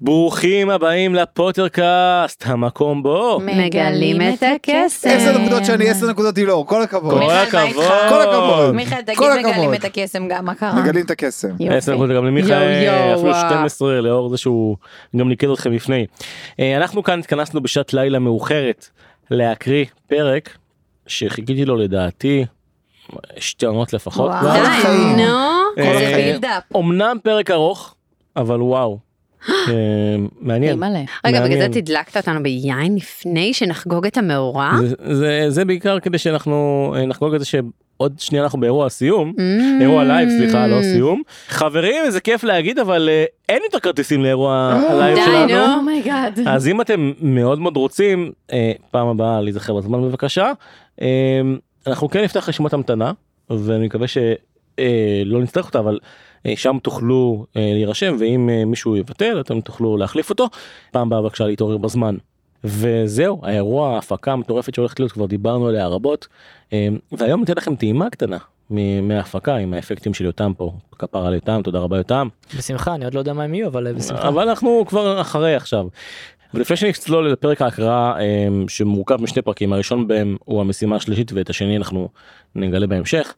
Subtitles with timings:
[0.00, 3.40] ברוכים הבאים לפוטרקאסט, המקום בו.
[3.40, 5.08] מגלים את הקסם.
[5.08, 7.22] עשר נקודות שאני, עשר נקודות דילור, כל הכבוד.
[7.22, 7.84] כל הכבוד.
[8.08, 8.74] כל הכבוד.
[8.74, 9.74] מיכאל, תגיד מגלים.
[9.74, 10.82] את הקסם גם, מה קרה?
[10.82, 11.48] מגלים את הקסם.
[11.70, 13.48] עשר נקודות גם למיכאל, אפילו וואו.
[13.48, 14.76] 12 לאור זה שהוא
[15.16, 16.06] גם ניקד אתכם לפני.
[16.60, 18.88] אה, אנחנו כאן התכנסנו בשעת לילה מאוחרת
[19.30, 20.56] להקריא פרק
[21.06, 22.44] שחיכיתי לו לדעתי
[23.36, 24.30] שתי עונות לפחות.
[24.30, 24.44] וואו.
[24.44, 24.50] לא?
[24.50, 25.16] החיים.
[25.16, 26.58] נו, אה.
[26.76, 27.94] אמנם פרק ארוך,
[28.36, 29.07] אבל וואו.
[29.48, 29.74] אה,
[30.40, 30.82] מעניין.
[31.26, 31.58] רגע, בגלל.
[31.58, 34.70] זה תדלקת אותנו ביין לפני שנחגוג את המאורע?
[35.48, 39.32] זה- בעיקר כדי שאנחנו אה, נחגוג את זה שעוד שנייה אנחנו באירוע הסיום.
[39.36, 39.40] Mm.
[39.82, 44.78] אירוע live סליחה לא סיום חברים איזה כיף להגיד אבל אה, אין יותר כרטיסים לאירוע
[44.90, 45.74] ה live שלנו נו.
[45.74, 46.40] oh my god.
[46.46, 48.32] אז אם אתם מאוד מאוד רוצים
[48.90, 50.52] פעם הבאה להיזכר בזמן בבקשה
[51.86, 53.12] אנחנו כן נפתח רשימת המתנה
[53.50, 55.98] ואני מקווה שלא נצטרך אותה אבל
[56.54, 60.46] שם תוכלו אה, להירשם ואם אה, מישהו יבטל אתם תוכלו להחליף אותו
[60.90, 62.16] פעם הבאה בבקשה להתעורר בזמן.
[62.64, 66.28] וזהו האירוע ההפקה המטורפת שהולכת להיות כבר דיברנו עליה רבות
[66.72, 68.38] אה, והיום ניתן לכם טעימה קטנה
[69.02, 73.14] מההפקה עם האפקטים של יותם פה כפרה על יותם תודה רבה יותם בשמחה, אני עוד
[73.14, 74.28] לא יודע מה הם יהיו, אבל אה, בשמחה.
[74.28, 75.86] אבל אנחנו כבר אחרי עכשיו.
[76.54, 81.76] ולפני שנצלול לפרק ההקראה אה, שמורכב משני פרקים הראשון בהם הוא המשימה השלישית ואת השני
[81.76, 82.08] אנחנו
[82.54, 83.34] נגלה בהמשך.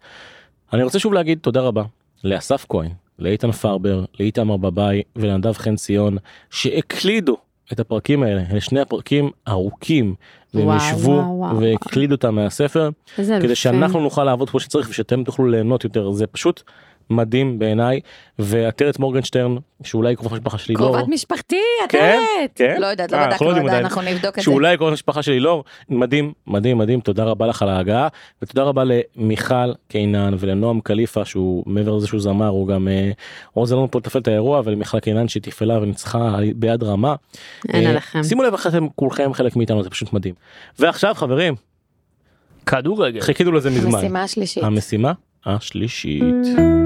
[0.73, 1.83] אני רוצה שוב להגיד תודה רבה
[2.25, 6.17] לאסף כהן, לאיתן פרבר, לאיתמר בבאי ולנדב חן ציון
[6.51, 7.37] שהקלידו
[7.73, 10.15] את הפרקים האלה, אלה שני הפרקים ארוכים
[10.55, 11.45] והם ישבו.
[11.61, 13.55] והקלידו אותם מהספר כדי יפה.
[13.55, 16.63] שאנחנו נוכל לעבוד כמו שצריך ושאתם תוכלו ליהנות יותר זה פשוט
[17.11, 18.01] מדהים בעיניי
[18.39, 21.57] ועטרת מורגנשטרן שאולי קרובת משפחה שלי לא קרובת משפחתי,
[21.89, 22.51] כן, עטרת.
[22.55, 22.81] כן.
[22.81, 23.99] לא יודעת, אה, לא אנחנו בדקנו לא יודעים עדיין, עדיין.
[23.99, 24.43] אנחנו נבדוק את זה.
[24.43, 28.09] שאולי קרובת משפחה שלי לא מדהים מדהים מדהים תודה רבה לך על ההגעה
[28.43, 33.11] ותודה רבה למיכל קינן ולנועם קליפה שהוא מעבר לזה שהוא זמר הוא גם אה,
[33.53, 37.15] עוזר לנו פה לתפעל את האירוע ולמיכל קינן שתפעלה וניצחה ביד רמה.
[37.69, 38.23] אין אה, עליכם.
[38.23, 40.35] שימו לב איך אתם כולכם חלק מאיתנו זה פשוט מדהים.
[40.79, 41.55] ועכשיו חברים
[42.67, 43.21] כדורגל.
[43.21, 43.95] חיכינו לזה מזמן.
[43.95, 44.65] המשימה השלישית.
[44.65, 45.13] המשימה
[45.47, 46.80] השלישית.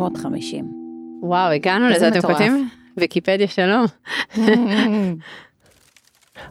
[0.00, 0.64] עמוד 550.
[1.22, 2.20] וואו, הגענו לזה, אתם.
[2.20, 2.68] כותבים?
[2.96, 3.86] ויקיפדיה שלום.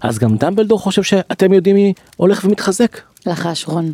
[0.02, 3.02] אז גם דמבלדור חושב שאתם יודעים מי הולך ומתחזק.
[3.26, 3.94] לחש רון.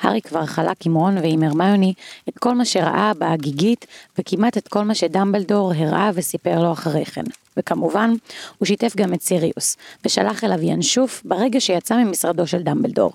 [0.00, 1.92] הארי כבר חלק עם רון ועם הרמיוני
[2.28, 3.86] את כל מה שראה בהגיגית
[4.18, 7.24] וכמעט את כל מה שדמבלדור הראה וסיפר לו אחרי כן.
[7.56, 8.10] וכמובן,
[8.58, 13.12] הוא שיתף גם את סיריוס, ושלח אליו ינשוף ברגע שיצא ממשרדו של דמבלדור.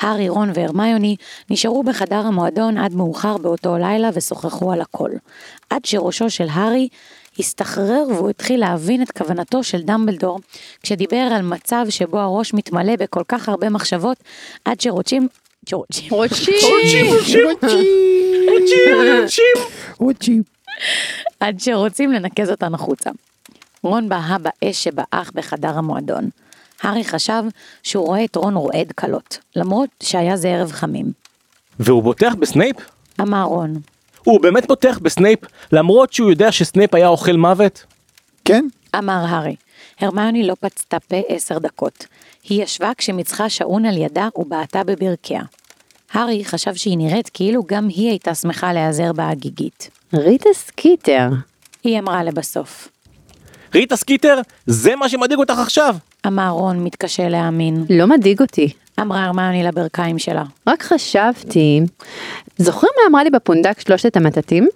[0.00, 1.16] הארי, רון והרמיוני
[1.50, 5.10] נשארו בחדר המועדון עד מאוחר באותו לילה ושוחחו על הכל.
[5.70, 6.88] עד שראשו של הארי
[7.38, 10.40] הסתחרר והוא התחיל להבין את כוונתו של דמבלדור
[10.82, 14.16] כשדיבר על מצב שבו הראש מתמלא בכל כך הרבה מחשבות
[14.64, 15.28] עד שרוצים...
[15.66, 16.10] שרוצים-
[19.98, 20.40] רוצ'י.
[21.40, 23.10] עד שרוצים לנקז אותן החוצה.
[23.82, 26.28] רון בהה באש שבאח בחדר המועדון.
[26.84, 27.42] הארי חשב
[27.82, 31.12] שהוא רואה את רון רועד קלות, למרות שהיה זה ערב חמים.
[31.80, 32.76] והוא בוטח בסנייפ?
[33.20, 33.74] אמר רון,
[34.24, 35.38] הוא באמת בוטח בסנייפ
[35.72, 37.84] למרות שהוא יודע שסנייפ היה אוכל מוות?
[38.44, 38.66] כן?
[38.98, 39.56] אמר הארי.
[40.00, 42.06] הרמיוני לא פצתה פה עשר דקות.
[42.48, 45.42] היא ישבה כשמצחה שעון על ידה ובעטה בברכיה.
[46.12, 49.90] הארי חשב שהיא נראית כאילו גם היא הייתה שמחה להיעזר בהגיגית.
[50.14, 51.28] ריטה סקיטר.
[51.84, 52.88] היא אמרה לבסוף.
[53.74, 55.96] ריטה סקיטר זה מה שמדאיג אותך עכשיו.
[56.26, 57.84] אמר רון מתקשה להאמין.
[57.90, 58.72] לא מדאיג אותי.
[59.00, 60.42] אמרה הרמיוני לברכיים שלה.
[60.66, 61.80] רק חשבתי,
[62.56, 64.68] זוכרים מה אמרה לי בפונדק שלושת המטאטים?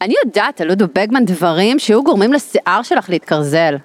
[0.00, 3.76] אני יודעת על לודו בגמן דברים שהיו גורמים לשיער שלך להתקרזל.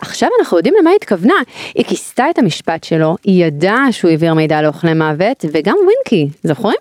[0.00, 1.34] עכשיו אנחנו יודעים למה היא התכוונה.
[1.74, 6.76] היא כיסתה את המשפט שלו, היא ידעה שהוא העביר מידע לאוכלי מוות, וגם ווינקי, זוכרים?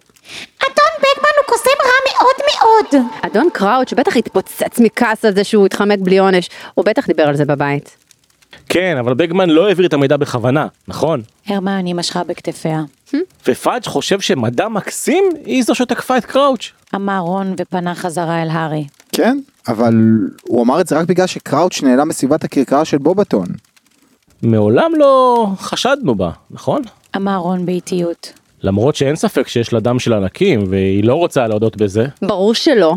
[0.59, 3.05] אדון בגמן הוא קוסם רע מאוד מאוד!
[3.21, 7.35] אדון קראוץ' בטח התפוצץ מכעס על זה שהוא התחמק בלי עונש, הוא בטח דיבר על
[7.35, 7.97] זה בבית.
[8.69, 11.21] כן אבל בגמן לא העביר את המידע בכוונה נכון?
[11.47, 12.81] הרמיוני משכה בכתפיה.
[13.47, 16.71] ופאג' חושב שמדע מקסים היא זו שתקפה את קראוץ'.
[16.95, 18.87] אמר רון ופנה חזרה אל הארי.
[19.11, 19.39] כן?
[19.67, 19.93] אבל
[20.41, 23.45] הוא אמר את זה רק בגלל שקראוץ' נעלם מסביבת הכרכרה של בובטון.
[24.41, 26.81] מעולם לא חשדנו בה נכון?
[27.15, 28.33] אמר רון באיטיות.
[28.63, 32.05] למרות שאין ספק שיש לה דם של ענקים והיא לא רוצה להודות בזה.
[32.21, 32.95] ברור שלא.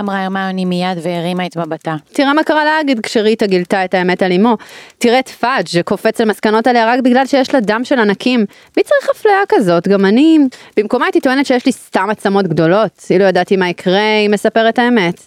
[0.00, 1.96] אמרה הרמיוני מיד והרימה את מבטה.
[2.12, 4.56] תראה מה קרה להגיד כשריטה גילתה את האמת על אמו.
[4.98, 8.44] תראה את פאג' שקופץ למסקנות עליה רק בגלל שיש לה דם של ענקים.
[8.76, 9.88] מי צריך אפליה כזאת?
[9.88, 10.38] גם אני...
[10.76, 13.06] במקומה הייתי טוענת שיש לי סתם עצמות גדולות.
[13.10, 15.20] אילו ידעתי מה יקרה אם אספר את האמת.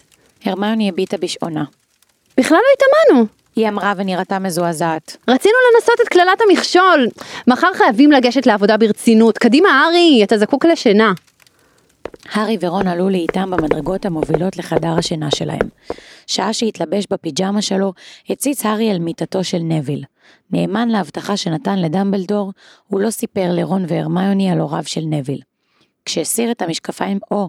[0.44, 1.64] הרמיוני הביטה בשעונה.
[2.38, 3.26] בכלל לא התאמנו.
[3.56, 5.16] היא אמרה ונראתה מזועזעת.
[5.28, 7.08] רצינו לנסות את קללת המכשול.
[7.46, 9.38] מחר חייבים לגשת לעבודה ברצינות.
[9.38, 11.12] קדימה, ארי, אתה זקוק לשינה.
[12.32, 15.68] הארי ורון עלו לאיתם במדרגות המובילות לחדר השינה שלהם.
[16.26, 17.92] שעה שהתלבש בפיג'מה שלו,
[18.30, 20.04] הציץ הארי אל מיטתו של נביל.
[20.50, 22.52] נאמן להבטחה שנתן לדמבלדור,
[22.86, 25.40] הוא לא סיפר לרון והרמיוני על הוריו של נביל.
[26.04, 27.48] כשהסיר את המשקפיים, או,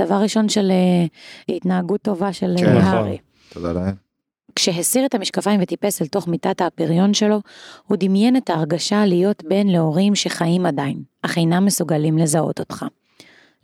[0.00, 2.94] דבר ראשון של uh, התנהגות טובה של כן, כן, נכון.
[2.94, 3.18] הארי.
[3.52, 3.92] תודה לאל.
[4.56, 7.40] כשהסיר את המשקפיים וטיפס אל תוך מיטת הפריון שלו,
[7.86, 12.84] הוא דמיין את ההרגשה להיות בן להורים שחיים עדיין, אך אינם מסוגלים לזהות אותך.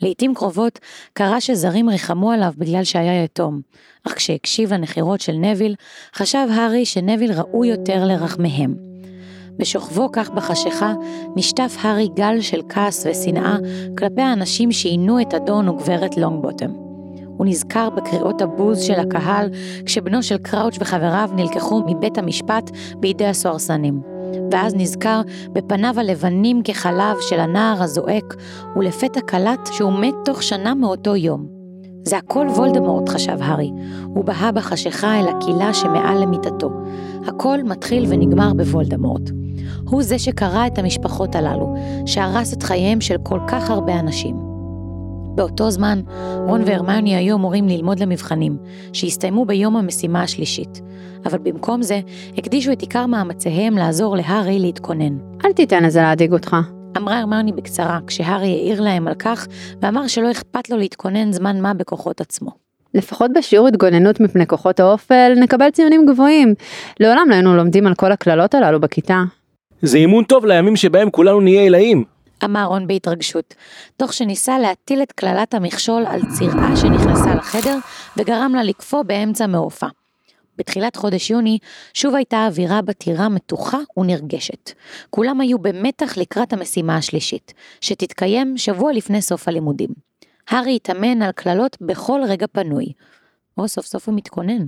[0.02, 0.78] לעתים קרובות
[1.12, 3.60] קרה שזרים ריחמו עליו בגלל שהיה יתום,
[4.06, 5.74] אך כשהקשיב לנחירות של נביל,
[6.14, 8.74] חשב הארי שנביל ראוי יותר לרחמיהם.
[9.58, 10.94] בשוכבו כך בחשיכה,
[11.36, 13.56] נשטף הארי גל של כעס ושנאה
[13.98, 16.70] כלפי האנשים שעינו את אדון וגברת לונגבוטם.
[17.36, 19.50] הוא נזכר בקריאות הבוז של הקהל
[19.86, 22.70] כשבנו של קראוץ' וחבריו נלקחו מבית המשפט
[23.00, 24.15] בידי הסוהרסנים.
[24.52, 25.20] ואז נזכר
[25.52, 28.34] בפניו הלבנים כחלב של הנער הזועק,
[28.76, 31.46] ולפתע קלט שהוא מת תוך שנה מאותו יום.
[32.04, 33.70] זה הכל וולדמורט, חשב הארי.
[34.04, 36.70] הוא בהה בחשיכה אל הקהילה שמעל למיטתו.
[37.26, 39.30] הכל מתחיל ונגמר בוולדמורט.
[39.88, 41.74] הוא זה שקרע את המשפחות הללו,
[42.06, 44.55] שהרס את חייהם של כל כך הרבה אנשים.
[45.36, 46.00] באותו זמן,
[46.46, 48.56] רון והרמיוני היו אמורים ללמוד למבחנים,
[48.92, 50.80] שהסתיימו ביום המשימה השלישית.
[51.26, 52.00] אבל במקום זה,
[52.38, 55.18] הקדישו את עיקר מאמציהם לעזור להארי להתכונן.
[55.44, 56.56] אל תיתן לזה להדאיג אותך.
[56.96, 59.46] אמרה הרמיוני בקצרה, כשהארי העיר להם על כך,
[59.82, 62.50] ואמר שלא אכפת לו להתכונן זמן מה בכוחות עצמו.
[62.94, 66.54] לפחות בשיעור התגוננות מפני כוחות האופל נקבל ציונים גבוהים.
[67.00, 69.22] לעולם לא היינו לומדים על כל הקללות הללו בכיתה.
[69.82, 72.15] זה אימון טוב לימים שבהם כולנו נהיה עילאים.
[72.44, 73.54] אמר רון בהתרגשות,
[73.96, 77.78] תוך שניסה להטיל את קללת המכשול על צירעה שנכנסה לחדר
[78.16, 79.86] וגרם לה לקפוא באמצע מעופה.
[80.58, 81.58] בתחילת חודש יוני
[81.94, 84.70] שוב הייתה האווירה בטירה מתוחה ונרגשת.
[85.10, 89.90] כולם היו במתח לקראת המשימה השלישית, שתתקיים שבוע לפני סוף הלימודים.
[90.48, 92.86] הארי התאמן על קללות בכל רגע פנוי.
[93.58, 94.66] או סוף סוף הוא מתכונן.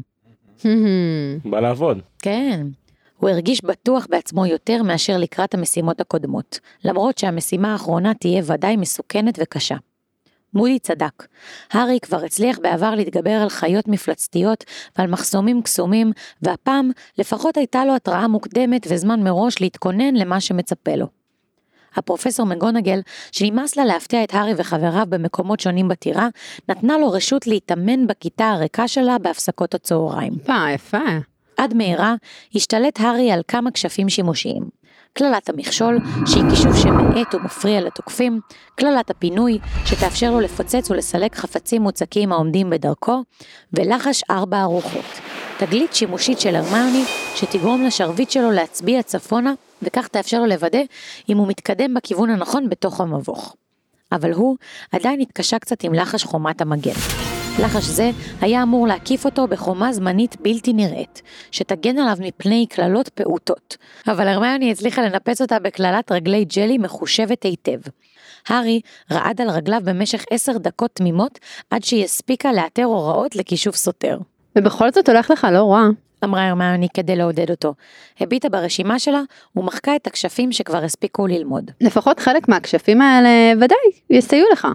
[1.44, 1.99] בא לעבוד.
[2.19, 2.67] כן.
[3.19, 9.38] הוא הרגיש בטוח בעצמו יותר מאשר לקראת המשימות הקודמות, למרות שהמשימה האחרונה תהיה ודאי מסוכנת
[9.43, 9.76] וקשה.
[10.55, 11.26] מודי צדק.
[11.73, 14.65] הארי כבר הצליח בעבר להתגבר על חיות מפלצתיות
[14.99, 16.12] ועל מחסומים קסומים,
[16.43, 21.06] והפעם לפחות הייתה לו התראה מוקדמת וזמן מראש להתכונן למה שמצפה לו.
[21.97, 23.00] הפרופסור מגונגל,
[23.32, 26.29] שנמאס לה להפתיע את הארי וחבריו במקומות שונים בטירה,
[26.69, 30.32] נתנה לו רשות להתאמן בכיתה הריקה שלה בהפסקות הצהריים.
[30.43, 30.99] יפה, יפה.
[31.58, 32.14] עד מהרה
[32.55, 34.78] השתלט הארי על כמה כשפים שימושיים.
[35.12, 38.40] קללת המכשול, שהיא כישוף שמאט ומפריע לתוקפים,
[38.75, 43.22] קללת הפינוי, שתאפשר לו לפוצץ ולסלק חפצים מוצקים העומדים בדרכו,
[43.72, 45.05] ולחש ארבע ארוחות.
[45.58, 49.52] תגלית שימושית של הרמיוני, שתגרום לשרביט שלו להצביע צפונה,
[49.82, 50.81] וכך תאפשר לו לוודא
[51.28, 53.56] אם הוא מתקדם בכיוון הנכון בתוך המבוך.
[54.12, 54.56] אבל הוא
[54.93, 57.28] עדיין התקשה קצת עם לחש חומת המגן.
[57.62, 58.10] לחש זה
[58.40, 63.76] היה אמור להקיף אותו בחומה זמנית בלתי נראית, שתגן עליו מפני קללות פעוטות.
[64.08, 67.78] אבל הרמיוני הצליחה לנפץ אותה בקללת רגלי ג'לי מחושבת היטב.
[68.49, 68.81] הארי
[69.12, 71.38] רעד על רגליו במשך עשר דקות תמימות,
[71.70, 74.19] עד שהיא הספיקה לאתר הוראות לכישוף סותר.
[74.58, 75.88] ובכל זאת הולך לך לא רע.
[76.24, 77.74] אמרה הרמיוני כדי לעודד אותו.
[78.20, 79.22] הביטה ברשימה שלה
[79.56, 81.70] ומחקה את הכשפים שכבר הספיקו ללמוד.
[81.81, 83.79] לפחות חלק מהכשפים האלה ודאי
[84.10, 84.69] יסייעו לך.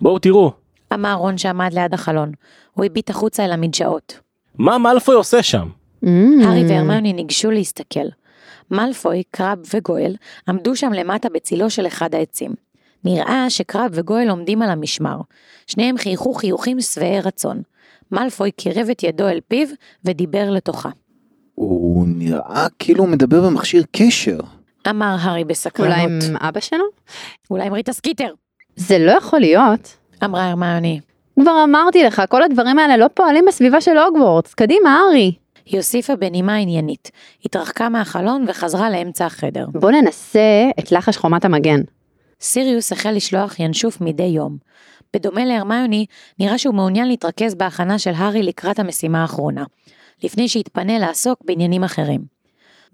[0.00, 0.63] בואו תראו,
[0.94, 2.32] אמר רון שעמד ליד החלון.
[2.72, 4.20] הוא הביט החוצה אל המדשאות.
[4.58, 5.68] מה מאלפוי עושה שם?
[6.04, 6.08] Mm.
[6.44, 8.06] הארי והרמיוני ניגשו להסתכל.
[8.70, 10.16] מאלפוי, קרב וגואל
[10.48, 12.54] עמדו שם למטה בצילו של אחד העצים.
[13.04, 15.16] נראה שקרב וגואל עומדים על המשמר.
[15.66, 17.62] שניהם חייכו חיוכים שבעי רצון.
[18.12, 19.68] מאלפוי קירב את ידו אל פיו
[20.04, 20.90] ודיבר לתוכה.
[21.54, 24.38] הוא נראה כאילו הוא מדבר במכשיר קשר.
[24.90, 26.22] אמר הארי אולי בסקרנות.
[26.28, 26.84] עם אבא שלו?
[27.50, 28.34] אולי עם ריטה סקיטר.
[28.76, 29.96] זה לא יכול להיות.
[30.24, 31.00] אמרה הרמיוני.
[31.40, 34.54] כבר אמרתי לך, כל הדברים האלה לא פועלים בסביבה של הוגוורטס.
[34.54, 35.32] קדימה, הארי.
[35.66, 37.10] היא הוסיפה בנימה עניינית.
[37.44, 39.66] התרחקה מהחלון וחזרה לאמצע החדר.
[39.72, 41.80] בוא ננסה את לחש חומת המגן.
[42.40, 44.56] סיריוס החל לשלוח ינשוף מדי יום.
[45.14, 46.06] בדומה להרמיוני,
[46.38, 49.64] נראה שהוא מעוניין להתרכז בהכנה של הארי לקראת המשימה האחרונה,
[50.22, 52.33] לפני שיתפנה לעסוק בעניינים אחרים.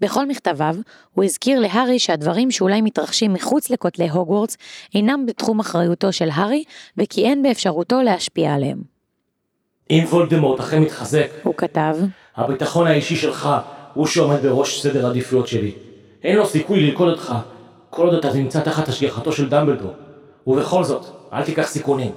[0.01, 0.75] בכל מכתביו,
[1.13, 4.57] הוא הזכיר להארי שהדברים שאולי מתרחשים מחוץ לכותלי הוגוורטס
[4.95, 6.63] אינם בתחום אחריותו של הארי,
[6.97, 8.81] וכי אין באפשרותו להשפיע עליהם.
[9.89, 11.97] אם וולדמורט אכן מתחזק, הוא כתב,
[12.35, 13.49] הביטחון האישי שלך
[13.93, 15.71] הוא שעומד בראש סדר העדיפויות שלי.
[16.23, 17.33] אין לו סיכוי ללכוד אותך
[17.89, 19.91] כל עוד אתה נמצא תחת השגחתו של דמבלדור.
[20.47, 22.11] ובכל זאת, אל תיקח סיכונים.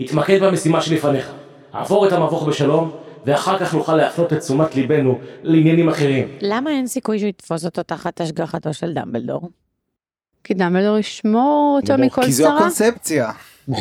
[0.00, 1.30] התמקד במשימה שלפניך.
[1.72, 2.90] עבור את המבוך בשלום,
[3.26, 6.28] ואחר כך נוכל להפנות את תשומת ליבנו לעניינים אחרים.
[6.40, 9.50] למה אין סיכוי שהוא יתפוס אותו תחת השגחתו של דמבלדור?
[10.44, 12.56] כי דמבלדור ישמור אותו מכל כי זו צרה.
[12.56, 13.30] הקונספציה.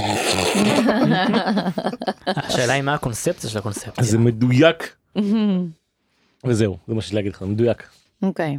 [2.28, 4.04] השאלה היא מה הקונספציה של הקונספציה.
[4.04, 4.96] זה מדויק.
[6.48, 7.84] וזהו, זה מה שיש להגיד לך, מדויק.
[8.24, 8.58] אוקיי.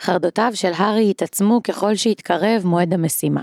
[0.00, 3.42] חרדותיו של הארי התעצמו ככל שהתקרב מועד המשימה,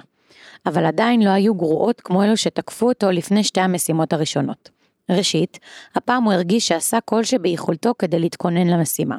[0.66, 4.70] אבל עדיין לא היו גרועות כמו אלו שתקפו אותו לפני שתי המשימות הראשונות.
[5.10, 5.60] ראשית,
[5.96, 9.18] הפעם הוא הרגיש שעשה כל שביכולתו כדי להתכונן למשימה.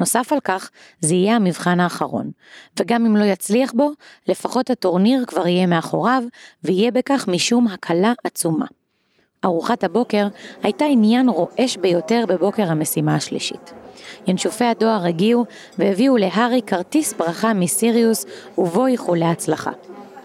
[0.00, 2.30] נוסף על כך, זה יהיה המבחן האחרון,
[2.80, 3.90] וגם אם לא יצליח בו,
[4.28, 6.22] לפחות הטורניר כבר יהיה מאחוריו,
[6.64, 8.66] ויהיה בכך משום הקלה עצומה.
[9.44, 10.28] ארוחת הבוקר
[10.62, 13.72] הייתה עניין רועש ביותר בבוקר המשימה השלישית.
[14.26, 15.44] ינשופי הדואר הגיעו
[15.78, 18.26] והביאו להארי כרטיס ברכה מסיריוס
[18.58, 19.70] ובו איחולי הצלחה.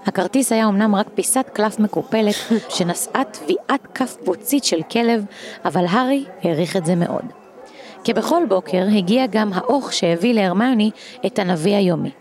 [0.07, 2.35] הכרטיס היה אמנם רק פיסת קלף מקופלת
[2.69, 5.25] שנשאה טביעת כף בוצית של כלב,
[5.65, 7.25] אבל הארי העריך את זה מאוד.
[8.03, 10.91] כבכל בוקר הגיע גם האוך שהביא להרמיוני
[11.25, 12.11] את הנביא היומי.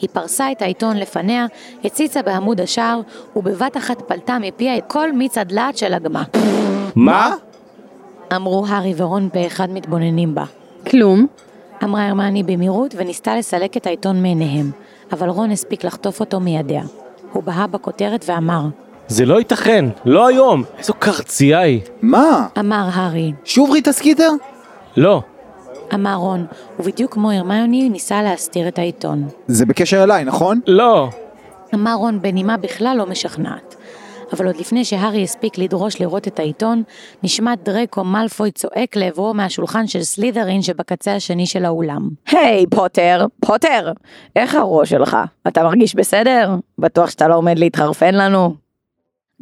[0.00, 1.46] היא פרסה את העיתון לפניה,
[1.84, 3.00] הציצה בעמוד השער,
[3.36, 6.22] ובבת אחת פלטה מפיה את כל מיץ הדלעת של הגמה.
[6.96, 7.34] מה?
[8.36, 10.44] אמרו הארי ורון באחד מתבוננים בה.
[10.90, 11.26] כלום.
[11.84, 14.70] אמרה הרמני במהירות וניסתה לסלק את העיתון מעיניהם,
[15.12, 16.82] אבל רון הספיק לחטוף אותו מידיה.
[17.36, 18.62] הוא בהה בכותרת ואמר,
[19.08, 20.62] זה לא ייתכן, לא היום.
[20.78, 21.80] איזו קרצייה היא.
[22.02, 22.46] מה?
[22.58, 24.30] אמר הארי, שוב ריטה סקיטר?
[24.96, 25.22] לא.
[25.94, 26.46] אמר רון,
[26.78, 29.28] ובדיוק כמו הרמיוני ניסה להסתיר את העיתון.
[29.46, 30.60] זה בקשר אליי, נכון?
[30.66, 31.08] לא.
[31.74, 33.75] אמר רון בנימה בכלל לא משכנעת.
[34.32, 36.82] אבל עוד לפני שהארי הספיק לדרוש לראות את העיתון,
[37.22, 42.08] נשמע דרקו מאלפוי צועק לעברו מהשולחן של סלית'רין שבקצה השני של האולם.
[42.28, 43.92] היי, hey, פוטר, פוטר,
[44.36, 45.16] איך הראש שלך?
[45.48, 46.54] אתה מרגיש בסדר?
[46.78, 48.54] בטוח שאתה לא עומד להתחרפן לנו?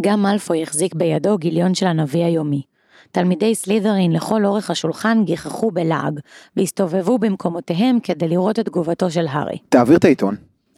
[0.03, 2.63] גם מאלפוי החזיק בידו גיליון של הנביא היומי.
[3.11, 6.21] תלמידי סלית'רין לכל אורך השולחן גיחכו בלעג,
[6.57, 9.59] והסתובבו במקומותיהם כדי לראות את תגובתו של הארי.
[9.69, 10.37] תעביר את העיתון.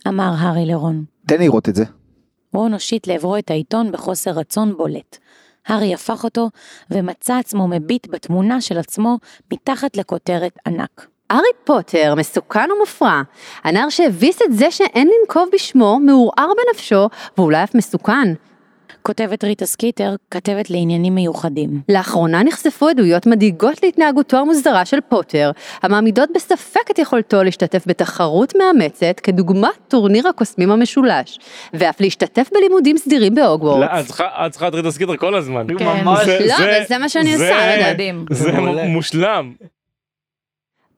[0.08, 1.04] אמר הארי לרון.
[1.26, 1.84] תן לי לראות את זה.
[2.54, 5.18] רון הושיט לעברו את העיתון בחוסר רצון בולט.
[5.66, 6.50] הארי הפך אותו,
[6.90, 9.18] ומצא עצמו מביט בתמונה של עצמו
[9.52, 11.06] מתחת לכותרת ענק.
[11.30, 13.22] הארי פוטר מסוכן ומופרע.
[13.64, 18.34] הנער שהביס את זה שאין לנקוב בשמו, מעורער בנפשו, ואולי אף מסוכן.
[19.06, 21.80] כותבת ריטה סקיטר, כתבת לעניינים מיוחדים.
[21.88, 25.50] לאחרונה נחשפו עדויות מדאיגות להתנהגותו המוזרה של פוטר,
[25.82, 31.38] המעמידות בספק את יכולתו להשתתף בתחרות מאמצת, כדוגמת טורניר הקוסמים המשולש,
[31.74, 34.00] ואף להשתתף בלימודים סדירים בהוגוורטס.
[34.00, 35.66] את צריכה את הסקיטר כל הזמן.
[35.78, 35.84] כן.
[36.04, 36.24] ממש.
[36.24, 37.92] זה- לא, זה- אבל זה מה שאני זה- עושה, לא.
[37.92, 38.24] מדהים.
[38.30, 38.52] זה.
[38.88, 39.52] מושלם.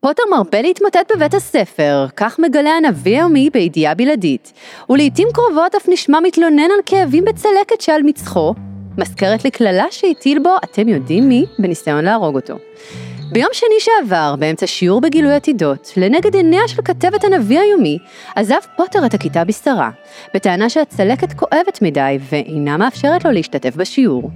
[0.00, 4.52] פוטר מרבה להתמוטט בבית הספר, כך מגלה הנביא היומי בידיעה בלעדית,
[4.90, 8.55] ולעיתים קרובות אף נשמע מתלונן על כאבים בצלקת שעל מצחו,
[8.99, 12.55] מזכרת לקללה שהטיל בו אתם יודעים מי, בניסיון להרוג אותו.
[13.33, 17.99] ביום שני שעבר, באמצע שיעור בגילוי עתידות, לנגד עיניה של כתבת הנביא היומי,
[18.37, 19.90] עזב פוטר את הכיתה בסתרה,
[20.35, 24.31] בטענה שהצלקת כואבת מדי ואינה מאפשרת לו להשתתף בשיעור.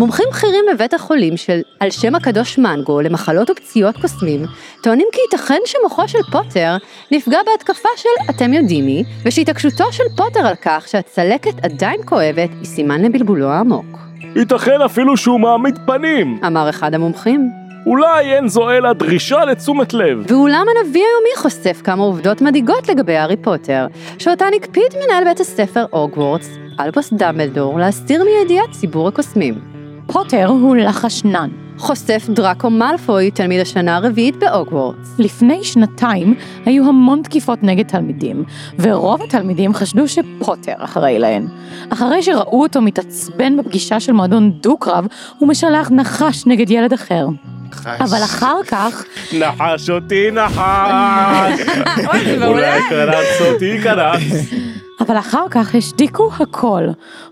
[0.00, 4.44] מומחים בכירים בבית החולים של על שם הקדוש מנגו למחלות ופציעות קוסמים,
[4.82, 6.76] טוענים כי ייתכן שמוחו של פוטר
[7.10, 12.64] נפגע בהתקפה של אתם יודעים מי, ושהתעקשותו של פוטר על כך שהצלקת עדיין כואבת היא
[12.64, 13.98] סימן לבלבולו העמוק.
[14.36, 16.38] ייתכן אפילו שהוא מעמיד פנים.
[16.46, 17.50] אמר אחד המומחים.
[17.86, 20.24] אולי אין זו אלא דרישה לתשומת לב.
[20.28, 23.86] ואולם הנביא היומי חושף כמה עובדות מדאיגות לגבי הארי פוטר,
[24.18, 29.79] שאותן הקפיד מנהל בית הספר הוגוורטס, אלבוס דמבלדור, להסתיר מידיעת ציבור הקוסמים.
[30.12, 31.50] פוטר הוא לחשנן.
[31.78, 35.14] חושף דראקו מאלפוי, תלמיד השנה הרביעית בהוגוורטס.
[35.18, 38.44] לפני שנתיים היו המון תקיפות נגד תלמידים,
[38.78, 41.46] ורוב התלמידים חשדו שפוטר אחראי להן.
[41.90, 45.06] אחרי שראו אותו מתעצבן בפגישה של מועדון דו-קרב,
[45.38, 47.26] הוא משלח נחש נגד ילד אחר.
[47.86, 51.60] אבל אחר כך, נחש אותי נחש.
[52.46, 54.22] אולי קרץ אותי קרץ.
[55.00, 56.82] אבל אחר כך השתיקו הכל.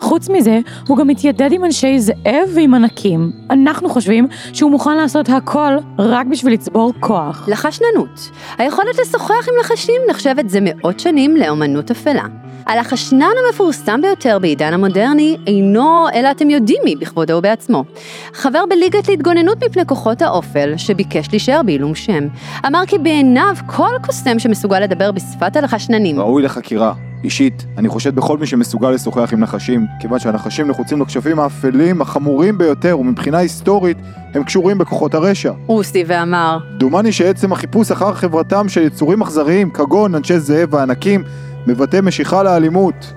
[0.00, 3.32] חוץ מזה, הוא גם התיידד עם אנשי זאב ועם ענקים.
[3.50, 7.48] אנחנו חושבים שהוא מוכן לעשות הכל רק בשביל לצבור כוח.
[7.48, 8.30] לחשננות.
[8.58, 12.24] היכולת לשוחח עם לחשים נחשבת זה מאות שנים לאמנות אפלה.
[12.66, 17.84] הלחשנן המפורסם ביותר בעידן המודרני אינו, אלא אתם יודעים מי בכבודו ובעצמו.
[18.32, 22.28] חבר בליגת להתגוננות מפני כוחות האופל, שביקש להישאר בעילום שם.
[22.66, 26.20] אמר כי בעיניו כל קוסם שמסוגל לדבר בשפת הלחשננים.
[26.20, 26.92] ראוי לחקירה.
[27.24, 32.58] אישית, אני חושד בכל מי שמסוגל לשוחח עם נחשים, כיוון שהנחשים נחוצים לכשפים האפלים החמורים
[32.58, 33.96] ביותר, ומבחינה היסטורית,
[34.34, 35.52] הם קשורים בכוחות הרשע.
[35.66, 41.24] הוסיף ואמר, דומני שעצם החיפוש אחר חברתם של יצורים אכזריים, כגון אנשי זאב וענקים,
[41.66, 43.12] מבטא משיכה לאלימות.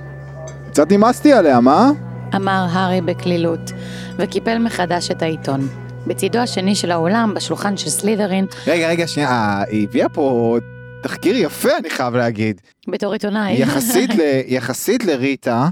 [0.69, 1.91] קצת נמאסתי עליה, מה?
[2.35, 3.71] אמר הארי בקלילות,
[4.17, 5.67] וקיפל מחדש את העיתון.
[6.07, 10.57] בצידו השני של האולם, בשולחן של סלית'רין, רגע, רגע, שנייה, היא הביאה פה
[11.03, 12.61] תחקיר יפה, אני חייב להגיד.
[12.87, 14.19] בתור עיתונאי, יחסית, ל,
[14.55, 15.69] יחסית לריטה,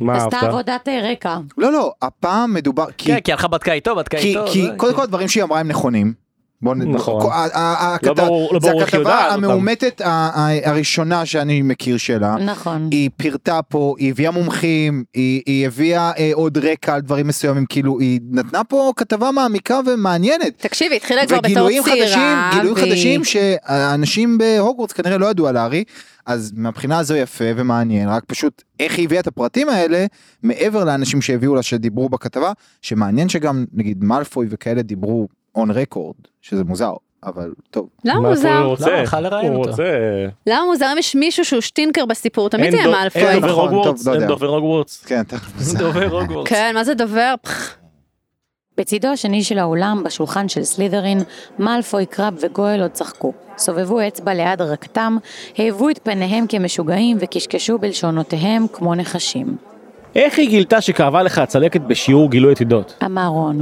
[0.00, 0.40] מה עשתה?
[0.40, 1.38] עבודת אה, רקע.
[1.58, 4.44] לא, לא, הפעם מדובר, כי, כן, כי הלכה בדקה איתו, בדקה כי, איתו.
[4.52, 6.23] כי זה- קודם כל הדברים שהיא אמרה הם נכונים.
[6.62, 6.92] בוא נ...
[6.92, 7.22] נכון.
[8.02, 9.28] לא ברור- לא זה ברור איך היא הכתבה.
[9.34, 10.00] המאומתת
[10.64, 12.36] הראשונה שאני מכיר שלה.
[12.36, 12.88] נכון.
[12.90, 17.66] היא פירטה פה, היא הביאה מומחים, היא, היא הביאה אה, עוד רקע על דברים מסוימים,
[17.66, 20.52] כאילו היא נתנה פה כתבה מעמיקה ומעניינת.
[20.56, 22.06] תקשיב, היא התחילה כבר בתור וגילויים צעירה.
[22.06, 22.20] חדשים,
[22.60, 25.84] גילויים והיא- חדשים שהאנשים בהוגוורטס כנראה לא ידעו על הארי,
[26.26, 30.06] אז מהבחינה הזו יפה ומעניין, רק פשוט איך היא הביאה את הפרטים האלה,
[30.42, 36.64] מעבר לאנשים שהביאו לה שדיברו בכתבה, שמעניין שגם נגיד מאלפוי וכאלה דיברו און רקורד, שזה
[36.64, 36.92] מוזר,
[37.24, 37.88] אבל טוב.
[38.04, 38.58] למה מוזר?
[38.58, 38.98] הוא רוצה?
[38.98, 39.70] הלכה לראיין הוא אותו.
[39.70, 39.84] רוצה...
[40.46, 42.48] למה מוזר אם יש מישהו שהוא שטינקר בסיפור?
[42.50, 43.22] תמיד דו- מאלפוי.
[43.28, 44.26] אין דובר נכון, הוגוורטס, לא אין.
[44.26, 45.04] דובר הוגוורטס.
[45.04, 45.72] כן, תכף.
[45.78, 46.50] דובר הוגוורטס.
[46.50, 47.34] כן, מה זה דובר?
[48.76, 51.22] בצידו השני של האולם, בשולחן של סלית'רין,
[51.58, 53.32] מאלפוי, קרב וגואל עוד צחקו.
[53.58, 55.16] סובבו אצבע ליד רקתם,
[55.58, 59.56] העבו את פניהם כמשוגעים וקשקשו בלשונותיהם כמו נחשים.
[60.14, 62.94] איך היא גילתה שכאבה לך הצלקת בשיעור גילוי עתידות?
[63.04, 63.58] אמר רון.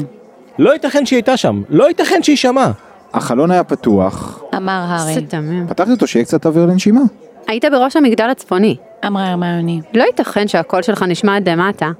[0.59, 2.73] לא ייתכן שהיא הייתה שם, לא ייתכן שהיא שמעה.
[3.15, 5.15] החלון היה פתוח, אמר הארי.
[5.15, 5.67] זה תמים.
[5.69, 7.01] פתחתי אותו שיהיה קצת אוויר לנשימה.
[7.47, 8.77] היית בראש המגדל הצפוני.
[9.07, 9.81] אמרה הרמיוני.
[9.95, 11.91] לא ייתכן שהקול שלך נשמע עד למטה.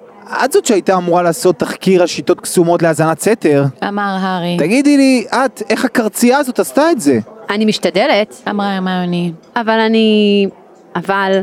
[0.45, 3.65] את זאת שהייתה אמורה לעשות תחקיר על שיטות קסומות להאזנת סתר.
[3.89, 4.57] אמר הארי.
[4.59, 7.19] תגידי לי, את, איך הקרצייה הזאת עשתה את זה?
[7.51, 9.33] אני משתדלת, אמרה הרמיוני.
[9.57, 10.47] אבל אני...
[10.97, 11.41] אבל...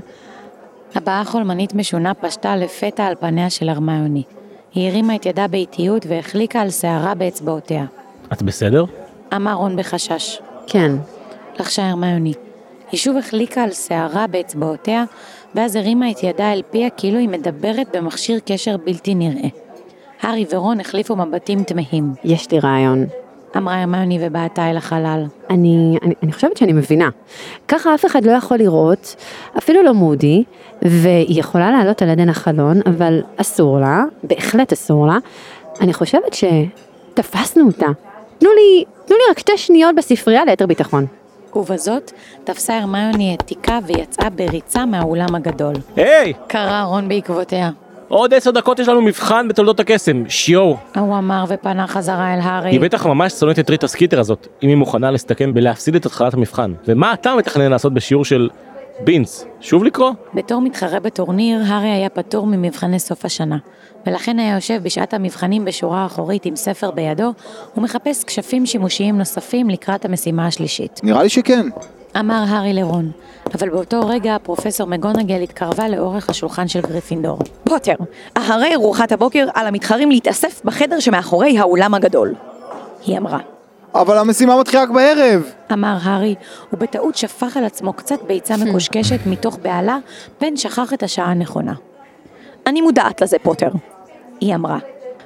[0.95, 4.23] הבעה חולמנית משונה פשטה לפתע על פניה של הרמיוני.
[4.73, 7.85] היא הרימה את ידה באיטיות והחליקה על שערה באצבעותיה.
[8.33, 8.85] את בסדר?
[9.35, 10.39] אמר רון בחשש.
[10.67, 10.91] כן.
[11.59, 12.33] לחשה הרמיוני.
[12.91, 15.03] היא שוב החליקה על שערה באצבעותיה,
[15.55, 19.49] ואז הרימה את ידה אל פיה כאילו היא מדברת במכשיר קשר בלתי נראה.
[20.21, 22.13] הארי ורון החליפו מבטים תמהים.
[22.23, 23.05] יש לי רעיון.
[23.57, 25.23] אמרה הרמיוני ובעטה אל החלל.
[25.49, 27.09] אני, אני, אני חושבת שאני מבינה.
[27.67, 29.15] ככה אף אחד לא יכול לראות,
[29.57, 30.43] אפילו לא מודי,
[30.81, 35.17] והיא יכולה לעלות על עדן החלון, אבל אסור לה, בהחלט אסור לה.
[35.81, 37.87] אני חושבת שתפסנו אותה.
[38.37, 41.05] תנו לי, תנו לי רק שתי שניות בספרייה ליתר ביטחון.
[41.55, 42.11] ובזאת
[42.43, 45.73] תפסה הרמיוני את תיקה ויצאה בריצה מהאולם הגדול.
[45.95, 46.33] היי!
[46.47, 47.69] קרא רון בעקבותיה.
[48.09, 50.73] עוד עשר דקות יש לנו מבחן בתולדות הקסם, שיו.
[50.95, 52.69] הוא אמר ופנה חזרה אל הארי.
[52.71, 56.33] היא בטח ממש שונאת את ריטה סקיטר הזאת, אם היא מוכנה להסתכן בלהפסיד את התחלת
[56.33, 56.73] המבחן.
[56.87, 58.49] ומה אתה מתכנן לעשות בשיעור של
[59.03, 59.45] בינס?
[59.61, 60.11] שוב לקרוא?
[60.33, 63.57] בתור מתחרה בטורניר, הארי היה פטור ממבחני סוף השנה,
[64.07, 67.33] ולכן היה יושב בשעת המבחנים בשורה האחורית עם ספר בידו,
[67.77, 70.99] ומחפש כשפים שימושיים נוספים לקראת המשימה השלישית.
[71.03, 71.65] נראה לי שכן.
[72.15, 73.11] אמר הארי לרון,
[73.53, 77.39] אבל באותו רגע פרופסור מגונגל התקרבה לאורך השולחן של גריפינדור.
[77.63, 77.95] פוטר,
[78.33, 82.33] אחרי ארוחת הבוקר על המתחרים להתאסף בחדר שמאחורי האולם הגדול.
[83.05, 83.39] היא אמרה.
[83.95, 85.43] אבל המשימה מתחילה רק בערב.
[85.73, 86.35] אמר הארי,
[86.73, 89.97] ובטעות שפך על עצמו קצת ביצה מקושקשת מתוך בהלה,
[90.37, 91.73] פן שכח את השעה הנכונה.
[92.67, 93.69] אני מודעת לזה, פוטר.
[94.41, 94.77] היא אמרה.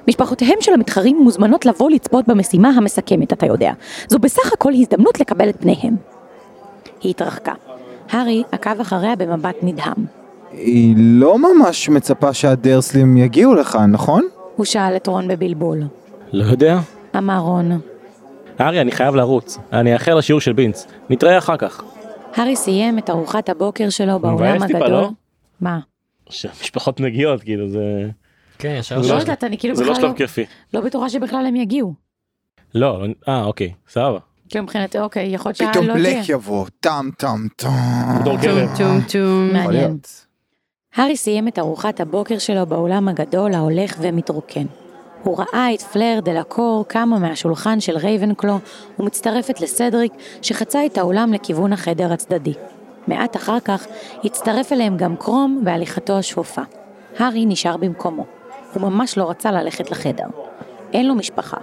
[0.08, 3.72] משפחותיהם של המתחרים מוזמנות לבוא לצפות במשימה המסכמת, אתה יודע.
[4.08, 6.13] זו בסך הכל הזדמנות לקבל את פניהם.
[7.04, 7.52] היא התרחקה.
[8.10, 9.94] הארי עקב אחריה במבט נדהם.
[10.52, 14.24] היא לא ממש מצפה שהדרסלים יגיעו לכאן, נכון?
[14.56, 15.82] הוא שאל את רון בבלבול.
[16.32, 16.78] לא יודע.
[17.16, 17.80] אמר רון.
[18.60, 19.58] ארי, אני חייב לרוץ.
[19.72, 20.86] אני אאחר לשיעור של בינס.
[21.10, 21.82] נתראה אחר כך.
[22.34, 24.90] הארי סיים את ארוחת הבוקר שלו באולם טיפה, הגדול.
[25.00, 25.10] לא?
[25.60, 25.78] מה?
[26.28, 28.08] שמשפחות מגיעות, כאילו זה...
[28.58, 30.44] כן, ישר לא לא- יודעת, אני כאילו זה לא בכלל שלב לא- כיפי.
[30.74, 31.94] לא בטוחה שבכלל הם יגיעו.
[32.74, 34.18] לא, לא- אה, אוקיי, סבבה.
[34.54, 36.18] כאילו מבחינת, אוקיי, יכול להיות פתאום לא תהיה.
[36.18, 37.10] בלק יבוא, טם.
[38.24, 38.68] דור גרב.
[38.78, 39.48] טום טום.
[39.52, 39.70] מעניין.
[39.70, 40.26] להיות.
[40.94, 44.66] הארי סיים את ארוחת הבוקר שלו באולם הגדול ההולך ומתרוקן.
[45.22, 48.58] הוא ראה את פלר דה לקור קמה מהשולחן של רייבנקלו
[48.98, 50.12] ומצטרפת לסדריק
[50.42, 52.54] שחצה את האולם לכיוון החדר הצדדי.
[53.06, 53.86] מעט אחר כך
[54.24, 56.62] הצטרף אליהם גם קרום בהליכתו השפופה.
[57.18, 58.26] הארי נשאר במקומו.
[58.74, 60.26] הוא ממש לא רצה ללכת לחדר.
[60.92, 61.56] אין לו משפחה.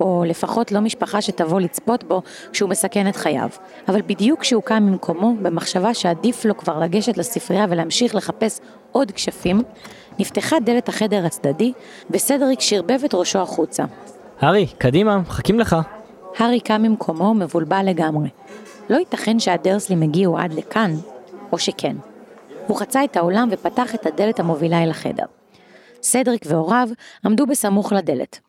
[0.00, 3.48] או לפחות לא משפחה שתבוא לצפות בו כשהוא מסכן את חייו.
[3.88, 8.60] אבל בדיוק כשהוא קם ממקומו, במחשבה שעדיף לו כבר לגשת לספרייה ולהמשיך לחפש
[8.92, 9.62] עוד כשפים,
[10.18, 11.72] נפתחה דלת החדר הצדדי,
[12.10, 13.84] וסדריק שרבב את ראשו החוצה.
[14.40, 15.76] הארי, קדימה, מחכים לך.
[16.38, 18.28] הארי קם ממקומו מבולבל לגמרי.
[18.90, 20.94] לא ייתכן שהדרסלים הגיעו עד לכאן,
[21.52, 21.96] או שכן.
[22.66, 25.24] הוא חצה את האולם ופתח את הדלת המובילה אל החדר.
[26.02, 26.88] סדריק והוריו
[27.24, 28.40] עמדו בסמוך לדלת.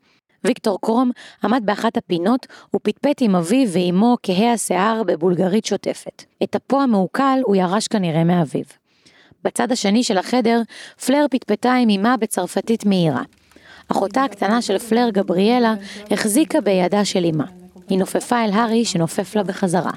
[0.43, 1.11] ויקטור קרום
[1.43, 6.23] עמד באחת הפינות ופטפט עם אביו ואמו כהה השיער בבולגרית שוטפת.
[6.43, 8.63] את אפו המעוקל הוא ירש כנראה מאביו.
[9.43, 10.61] בצד השני של החדר,
[11.05, 13.23] פלר פטפטה עם אמה בצרפתית מהירה.
[13.91, 15.73] אחותה הקטנה של פלר, גבריאלה,
[16.11, 17.45] החזיקה בידה של אמה.
[17.89, 19.91] היא נופפה אל הארי שנופף לה בחזרה.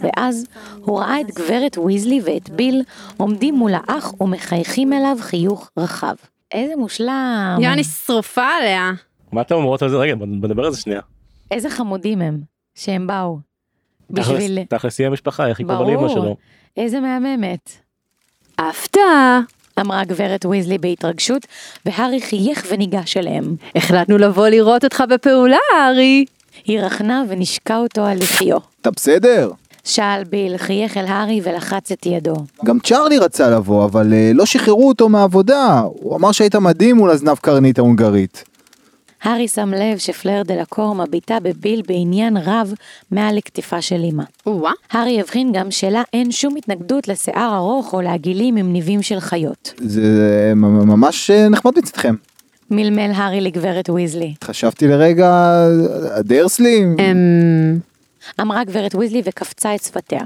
[0.00, 0.46] ואז
[0.80, 2.82] הוא ראה את גברת ויזלי ואת ביל
[3.16, 6.14] עומדים מול האח ומחייכים אליו חיוך רחב.
[6.52, 7.58] איזה מושלם.
[7.60, 8.90] יוני שרופה עליה.
[9.32, 9.96] מה אתם אומרות על זה?
[9.96, 11.00] רגע, בוא נדבר על זה שנייה.
[11.50, 12.40] איזה חמודים הם,
[12.74, 13.38] שהם באו.
[14.10, 14.58] בשביל...
[14.64, 16.08] תכלס- היא המשפחה, איך היא קוראה לאמא.
[16.08, 16.36] שלו.
[16.76, 17.70] איזה מהממת.
[18.58, 19.40] הפתעה.
[19.80, 21.46] אמרה גברת ויזלי בהתרגשות,
[21.86, 23.56] והארי חייך וניגש אליהם.
[23.76, 26.24] החלטנו לבוא לראות אותך בפעולה, הארי.
[26.64, 28.58] היא רכנה ונשקה אותו על לחיו.
[28.80, 29.50] אתה בסדר?
[29.84, 32.34] שאל ביל, חייך אל הארי ולחץ את ידו.
[32.64, 35.80] גם צ'ארלי רצה לבוא, אבל אה, לא שחררו אותו מהעבודה.
[35.84, 38.44] הוא אמר שהיית מדהים מול הזנב קרנית ההונגרית.
[39.22, 42.72] הארי שם לב שפלר דלקור מביטה בביל בעניין רב
[43.10, 44.24] מעל לכתיפה של אמא.
[44.46, 44.72] וואה.
[44.90, 49.74] הארי הבחין גם שלה אין שום התנגדות לשיער ארוך או לעגילים עם ניבים של חיות.
[49.78, 50.02] זה
[50.48, 52.14] אה, ממש אה, נחמד מצדכם.
[52.70, 54.34] מלמל הארי לגברת ויזלי.
[54.44, 55.52] חשבתי לרגע,
[56.16, 56.96] הדרסלים?
[56.98, 57.78] אמ...
[58.40, 60.20] אמרה גברת ויזלי וקפצה את שפתיה.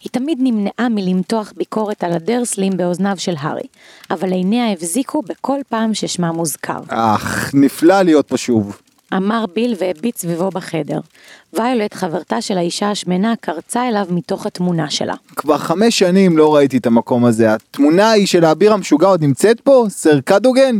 [0.00, 3.66] היא תמיד נמנעה מלמתוח ביקורת על הדרסלים באוזניו של הארי,
[4.10, 6.80] אבל עיניה הבזיקו בכל פעם ששמה מוזכר.
[6.88, 8.78] אך, נפלא להיות פה שוב.
[9.14, 11.00] אמר ביל והביט סביבו בחדר.
[11.52, 15.14] ויולט, חברתה של האישה השמנה, קרצה אליו מתוך התמונה שלה.
[15.36, 17.54] כבר חמש שנים לא ראיתי את המקום הזה.
[17.54, 19.86] התמונה היא של האביר המשוגע עוד נמצאת פה?
[19.88, 20.78] סר קדוגן?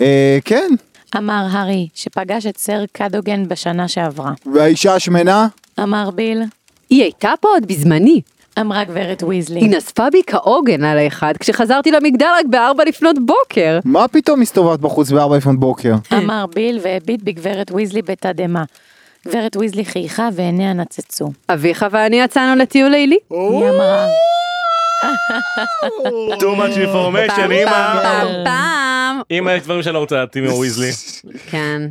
[0.00, 0.70] אה, כן.
[1.16, 4.32] אמר הארי, שפגש את סר קדוגן בשנה שעברה.
[4.54, 5.48] והאישה השמנה?
[5.82, 6.42] אמר ביל,
[6.90, 8.20] היא הייתה פה עוד בזמני.
[8.60, 9.60] אמרה גברת ויזלי.
[9.60, 13.78] היא נזפה בי כעוגן על האחד כשחזרתי למגדל רק בארבע לפנות בוקר.
[13.84, 15.94] מה פתאום הסתובבת בחוץ בארבע לפנות בוקר?
[16.18, 18.64] אמר ביל והביט בגברת ויזלי בתדהמה.
[19.28, 21.30] גברת ויזלי חייכה ועיניה נצצו.
[21.48, 23.18] אביך ואני יצאנו לטיול לילי.
[23.30, 24.06] היא אמרה,
[26.38, 27.70] too much information, פעם אמא.
[28.02, 29.20] פעם פעם.
[29.30, 30.90] אמא יש דברים שאני לא רוצה לדעת עם ויזלי.
[31.50, 31.82] כן.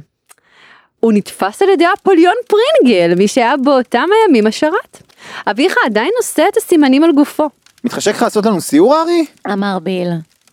[0.99, 5.06] הוא נתפס על ידי אפוליון פרינגל, מי שהיה באותם הימים השרת.
[5.47, 7.49] אביך עדיין נושא את הסימנים על גופו.
[7.83, 9.25] מתחשק לך לעשות לנו סיור הארי?
[9.53, 10.09] אמר ביל.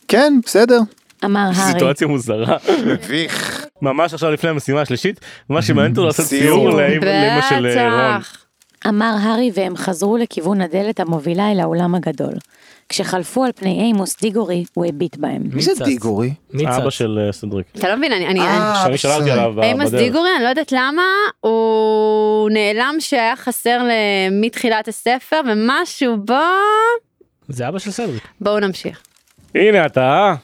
[0.08, 0.80] כן, בסדר.
[1.24, 1.72] אמר הארי.
[1.72, 2.56] סיטואציה מוזרה.
[2.86, 3.66] מביך.
[3.82, 6.70] ממש עכשיו לפני המשימה השלישית, מה שמעניין אותו לעשות סיור.
[6.70, 8.22] לאמא של אה, רון.
[8.88, 12.34] אמר הארי והם חזרו לכיוון הדלת המובילה אל האולם הגדול.
[12.88, 15.42] כשחלפו על פני אימוס דיגורי, הוא הביט בהם.
[15.52, 15.84] מי זה?
[15.84, 16.34] דיגורי?
[16.52, 16.90] מי אבא?
[16.90, 17.66] של אה, סדריק.
[17.78, 18.26] אתה לא מבין, אני...
[18.26, 19.30] אני- אה, שאני שאלתי.
[19.30, 20.00] עליו ב- אימוס בדרך.
[20.02, 21.02] דיגורי, אני לא יודעת למה,
[21.40, 23.80] הוא נעלם שהיה חסר
[24.32, 26.34] מתחילת הספר, ומשהו בו...
[27.48, 28.22] זה אבא של סדריק.
[28.40, 29.00] בואו נמשיך.
[29.54, 30.34] הנה אתה, אה?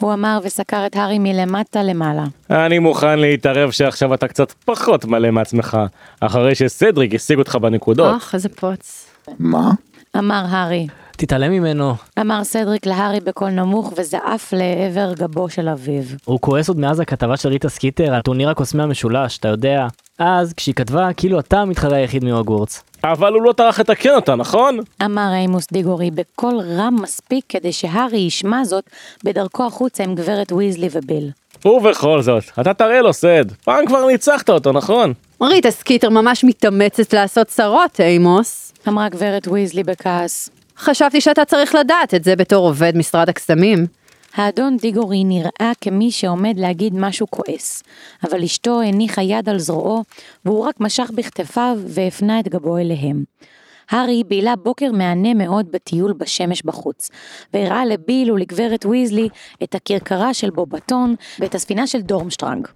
[0.00, 2.24] הוא אמר וסקר את הארי מלמטה למעלה.
[2.50, 5.78] אני מוכן להתערב שעכשיו אתה קצת פחות מלא מעצמך,
[6.20, 8.14] אחרי שסדריק השיג אותך בנקודות.
[8.14, 9.06] אוח, איזה פוץ.
[9.38, 9.70] מה?
[10.18, 10.86] אמר הארי.
[11.18, 11.94] תתעלם ממנו.
[12.20, 16.02] אמר סדריק להארי בקול נמוך וזעף לעבר גבו של אביו.
[16.24, 19.86] הוא כועס עוד מאז הכתבה של ריטה סקיטר על טורניר הקוסמים המשולש, אתה יודע.
[20.18, 22.82] אז, כשהיא כתבה, כאילו אתה המתחרה היחיד מהוגוורטס.
[23.04, 24.78] אבל הוא לא טרח לתקן אותה, נכון?
[25.04, 28.84] אמר אימוס דיגורי בקול רם מספיק כדי שהארי ישמע זאת
[29.24, 31.30] בדרכו החוצה עם גברת ויזלי וביל.
[31.64, 33.52] ובכל זאת, אתה תראה לו סד.
[33.64, 35.12] פעם כבר ניצחת אותו, נכון?
[35.42, 38.72] ריטה סקיטר ממש מתאמצת לעשות צרות, אימוס.
[38.88, 40.50] אמרה גברת ויזלי בכעס.
[40.78, 43.86] חשבתי שאתה צריך לדעת את זה בתור עובד משרד הקסמים.
[44.34, 47.82] האדון דיגורי נראה כמי שעומד להגיד משהו כועס,
[48.24, 50.04] אבל אשתו הניחה יד על זרועו,
[50.44, 53.24] והוא רק משך בכתפיו והפנה את גבו אליהם.
[53.90, 57.10] הארי בילה בוקר מהנה מאוד בטיול בשמש בחוץ,
[57.54, 59.28] והראה לביל ולגברת ויזלי
[59.62, 62.68] את הכרכרה של בובטון ואת הספינה של דורמשטרנג.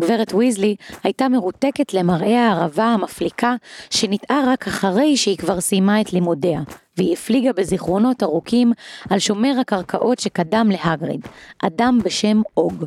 [0.00, 3.54] גברת ויזלי הייתה מרותקת למראה הערבה המפליקה
[3.90, 6.60] שניטעה רק אחרי שהיא כבר סיימה את לימודיה,
[7.00, 8.72] והיא הפליגה בזיכרונות ארוכים
[9.10, 11.20] על שומר הקרקעות שקדם להגריד,
[11.62, 12.84] אדם בשם אוג.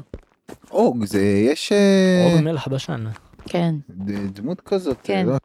[0.71, 3.06] אוג, זה יש אה, אורן מלח בשן.
[3.45, 3.76] כן.
[4.34, 4.97] דמות כזאת.
[5.04, 5.26] כן.
[5.28, 5.36] לא-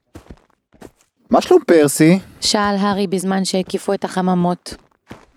[1.31, 2.18] מה שלום פרסי?
[2.40, 4.74] שאל הארי בזמן שהקיפו את החממות.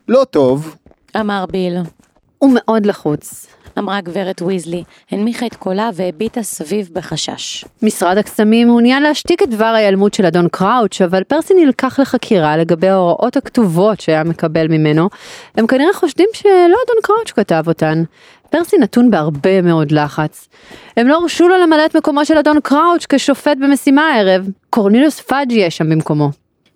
[0.08, 0.76] לא טוב.
[1.20, 1.78] אמר ביל.
[2.38, 3.48] הוא מאוד לחוץ.
[3.80, 7.66] אמרה גברת ויזלי, הנמיכה את קולה והביטה סביב בחשש.
[7.82, 12.88] משרד הקסמים מעוניין להשתיק את דבר ההיעלמות של אדון קראוץ', אבל פרסי נלקח לחקירה לגבי
[12.88, 15.10] ההוראות הכתובות שהיה מקבל ממנו.
[15.56, 18.04] הם כנראה חושדים שלא אדון קראוץ' כתב אותן.
[18.50, 20.50] פרסי נתון בהרבה מאוד לחץ.
[20.98, 24.48] הם לא הרשו לו למלא את מקומו של אדון קראוץ' כשופט במשימה הערב.
[24.70, 26.30] קורנליוס פאג' יהיה שם במקומו.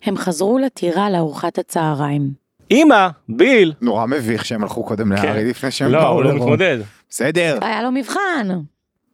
[0.03, 2.44] הם חזרו לטירה לארוחת הצהריים.
[2.71, 3.73] אמא, ביל.
[3.81, 5.23] נורא מביך שהם הלכו קודם כן.
[5.23, 6.33] להארי לפני שהם לא באו, הוא לא.
[6.33, 6.77] מתמודד.
[7.09, 7.57] בסדר.
[7.61, 8.47] היה לו מבחן.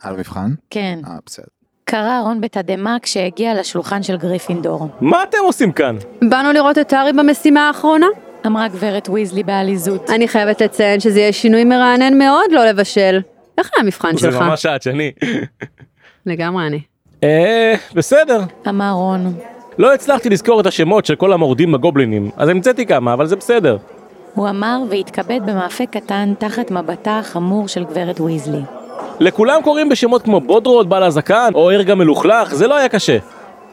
[0.03, 0.51] היה לו מבחן?
[0.69, 0.99] כן.
[1.07, 1.45] אה, בסדר.
[1.85, 4.87] קרא רון בתדהמה כשהגיע לשולחן של גריפינדור.
[5.01, 5.95] מה אתם עושים כאן?
[6.29, 8.07] באנו לראות את הארי במשימה האחרונה?
[8.45, 10.09] אמרה גברת ויזלי בעליזות.
[10.09, 13.21] אני חייבת לציין שזה יהיה שינוי מרענן מאוד לא לבשל.
[13.57, 14.35] איך היה המבחן זה שלך?
[14.35, 15.11] ממש את שני.
[16.25, 16.81] לגמרי אני.
[17.23, 18.41] אה, בסדר.
[18.67, 19.33] אמר רון.
[19.77, 23.77] לא הצלחתי לזכור את השמות של כל המורדים בגובלינים, אז המצאתי כמה, אבל זה בסדר.
[24.35, 28.61] הוא אמר והתכבד במאפה קטן תחת מבטה החמור של גברת ויזלי.
[29.19, 33.17] לכולם קוראים בשמות כמו בודרוד, בעל הזקן, או ערגה מלוכלך, זה לא היה קשה.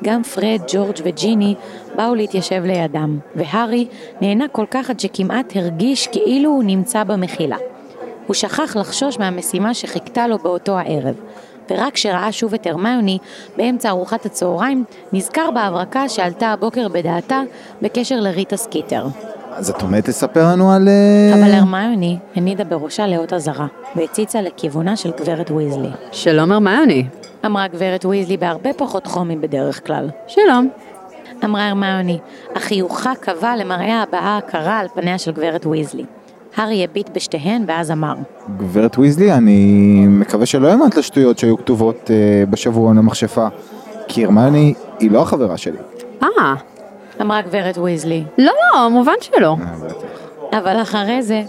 [0.04, 1.54] גם פרד, ג'ורג' וג'יני
[1.96, 3.86] באו להתיישב לידם, והארי
[4.20, 7.56] נהנה כל כך עד שכמעט הרגיש כאילו הוא נמצא במחילה.
[8.26, 11.14] הוא שכח לחשוש מהמשימה שחיכתה לו באותו הערב,
[11.70, 13.18] ורק כשראה שוב את הרמיוני
[13.56, 17.40] באמצע ארוחת הצהריים, נזכר בהברקה שעלתה הבוקר בדעתה
[17.82, 19.06] בקשר לריטה סקיטר.
[19.58, 20.88] אז את עומדת לספר לנו על...
[20.88, 25.88] אה, אבל הרמיוני הנידה בראשה לאות אזהרה, והציצה לכיוונה של גברת ויזלי.
[26.12, 27.04] שלום הרמיוני.
[27.46, 30.10] אמרה גברת ויזלי בהרבה פחות חום מבדרך כלל.
[30.26, 30.68] שלום.
[31.44, 32.18] אמרה הרמיוני,
[32.56, 36.04] אך חיוכה קבע למראה הבעה הקרה על פניה של גברת ויזלי.
[36.56, 38.14] הארי הביט בשתיהן ואז אמר,
[38.56, 43.48] גברת ויזלי, אני מקווה שלא האמנת לשטויות שהיו כתובות אה, בשבועון המכשפה.
[44.08, 45.78] כי הרמיוני היא לא החברה שלי.
[46.22, 46.54] אה,
[47.20, 49.56] אמרה גברת ויזלי, לא לא, מובן שלא.
[49.60, 50.58] אה.
[50.58, 51.42] אבל אחרי זה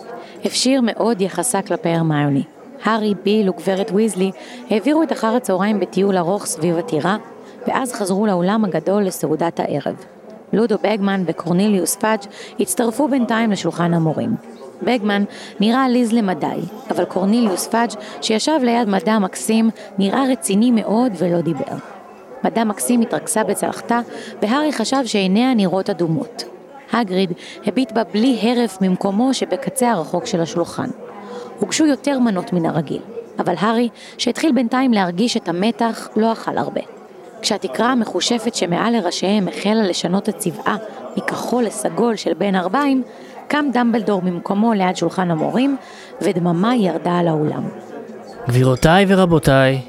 [0.45, 2.43] הפשיר מאוד יחסה כלפי הרמיוני.
[2.83, 4.31] הארי, ביל וגברת ויזלי
[4.69, 7.17] העבירו את אחר הצהריים בטיול ארוך סביב הטירה,
[7.67, 9.95] ואז חזרו לאולם הגדול לסעודת הערב.
[10.53, 12.19] לודו בגמן וקורניליוס פאג'
[12.59, 14.35] הצטרפו בינתיים לשולחן המורים.
[14.83, 15.23] בגמן
[15.59, 17.89] נראה עליז למדי, אבל קורניליוס פאג'
[18.21, 21.75] שישב ליד מדאם מקסים נראה רציני מאוד ולא דיבר.
[22.43, 23.99] מדאם מקסים התרכזה בצלחתה,
[24.41, 26.43] והארי חשב שעיניה נראות אדומות.
[26.91, 27.33] האגריד
[27.65, 30.89] הביט בה בלי הרף ממקומו שבקצה הרחוק של השולחן.
[31.59, 33.01] הוגשו יותר מנות מן הרגיל,
[33.39, 36.81] אבל הארי, שהתחיל בינתיים להרגיש את המתח, לא אכל הרבה.
[37.41, 40.77] כשהתקרה המחושפת שמעל לראשיהם החלה לשנות את צבעה
[41.17, 43.03] מכחול לסגול של בין ארבעים,
[43.49, 45.77] קם דמבלדור ממקומו ליד שולחן המורים,
[46.21, 47.63] ודממה ירדה על האולם.
[48.47, 49.81] גבירותיי ורבותיי,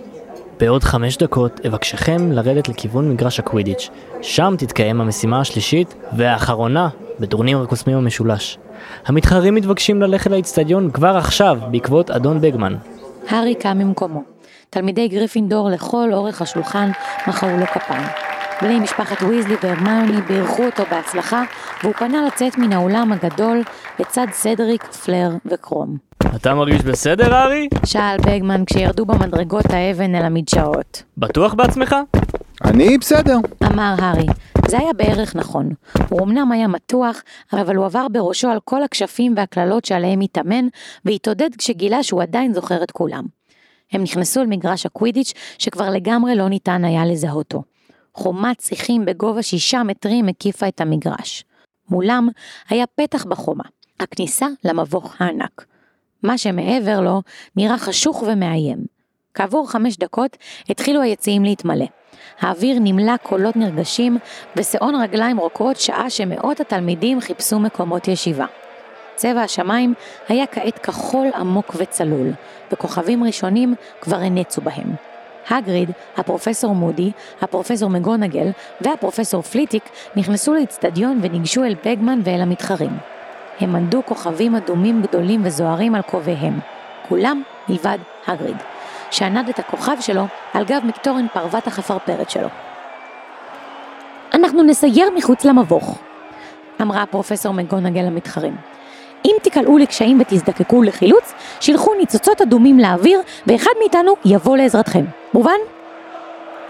[0.61, 3.91] בעוד חמש דקות אבקשכם לרדת לכיוון מגרש הקווידיץ'.
[4.23, 6.89] שם תתקיים המשימה השלישית והאחרונה
[7.21, 8.59] בטורניר הקוסמים המשולש.
[9.07, 12.77] המתחרים מתבקשים ללכת לאצטדיון כבר עכשיו בעקבות אדון בגמן.
[13.29, 14.23] הארי קם ממקומו.
[14.71, 16.91] תלמידי גריפינדור לכל אורך השולחן
[17.27, 18.30] מחאו לו כפיים.
[18.63, 21.43] בני משפחת ויזלי והרמיוני בירכו אותו בהצלחה,
[21.83, 23.63] והוא פנה לצאת מן האולם הגדול
[23.99, 25.97] לצד סדריק, פלר וקרום.
[26.37, 27.69] אתה מרגיש בסדר, הארי?
[27.87, 31.03] שאל בגמן כשירדו במדרגות האבן אל המדשאות.
[31.19, 31.97] בטוח בעצמך?
[32.65, 33.37] אני בסדר.
[33.67, 34.27] אמר הארי.
[34.69, 35.69] זה היה בערך נכון.
[36.09, 40.67] הוא אמנם היה מתוח, אבל הוא עבר בראשו על כל הכשפים והקללות שעליהם התאמן,
[41.05, 43.25] והתעודד כשגילה שהוא עדיין זוכר את כולם.
[43.93, 47.63] הם נכנסו אל מגרש הקווידיץ' שכבר לגמרי לא ניתן היה לזהותו.
[48.15, 51.45] חומת שיחים בגובה שישה מטרים הקיפה את המגרש.
[51.89, 52.29] מולם
[52.69, 53.65] היה פתח בחומה,
[54.01, 55.65] הכניסה למבוך הענק.
[56.23, 57.23] מה שמעבר לו
[57.57, 58.79] נראה חשוך ומאיים.
[59.35, 60.37] כעבור חמש דקות
[60.69, 61.87] התחילו היציעים להתמלא.
[62.41, 64.19] האוויר נמלא קולות נרגשים,
[64.57, 68.47] ושאון רגליים רוקעות שעה שמאות התלמידים חיפשו מקומות ישיבה.
[69.15, 69.95] צבע השמיים
[70.29, 72.33] היה כעת כחול עמוק וצלול,
[72.73, 75.10] וכוכבים ראשונים כבר הנצו בהם.
[75.51, 77.11] הגריד, הפרופסור מודי,
[77.43, 79.83] הפרופסור מגונגל והפרופסור פליטיק
[80.17, 82.99] נכנסו לאצטדיון וניגשו אל בגמן ואל המתחרים.
[83.61, 86.59] הם עמדו כוכבים אדומים גדולים וזוהרים על כובעיהם,
[87.09, 88.57] כולם מלבד הגריד,
[89.11, 92.49] שענד את הכוכב שלו על גב מקטורן פרוות החפרפרת שלו.
[94.35, 95.99] אנחנו נסייר מחוץ למבוך,
[96.83, 98.57] אמרה הפרופסור מגונגל למתחרים.
[99.25, 105.05] אם תיקלעו לקשיים ותזדקקו לחילוץ, שילחו ניצוצות אדומים לאוויר, ואחד מאיתנו יבוא לעזרתכם.
[105.35, 105.59] מובן?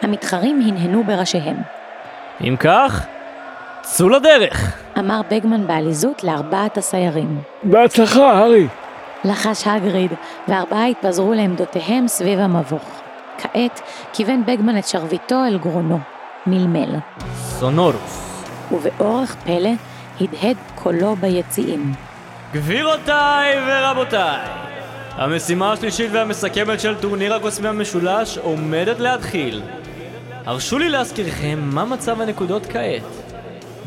[0.02, 1.56] המתחרים הנהנו בראשיהם.
[2.40, 3.06] אם כך,
[3.82, 4.78] צאו לדרך!
[4.98, 7.40] אמר בגמן בעליזות לארבעת הסיירים.
[7.62, 8.66] בהצלחה, הארי.
[9.24, 10.12] לחש הגריד,
[10.48, 13.00] וארבעה התפזרו לעמדותיהם סביב המבוך.
[13.38, 13.80] כעת
[14.12, 15.98] כיוון בגמן את שרביטו אל גרונו.
[16.46, 16.96] מלמל.
[17.34, 18.44] סונורוס.
[18.72, 19.70] ובאורח פלא
[20.20, 21.92] הדהד קולו ביציעים.
[22.52, 24.46] גבירותיי ורבותיי,
[25.10, 29.62] המשימה השלישית והמסכמת של טורניר הקוסמי המשולש עומדת להתחיל.
[30.46, 33.02] הרשו לי להזכירכם מה מצב הנקודות כעת.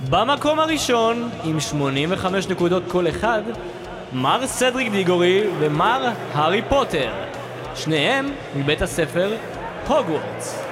[0.09, 3.41] במקום הראשון, עם 85 נקודות כל אחד,
[4.13, 7.11] מר סדריק דיגורי ומר הארי פוטר.
[7.75, 9.35] שניהם מבית הספר
[9.87, 10.63] הוגוורטס.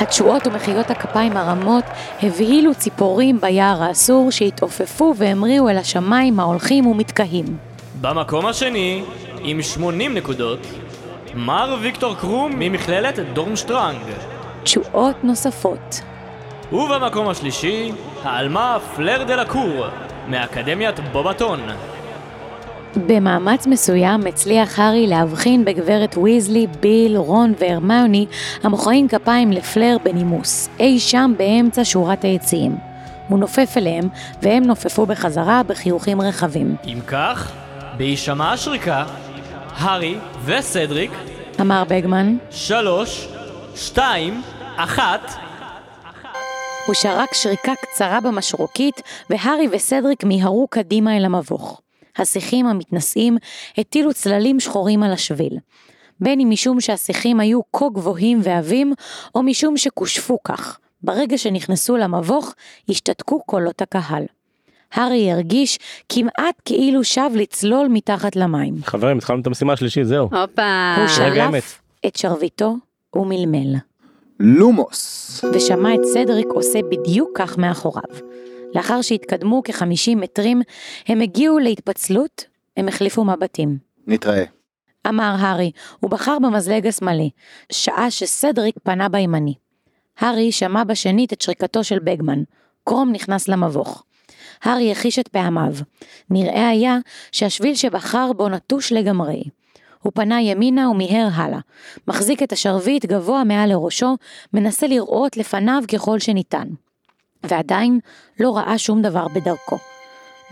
[0.00, 1.84] התשואות ומחיאות הכפיים הרמות
[2.22, 7.75] הבהילו ציפורים ביער האסור שהתעופפו והמריאו אל השמיים ההולכים ומתקהים.
[8.00, 9.02] במקום השני,
[9.40, 10.58] עם 80 נקודות,
[11.34, 14.02] מר ויקטור קרום ממכללת דורמשטרנג.
[14.62, 16.00] תשואות נוספות.
[16.72, 19.86] ובמקום השלישי, העלמה פלר דה לקור,
[20.28, 21.60] מאקדמיית בובטון.
[22.96, 28.26] במאמץ מסוים הצליח הארי להבחין בגברת ויזלי, ביל, רון והרמיוני
[28.62, 32.76] המוחאים כפיים לפלר בנימוס, אי שם באמצע שורת היציעים.
[33.28, 34.08] הוא נופף אליהם,
[34.42, 36.76] והם נופפו בחזרה בחיוכים רחבים.
[36.84, 37.52] אם כך,
[37.96, 39.04] בהישמע השריקה,
[39.68, 41.10] הארי וסדריק,
[41.60, 43.28] אמר בגמן, שלוש,
[43.76, 44.42] שתיים,
[44.76, 45.30] אחת,
[46.86, 51.80] הוא שרק שריקה קצרה במשרוקית, והארי וסדריק מיהרו קדימה אל המבוך.
[52.16, 53.36] השיחים המתנשאים
[53.78, 55.58] הטילו צללים שחורים על השביל.
[56.20, 58.92] בין אם משום שהשיחים היו כה גבוהים ועבים,
[59.34, 60.78] או משום שכושפו כך.
[61.02, 62.54] ברגע שנכנסו למבוך,
[62.88, 64.24] השתתקו קולות הקהל.
[64.92, 68.74] הארי הרגיש כמעט כאילו שב לצלול מתחת למים.
[68.84, 70.28] חברים, התחלנו את המשימה השלישית, זהו.
[70.32, 70.94] הופה.
[70.96, 71.08] הוא.
[71.08, 72.76] שלף את שרביטו
[73.16, 73.74] ומלמל.
[74.40, 75.44] לומוס.
[75.54, 78.16] ושמע את סדריק עושה בדיוק כך מאחוריו.
[78.74, 80.62] לאחר שהתקדמו כ-50 מטרים,
[81.06, 82.44] הם הגיעו להתפצלות,
[82.76, 83.78] הם החליפו מבטים.
[84.06, 84.44] נתראה.
[85.08, 85.70] אמר הארי,
[86.00, 87.30] הוא בחר במזלג השמאלי,
[87.72, 89.54] שעה שסדריק פנה בימני.
[90.18, 92.42] הארי שמע בשנית את שריקתו של בגמן.
[92.84, 94.04] קרום נכנס למבוך.
[94.62, 95.72] הארי החיש את פעמיו.
[96.30, 96.98] נראה היה
[97.32, 99.42] שהשביל שבחר בו נטוש לגמרי.
[100.02, 101.58] הוא פנה ימינה ומיהר הלאה.
[102.08, 104.16] מחזיק את השרביט גבוה מעל לראשו,
[104.52, 106.68] מנסה לראות לפניו ככל שניתן.
[107.42, 108.00] ועדיין
[108.40, 109.76] לא ראה שום דבר בדרכו.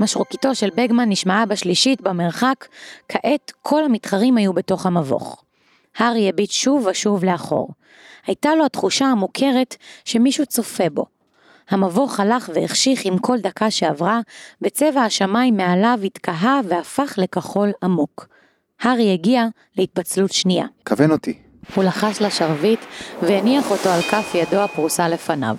[0.01, 2.67] משרוקיתו של בגמן נשמעה בשלישית במרחק,
[3.09, 5.43] כעת כל המתחרים היו בתוך המבוך.
[5.97, 7.69] הארי הביט שוב ושוב לאחור.
[8.27, 11.07] הייתה לו התחושה המוכרת שמישהו צופה בו.
[11.71, 14.21] המבוך הלך והחשיך עם כל דקה שעברה,
[14.63, 18.27] וצבע השמיים מעליו התקהה והפך לכחול עמוק.
[18.81, 19.47] הארי הגיע
[19.77, 20.67] להתפצלות שנייה.
[20.87, 21.39] כוון אותי.
[21.75, 22.81] הוא לחש לשרביט
[23.23, 25.57] והניח אותו על כף ידו הפרוסה לפניו.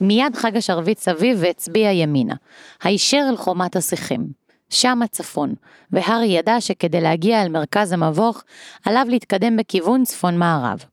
[0.00, 2.34] מיד חג השרביט סביב והצביע ימינה,
[2.82, 4.46] הישר אל חומת השיחים.
[4.70, 5.54] שם הצפון,
[5.90, 8.42] והארי ידע שכדי להגיע אל מרכז המבוך,
[8.84, 10.84] עליו להתקדם בכיוון צפון-מערב.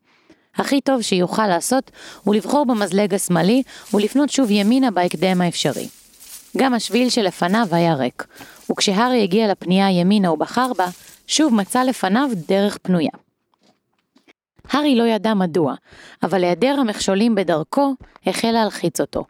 [0.56, 1.92] הכי טוב שיוכל לעשות
[2.24, 3.64] הוא לבחור במזלג השמאלי
[3.94, 5.88] ולפנות שוב ימינה בהקדם האפשרי.
[6.58, 8.28] גם השביל שלפניו היה ריק,
[8.72, 10.88] וכשהארי הגיע לפנייה ימינה ובחר בה,
[11.28, 13.12] שוב מצא לפניו דרך פנויה.
[14.70, 15.74] הארי לא ידע מדוע,
[16.24, 19.26] אבל היעדר המכשולים בדרכו החל להלחיץ אותו.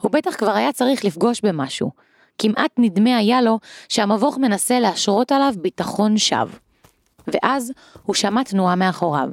[0.00, 1.90] הוא בטח כבר היה צריך לפגוש במשהו.
[2.38, 6.46] כמעט נדמה היה לו שהמבוך מנסה להשרות עליו ביטחון שווא.
[7.26, 9.28] ואז הוא שמע תנועה מאחוריו.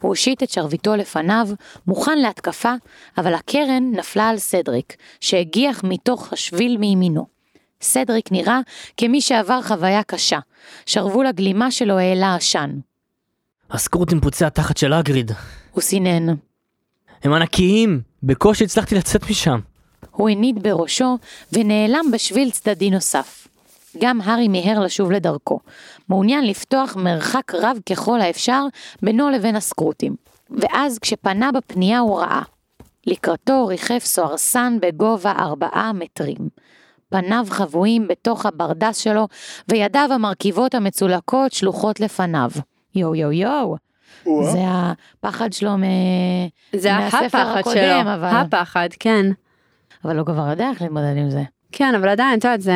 [0.00, 1.48] הוא הושיט את שרביטו לפניו,
[1.86, 2.72] מוכן להתקפה,
[3.18, 7.26] אבל הקרן נפלה על סדריק, שהגיח מתוך השביל מימינו.
[7.82, 8.60] סדריק נראה
[8.96, 10.38] כמי שעבר חוויה קשה.
[10.86, 12.70] שרוול הגלימה שלו העלה עשן.
[13.70, 15.32] הסקרוט עם פוצי התחת של אגריד.
[15.70, 16.34] הוא סינן.
[17.22, 18.00] הם ענקיים!
[18.22, 19.60] בקושי הצלחתי לצאת משם.
[20.10, 21.18] הוא הניד בראשו
[21.52, 23.48] ונעלם בשביל צדדי נוסף.
[23.98, 25.58] גם הארי מיהר לשוב לדרכו,
[26.08, 28.62] מעוניין לפתוח מרחק רב ככל האפשר
[29.02, 30.16] בינו לבין הסקרוטים.
[30.50, 32.42] ואז כשפנה בפנייה הוא ראה.
[33.06, 36.36] לקראתו ריחף סוהרסן בגובה ארבעה מטרים.
[37.08, 39.28] פניו חבויים בתוך הברדס שלו,
[39.68, 42.50] וידיו המרכיבות המצולקות שלוחות לפניו.
[42.94, 43.76] יואו יואו יואו.
[44.52, 45.82] זה הפחד שלו מ...
[46.76, 48.14] זה מהספר הפחד הקודם, שלו.
[48.14, 49.26] אבל- הפחד, כן.
[50.04, 51.42] אבל הוא כבר יודע איך להתמודד עם זה.
[51.72, 52.72] כן, אבל עדיין, את יודעת, זה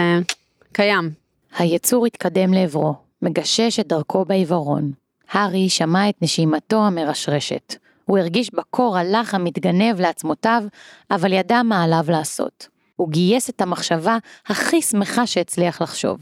[0.74, 1.10] קיים.
[1.58, 4.92] היצור התקדם לעברו, מגשש את דרכו בעיוורון.
[5.30, 7.74] הארי שמע את נשימתו המרשרשת.
[8.04, 10.62] הוא הרגיש בקור הלך המתגנב לעצמותיו,
[11.10, 12.68] אבל ידע מה עליו לעשות.
[12.96, 16.18] הוא גייס את המחשבה הכי שמחה שהצליח לחשוב.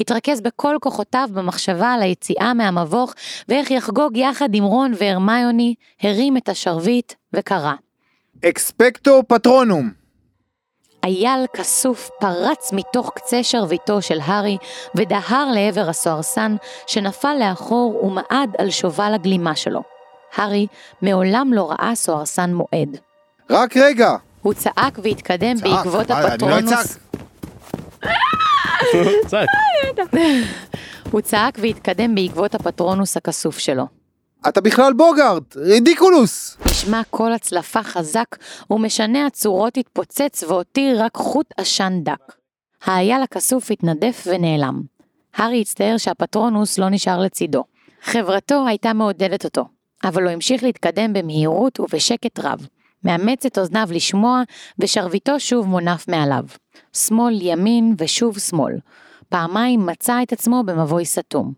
[0.00, 3.14] התרכז בכל כוחותיו במחשבה על היציאה מהמבוך,
[3.48, 7.72] ואיך יחגוג יחד עם רון והרמיוני, הרים את השרביט וקרא.
[8.44, 10.05] אקספקטו פטרונום.
[11.06, 14.56] אייל כסוף פרץ מתוך קצה שרביטו של הארי
[14.94, 19.82] ודהר לעבר הסוהרסן שנפל לאחור ומעד על שובל הגלימה שלו.
[20.36, 20.66] הארי
[21.02, 22.98] מעולם לא ראה סוהרסן מועד.
[23.50, 24.16] רק רגע.
[24.42, 26.72] הוא צעק והתקדם צעק, בעקבות אני לא הפטרונוס.
[26.72, 26.98] אצעק.
[29.30, 29.48] צעק.
[31.12, 33.84] הוא צעק והתקדם בעקבות הפטרונוס הכסוף שלו.
[34.48, 36.56] אתה בכלל בוגארט, רידיקולוס!
[36.66, 38.36] נשמע קול הצלפה חזק
[38.70, 42.34] ומשנה הצורות התפוצץ והותיר רק חוט עשן דק.
[42.84, 44.82] האייל הכסוף התנדף ונעלם.
[45.34, 47.64] הארי הצטער שהפטרונוס לא נשאר לצידו.
[48.02, 49.64] חברתו הייתה מעודדת אותו,
[50.04, 52.66] אבל הוא המשיך להתקדם במהירות ובשקט רב.
[53.04, 54.42] מאמץ את אוזניו לשמוע,
[54.78, 56.44] ושרביטו שוב מונף מעליו.
[56.92, 58.72] שמאל ימין ושוב שמאל.
[59.28, 61.52] פעמיים מצא את עצמו במבוי סתום.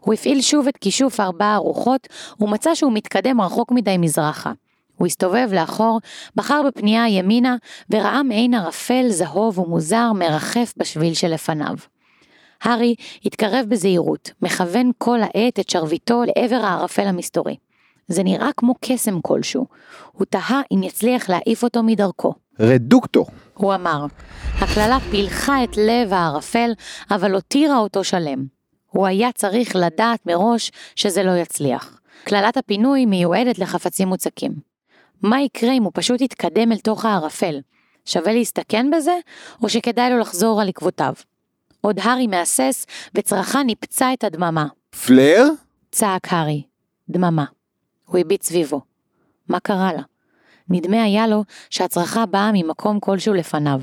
[0.00, 2.08] הוא הפעיל שוב את כישוף ארבע הרוחות,
[2.40, 4.52] ומצא שהוא מתקדם רחוק מדי מזרחה.
[4.96, 6.00] הוא הסתובב לאחור,
[6.36, 7.56] בחר בפנייה ימינה,
[7.90, 11.76] וראה מעין ערפל זהוב ומוזר מרחף בשביל שלפניו.
[12.62, 12.94] הארי
[13.24, 17.56] התקרב בזהירות, מכוון כל העת את שרביטו לעבר הערפל המסתורי.
[18.08, 19.66] זה נראה כמו קסם כלשהו.
[20.12, 22.34] הוא תהה אם יצליח להעיף אותו מדרכו.
[22.60, 23.26] רדוקטור.
[23.62, 24.06] הוא אמר.
[24.60, 26.70] הקללה פילחה את לב הערפל,
[27.10, 28.46] אבל הותירה אותו שלם.
[28.90, 32.00] הוא היה צריך לדעת מראש שזה לא יצליח.
[32.24, 34.52] קללת הפינוי מיועדת לחפצים מוצקים.
[35.22, 37.60] מה יקרה אם הוא פשוט יתקדם אל תוך הערפל?
[38.04, 39.18] שווה להסתכן בזה,
[39.62, 41.14] או שכדאי לו לחזור על עקבותיו?
[41.80, 44.66] עוד הארי מהסס, וצרחה ניפצה את הדממה.
[45.06, 45.44] פלר?
[45.90, 46.62] צעק הארי.
[47.08, 47.44] דממה.
[48.06, 48.80] הוא הביט סביבו.
[49.48, 50.02] מה קרה לה?
[50.72, 53.80] נדמה היה לו שהצרחה באה ממקום כלשהו לפניו.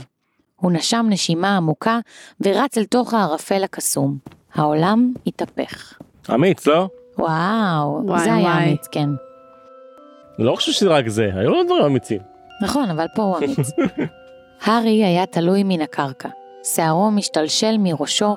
[0.56, 2.00] הוא נשם נשימה עמוקה
[2.42, 4.18] ורץ אל תוך הערפל הקסום.
[4.54, 5.94] העולם התהפך.
[6.34, 6.88] אמיץ, לא?
[7.18, 8.64] וואו, וואי, זה היה וואי.
[8.64, 9.10] אמיץ, כן.
[10.38, 12.20] אני לא חושב שזה רק זה, היו לו דברים אמיצים.
[12.62, 13.72] נכון, אבל פה הוא אמיץ.
[14.64, 16.30] הארי היה תלוי מן הקרקע.
[16.64, 18.36] שערו משתלשל מראשו,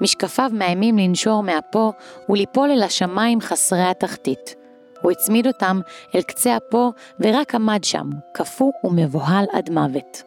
[0.00, 1.92] משקפיו מאיימים לנשור מאפו
[2.28, 4.54] וליפול אל השמיים חסרי התחתית.
[5.02, 5.80] הוא הצמיד אותם
[6.14, 10.22] אל קצה אפו ורק עמד שם, קפוא ומבוהל עד מוות.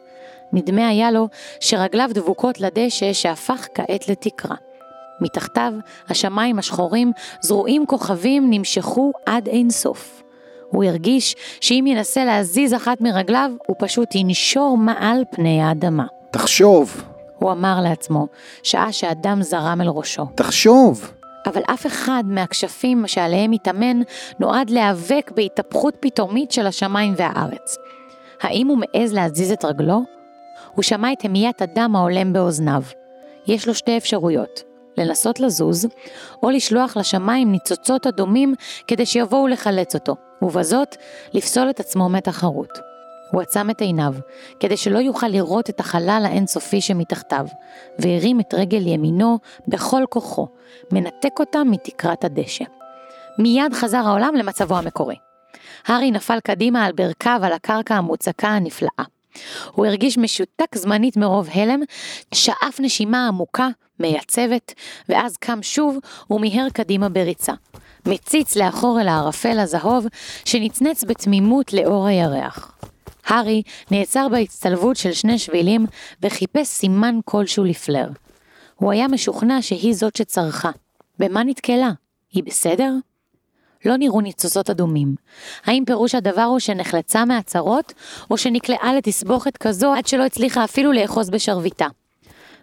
[0.52, 1.28] נדמה היה לו
[1.60, 4.56] שרגליו דבוקות לדשא שהפך כעת לתקרה.
[5.20, 5.72] מתחתיו,
[6.08, 10.22] השמיים השחורים, זרועים כוכבים, נמשכו עד אין סוף.
[10.70, 16.04] הוא הרגיש שאם ינסה להזיז אחת מרגליו, הוא פשוט ינשור מעל פני האדמה.
[16.30, 17.04] תחשוב,
[17.38, 18.26] הוא אמר לעצמו,
[18.62, 20.26] שעה שהדם זרם אל ראשו.
[20.34, 21.12] תחשוב.
[21.46, 24.00] אבל אף אחד מהכשפים שעליהם התאמן
[24.38, 27.76] נועד להיאבק בהתהפכות פתאומית של השמיים והארץ.
[28.42, 30.02] האם הוא מעז להזיז את רגלו?
[30.74, 32.82] הוא שמע את המיית הדם ההולם באוזניו.
[33.46, 34.62] יש לו שתי אפשרויות,
[34.98, 35.86] לנסות לזוז,
[36.42, 38.54] או לשלוח לשמיים ניצוצות אדומים
[38.86, 40.96] כדי שיבואו לחלץ אותו, ובזאת
[41.32, 42.91] לפסול את עצמו מתחרות.
[43.32, 44.14] הוא עצם את עיניו,
[44.60, 47.46] כדי שלא יוכל לראות את החלל האינסופי שמתחתיו,
[47.98, 50.48] והרים את רגל ימינו בכל כוחו,
[50.92, 52.64] מנתק אותה מתקרת הדשא.
[53.38, 55.16] מיד חזר העולם למצבו המקורי.
[55.86, 59.04] הארי נפל קדימה על ברכיו על הקרקע המוצקה הנפלאה.
[59.72, 61.80] הוא הרגיש משותק זמנית מרוב הלם,
[62.34, 63.68] שאף נשימה עמוקה,
[64.00, 64.74] מייצבת,
[65.08, 65.98] ואז קם שוב
[66.30, 67.52] ומיהר קדימה בריצה.
[68.06, 70.06] מציץ לאחור אל הערפל הזהוב,
[70.44, 72.71] שנצנץ בתמימות לאור הירח.
[73.26, 75.86] הארי נעצר בהצטלבות של שני שבילים,
[76.22, 78.08] וחיפש סימן כלשהו לפלר.
[78.76, 80.70] הוא היה משוכנע שהיא זאת שצרחה.
[81.18, 81.90] במה נתקלה?
[82.32, 82.92] היא בסדר?
[83.84, 85.14] לא נראו ניצוצות אדומים.
[85.64, 87.92] האם פירוש הדבר הוא שנחלצה מהצרות,
[88.30, 91.86] או שנקלעה לתסבוכת כזו עד שלא הצליחה אפילו לאחוז בשרביטה?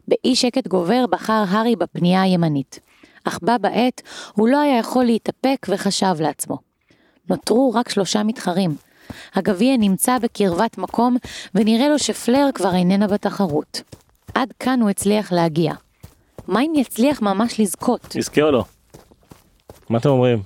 [0.08, 2.80] באי שקט גובר בחר הארי בפנייה הימנית.
[3.24, 4.02] אך בה בעת
[4.34, 6.58] הוא לא היה יכול להתאפק וחשב לעצמו.
[7.30, 8.76] נותרו רק שלושה מתחרים.
[9.36, 11.18] הגביע נמצא בקרבת מקום,
[11.56, 13.82] ונראה לו שפלר כבר איננה בתחרות.
[14.34, 15.74] עד כאן הוא הצליח להגיע.
[16.48, 18.16] מה אם יצליח ממש לזכות?
[18.16, 18.64] יזכה או לא?
[19.90, 20.42] מה אתם אומרים?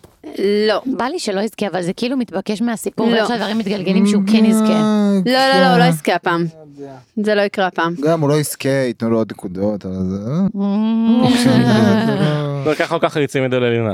[0.67, 0.81] לא.
[0.85, 3.13] בא לי שלא יזכה, אבל זה כאילו מתבקש מהסיפור, לא.
[3.13, 4.81] ואיך שהדברים מתגלגלים שהוא כן יזכה.
[5.25, 6.45] לא, לא, לא, הוא לא יזכה הפעם.
[7.23, 7.95] זה לא יקרה הפעם.
[8.01, 10.17] גם הוא לא יזכה, ייתנו לו עוד נקודות, אבל זה...
[12.65, 13.93] לא, ככה או ככה יוצאים ידו ללינה.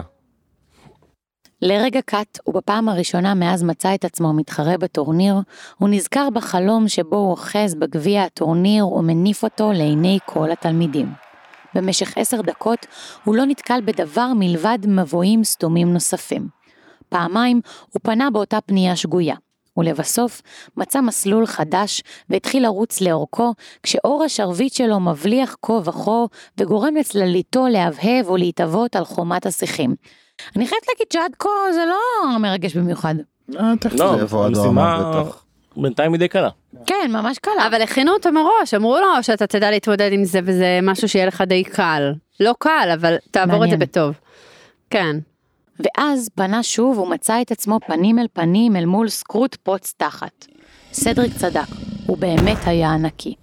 [1.62, 5.36] לרגע קט, ובפעם הראשונה מאז מצא את עצמו מתחרה בטורניר,
[5.78, 11.14] הוא נזכר בחלום שבו הוא אוחז בגביע הטורניר ומניף אותו לעיני כל התלמידים.
[11.76, 12.86] במשך עשר דקות
[13.24, 16.48] הוא לא נתקל בדבר מלבד מבואים סתומים נוספים.
[17.10, 19.36] פעמיים הוא פנה באותה פנייה שגויה,
[19.78, 20.42] ולבסוף
[20.78, 23.54] מצא מסלול חדש והתחיל לרוץ לאורכו,
[23.84, 26.26] כשאור השרביט שלו מבליח כה וכה
[26.58, 29.96] וגורם לצלליתו להבהב ולהתהוות על חומת השיחים.
[30.56, 33.16] אני חייבת להגיד שעד כה זה לא מרגש במיוחד.
[33.60, 34.16] אה, לא,
[34.46, 35.24] המשימה.
[35.78, 36.50] בינתיים מדי קלה.
[36.86, 37.68] כן, ממש קלה.
[37.68, 41.42] אבל הכינו אותו מראש, אמרו לו שאתה תדע להתמודד עם זה וזה משהו שיהיה לך
[41.42, 42.14] די קל.
[42.40, 43.78] לא קל, אבל תעבור את זה.
[43.78, 44.20] בטוב.
[44.90, 45.16] כן.
[45.80, 50.46] ואז פנה שוב ומצא את עצמו פנים אל פנים אל מול סקרוט פוץ תחת.
[50.94, 51.68] סדריק צדק,
[52.06, 53.36] הוא באמת היה ענקי.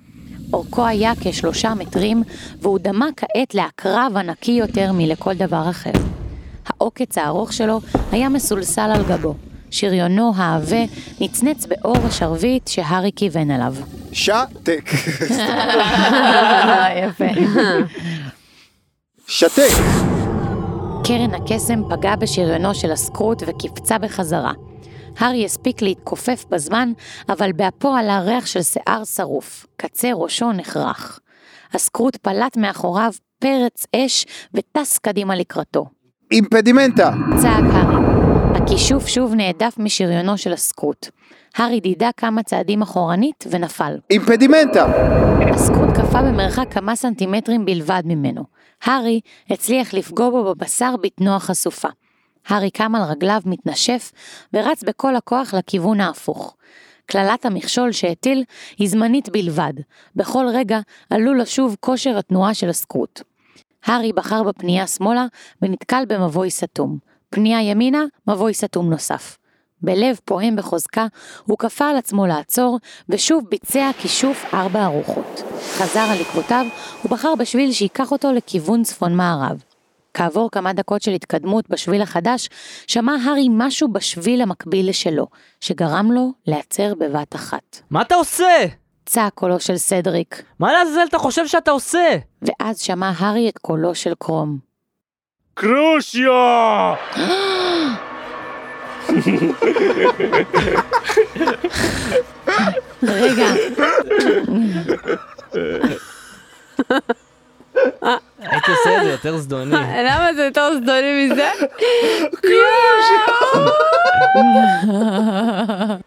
[0.53, 2.22] אורכו היה כשלושה מטרים,
[2.61, 5.92] והוא דמה כעת לעקרב ענקי יותר מלכל דבר אחר.
[6.66, 7.80] העוקץ הארוך שלו
[8.12, 9.34] היה מסולסל על גבו.
[9.70, 10.84] שריונו העבה
[11.20, 13.74] נצנץ באור השרביט שהארי כיוון אליו.
[14.12, 14.90] שתק.
[17.02, 17.24] יפה.
[19.28, 19.72] שתק.
[21.04, 24.52] קרן הקסם פגעה בשריונו של הסקרוט וקפצה בחזרה.
[25.18, 26.92] הארי הספיק להתכופף בזמן,
[27.28, 29.66] אבל באפו עלה ריח של שיער שרוף.
[29.76, 31.20] קצה ראשו נחרך.
[31.72, 35.95] הסקרוט פלט מאחוריו פרץ אש וטס קדימה לקראתו.
[36.31, 37.11] אימפדימנטה.
[37.43, 37.97] צעק הארי.
[38.55, 41.07] הכישוף שוב נהדף משריונו של הסקרוט.
[41.57, 43.99] הארי דידה כמה צעדים אחורנית ונפל.
[44.11, 44.87] אימפדימנטה.
[45.55, 48.45] הסקרוט קפא במרחק כמה סנטימטרים בלבד ממנו.
[48.85, 49.20] הארי
[49.51, 51.89] הצליח לפגוע בו בבשר בטנו החשופה.
[52.49, 54.12] הארי קם על רגליו מתנשף
[54.53, 56.57] ורץ בכל הכוח לכיוון ההפוך.
[57.07, 58.45] קללת המכשול שהטיל
[58.79, 59.72] היא זמנית בלבד.
[60.16, 63.22] בכל רגע עלול לשוב כושר התנועה של הסקרוט.
[63.87, 65.26] הארי בחר בפנייה שמאלה
[65.62, 66.99] ונתקל במבוי סתום.
[67.30, 69.39] פנייה ימינה, מבוי סתום נוסף.
[69.82, 71.07] בלב פועם בחוזקה,
[71.47, 72.78] הוא כפה על עצמו לעצור,
[73.09, 75.43] ושוב ביצע כישוף ארבע ארוחות.
[75.76, 76.66] חזר על עקבותיו,
[77.05, 79.62] ובחר בשביל שייקח אותו לכיוון צפון מערב.
[80.14, 82.49] כעבור כמה דקות של התקדמות בשביל החדש,
[82.87, 85.26] שמע הארי משהו בשביל המקביל לשלו,
[85.61, 87.80] שגרם לו להיעצר בבת אחת.
[87.91, 88.66] מה אתה עושה?
[89.07, 92.16] צעק קולו של סדריק, מה לעזאזל אתה חושב שאתה עושה?
[92.42, 94.59] ואז שמע הארי את קולו של קרום.
[95.54, 96.94] קרושיו!
[103.02, 103.46] רגע,
[108.41, 109.77] הייתי עושה את זה יותר זדוני.
[110.05, 111.51] למה זה יותר זדוני מזה?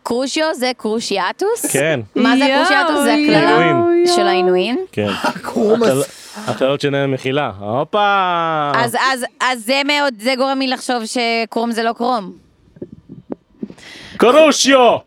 [0.03, 1.65] קרושיו זה קרושיאטוס?
[1.71, 3.03] כן, מה זה קרושיאטוס?
[3.03, 3.71] זה הקללה.
[4.15, 4.85] של העינויים?
[4.91, 5.09] כן.
[6.47, 7.51] הקללות שלהם מחילה.
[7.59, 8.71] הופה!
[8.75, 12.31] אז, אז, אז זה מאוד, זה גורם לי לחשוב שקרום זה לא קרום.
[14.17, 14.97] קרושיו!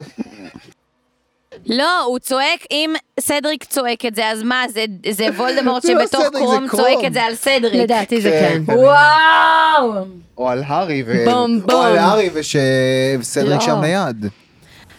[1.67, 6.23] לא, הוא צועק, אם סדריק צועק את זה, אז מה, זה, זה וולדמורט לא שבתוך
[6.23, 6.69] סדריק, זה קרום.
[6.69, 7.83] צועק את זה על סדריק.
[7.83, 8.73] לדעתי זה כן.
[8.73, 10.05] וואו!
[10.39, 11.25] או על הארי ו...
[11.25, 11.85] בום, או בום.
[11.85, 13.61] על הארי ושסדריק לא.
[13.61, 14.27] שם ליד.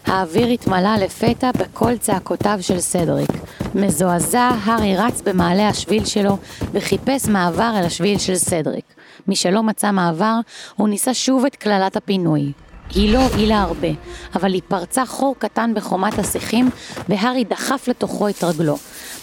[0.06, 3.30] האוויר התמלא לפתע בקול צעקותיו של סדריק.
[3.74, 6.38] מזועזע, הארי רץ במעלה השביל שלו
[6.72, 8.84] וחיפש מעבר אל השביל של סדריק.
[9.28, 10.34] משלא מצא מעבר,
[10.76, 12.52] הוא ניסה שוב את קללת הפינוי.
[12.90, 13.88] היא לא הועילה הרבה,
[14.34, 16.70] אבל היא פרצה חור קטן בחומת השיחים,
[17.08, 18.76] והארי דחף לתוכו את רגלו.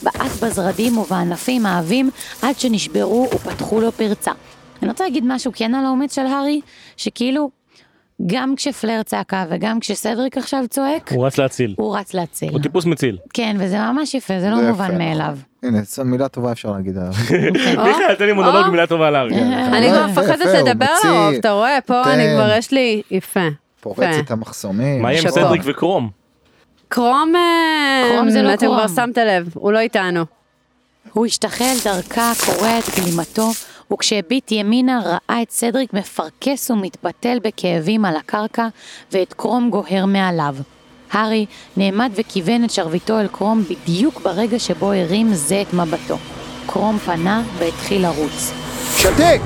[0.04, 2.10] בעט בזרדים ובענפים העבים
[2.42, 4.32] עד שנשברו ופתחו לו פרצה.
[4.82, 6.62] אני רוצה להגיד משהו כן על האומץ של הארי,
[6.98, 7.50] שכאילו,
[8.26, 11.76] גם כשפלר צעקה וגם כשסדריק עכשיו צועק, הוא רץ להציל.
[11.78, 12.50] הוא רץ להציל.
[12.50, 13.18] הוא טיפוס מציל.
[13.34, 15.38] כן, וזה ממש יפה, זה לא זה מובן יפה, מאליו.
[15.64, 17.14] הנה, מילה טובה אפשר להגיד עליו.
[17.86, 19.36] מיכאל, תן לי מונולוג מילה טובה על הארי.
[19.42, 20.86] אני לא, כבר יפה, מפחדת לדבר.
[21.04, 21.78] עליו, אתה רואה?
[21.86, 22.04] פה.
[22.14, 23.02] אני כבר יש לי...
[23.12, 23.48] יפה.
[23.82, 24.16] פורץ.
[24.20, 25.02] את המחסומים.
[25.02, 25.30] מה עם.
[25.30, 26.10] סדריק וקרום?
[26.88, 27.36] קרום...
[27.36, 28.78] אה, קרום זה לא אתם קרום.
[28.78, 30.26] כבר שמת לב, הוא לא איתנו.
[31.14, 33.52] הוא השתחל דרכה, קורע את גלימתו,
[33.94, 38.68] וכשהביט ימינה ראה את סדריק מפרכס ומתבטל בכאבים על הקרקע,
[39.12, 40.56] ואת קרום גוהר מעליו.
[41.12, 41.46] הארי
[41.78, 46.18] נעמד וכיוון את שרביטו אל קרום בדיוק ברגע שבו הרים זה את מבטו.
[46.66, 48.54] קרום פנה והתחיל לרוץ.
[48.98, 49.42] שתק!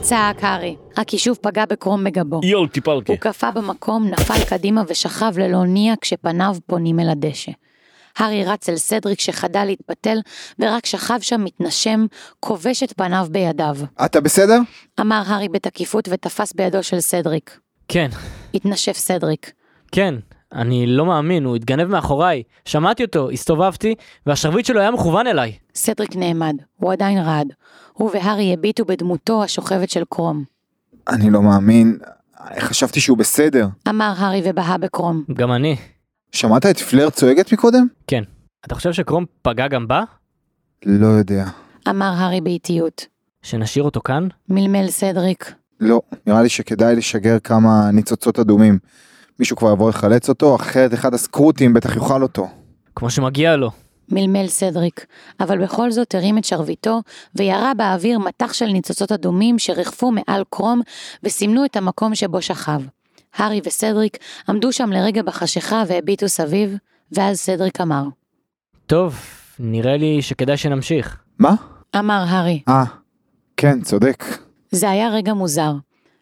[0.00, 0.76] צעק הארי.
[0.96, 2.40] הכישוף פגע בקרום בגבו.
[2.44, 3.12] יול טיפלקה.
[3.12, 7.52] הוא קפא במקום, נפל קדימה ושכב ללא ניע כשפניו פונים אל הדשא.
[8.16, 10.18] הארי רץ אל סדריק שחדל להתבטל,
[10.58, 12.06] ורק שכב שם מתנשם,
[12.40, 13.76] כובש את פניו בידיו.
[14.04, 14.58] אתה בסדר?
[15.00, 17.58] אמר הארי בתקיפות ותפס בידו של סדריק.
[17.88, 18.08] כן,
[18.54, 19.52] התנשף סדריק.
[19.92, 20.14] כן,
[20.56, 22.42] אני לא מאמין, הוא התגנב מאחוריי.
[22.64, 23.94] שמעתי אותו, הסתובבתי,
[24.26, 25.52] והשרביט שלו היה מכוון אליי.
[25.74, 27.46] סדריק נעמד, הוא עדיין רעד.
[27.92, 30.44] הוא והארי הביטו בדמותו השוכבת של קרום.
[31.08, 31.98] אני לא מאמין.
[32.58, 33.68] חשבתי שהוא בסדר.
[33.88, 35.24] אמר הארי ובהה בקרום.
[35.32, 35.76] גם אני.
[36.32, 37.86] שמעת את פלר צועקת מקודם?
[38.06, 38.22] כן.
[38.66, 40.02] אתה חושב שקרום פגע גם בה?
[40.86, 41.44] לא יודע.
[41.88, 43.06] אמר הארי באיטיות.
[43.42, 44.28] שנשאיר אותו כאן?
[44.48, 45.52] מלמל סדריק.
[45.80, 48.78] לא, נראה לי שכדאי לשגר כמה ניצוצות אדומים.
[49.38, 52.48] מישהו כבר יבוא לחלץ אותו, אחרת אחד הסקרוטים בטח יאכל אותו.
[52.96, 53.70] כמו שמגיע לו.
[54.08, 55.06] מלמל סדריק,
[55.40, 57.02] אבל בכל זאת הרים את שרביטו
[57.34, 60.80] וירה באוויר מטח של ניצוצות אדומים שריחפו מעל קרום
[61.22, 62.80] וסימנו את המקום שבו שכב.
[63.36, 64.18] הארי וסדריק
[64.48, 66.76] עמדו שם לרגע בחשיכה והביטו סביב,
[67.12, 68.02] ואז סדריק אמר.
[68.86, 69.16] טוב,
[69.58, 71.16] נראה לי שכדאי שנמשיך.
[71.38, 71.54] מה?
[71.98, 72.62] אמר הארי.
[72.68, 72.84] אה,
[73.56, 74.24] כן, צודק.
[74.70, 75.72] זה היה רגע מוזר.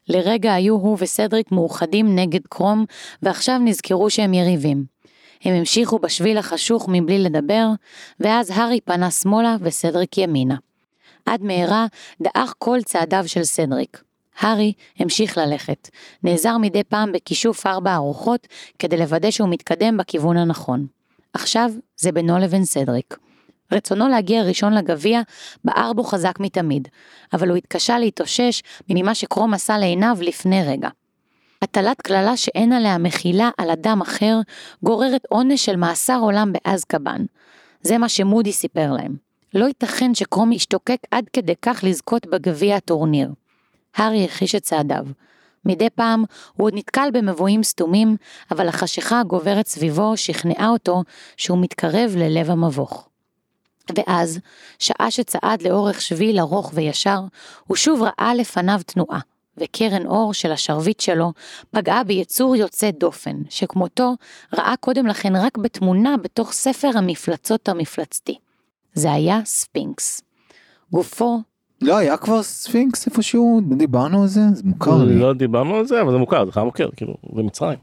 [0.08, 2.84] לרגע היו הוא וסדריק מאוחדים נגד קרום,
[3.22, 4.84] ועכשיו נזכרו שהם יריבים.
[5.44, 7.66] הם המשיכו בשביל החשוך מבלי לדבר,
[8.20, 10.56] ואז הארי פנה שמאלה וסדריק ימינה.
[11.26, 11.86] עד מהרה
[12.22, 14.02] דעך כל צעדיו של סדריק.
[14.38, 15.90] הארי המשיך ללכת,
[16.22, 18.46] נעזר מדי פעם בכישוף ארבע ארוחות
[18.78, 20.86] כדי לוודא שהוא מתקדם בכיוון הנכון.
[21.32, 23.16] עכשיו זה בינו לבין סדריק.
[23.72, 25.20] רצונו להגיע ראשון לגביע
[25.64, 26.88] בער בו חזק מתמיד,
[27.32, 30.88] אבל הוא התקשה להתאושש ממה שקרום עשה לעיניו לפני רגע.
[31.62, 34.40] הטלת קללה שאין עליה מחילה על אדם אחר,
[34.82, 37.24] גוררת עונש של מאסר עולם באזקבאן.
[37.82, 39.16] זה מה שמודי סיפר להם.
[39.54, 43.30] לא ייתכן שקרום ישתוקק עד כדי כך לזכות בגביע הטורניר.
[43.96, 45.04] הארי הכחיש את צעדיו.
[45.64, 46.24] מדי פעם
[46.56, 48.16] הוא עוד נתקל במבואים סתומים,
[48.50, 51.02] אבל החשיכה הגוברת סביבו שכנעה אותו
[51.36, 53.08] שהוא מתקרב ללב המבוך.
[53.96, 54.38] ואז,
[54.78, 57.20] שעה שצעד לאורך שביל ארוך וישר,
[57.66, 59.20] הוא שוב ראה לפניו תנועה,
[59.58, 61.32] וקרן אור של השרביט שלו
[61.70, 64.14] פגעה ביצור יוצא דופן, שכמותו
[64.54, 68.38] ראה קודם לכן רק בתמונה בתוך ספר המפלצות המפלצתי.
[68.94, 70.20] זה היה ספינקס.
[70.92, 71.40] גופו
[71.80, 76.02] לא היה כבר ספינקס איפשהו דיברנו על זה זה מוכר לי לא דיברנו על זה
[76.02, 77.78] אבל זה מוכר זה חייב מוכר כאילו זה מצרים.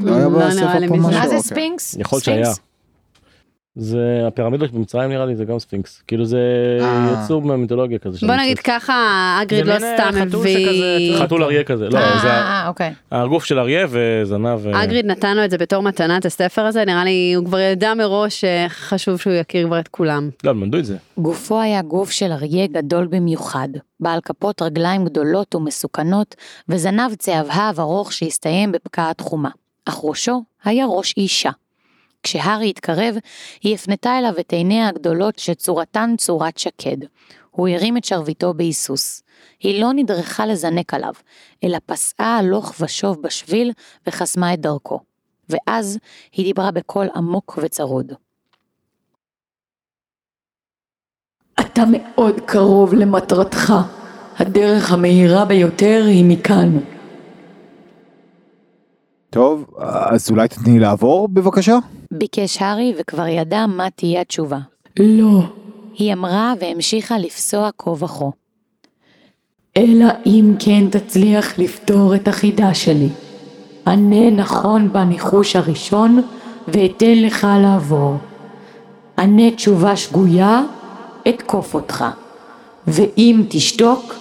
[0.00, 0.96] לא היה לא בספר פה.
[0.96, 1.42] משהו מה זה אוקיי.
[1.42, 1.96] ספינקס?
[1.98, 2.44] יכול להיות?
[2.44, 2.69] שהיה.
[3.80, 6.38] זה הפירמידות במצרים נראה לי זה גם ספינקס כאילו זה
[6.80, 7.14] אה.
[7.24, 8.26] יצור מהמיתולוגיה כזה.
[8.26, 8.34] בוא.
[8.34, 8.94] נגיד ככה,
[9.42, 11.18] האגריד לא סתם אה, חתול הביא...
[11.18, 12.94] חתול אריה כזה לא אה, זה אוקיי.
[13.12, 14.66] הגוף של אריה וזנב.
[14.66, 17.94] אגריד נתן לו את זה בתור מתנה, את הספר הזה, נראה לי הוא כבר ידע
[17.94, 20.30] מראש שחשוב שהוא יכיר כבר את כולם.
[20.44, 20.96] לא הם למדו את זה.
[21.18, 23.68] גופו היה גוף של אריה גדול במיוחד,
[24.00, 26.34] בעל כפות רגליים גדולות ומסוכנות,
[26.68, 29.50] וזנב צהבהב ארוך שהסתיים בפקעת חומה.
[29.84, 31.50] אך ראשו היה ראש אישה.
[32.22, 33.14] כשהארי התקרב,
[33.62, 36.96] היא הפנתה אליו את עיניה הגדולות שצורתן צורת שקד.
[37.50, 39.22] הוא הרים את שרביטו בהיסוס.
[39.60, 41.12] היא לא נדרכה לזנק עליו,
[41.64, 43.72] אלא פסעה הלוך ושוב בשביל
[44.06, 45.00] וחסמה את דרכו.
[45.48, 45.98] ואז
[46.32, 48.12] היא דיברה בקול עמוק וצרוד.
[51.60, 53.72] אתה מאוד קרוב למטרתך.
[54.38, 56.78] הדרך המהירה ביותר היא מכאן.
[59.30, 61.78] טוב אז אולי תתני לעבור בבקשה.
[62.10, 64.58] ביקש הארי וכבר ידע מה תהיה התשובה.
[64.98, 65.42] לא,
[65.94, 68.24] היא אמרה והמשיכה לפסוע כה וכה.
[69.76, 73.08] אלא אם כן תצליח לפתור את החידה שלי.
[73.86, 76.22] ענה נכון בניחוש הראשון
[76.68, 78.16] ואתן לך לעבור.
[79.18, 80.62] ענה תשובה שגויה,
[81.28, 82.04] אתקוף אותך.
[82.86, 84.14] ואם תשתוק,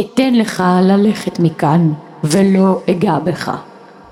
[0.00, 1.92] אתן לך ללכת מכאן,
[2.24, 3.56] ולא אגע בך.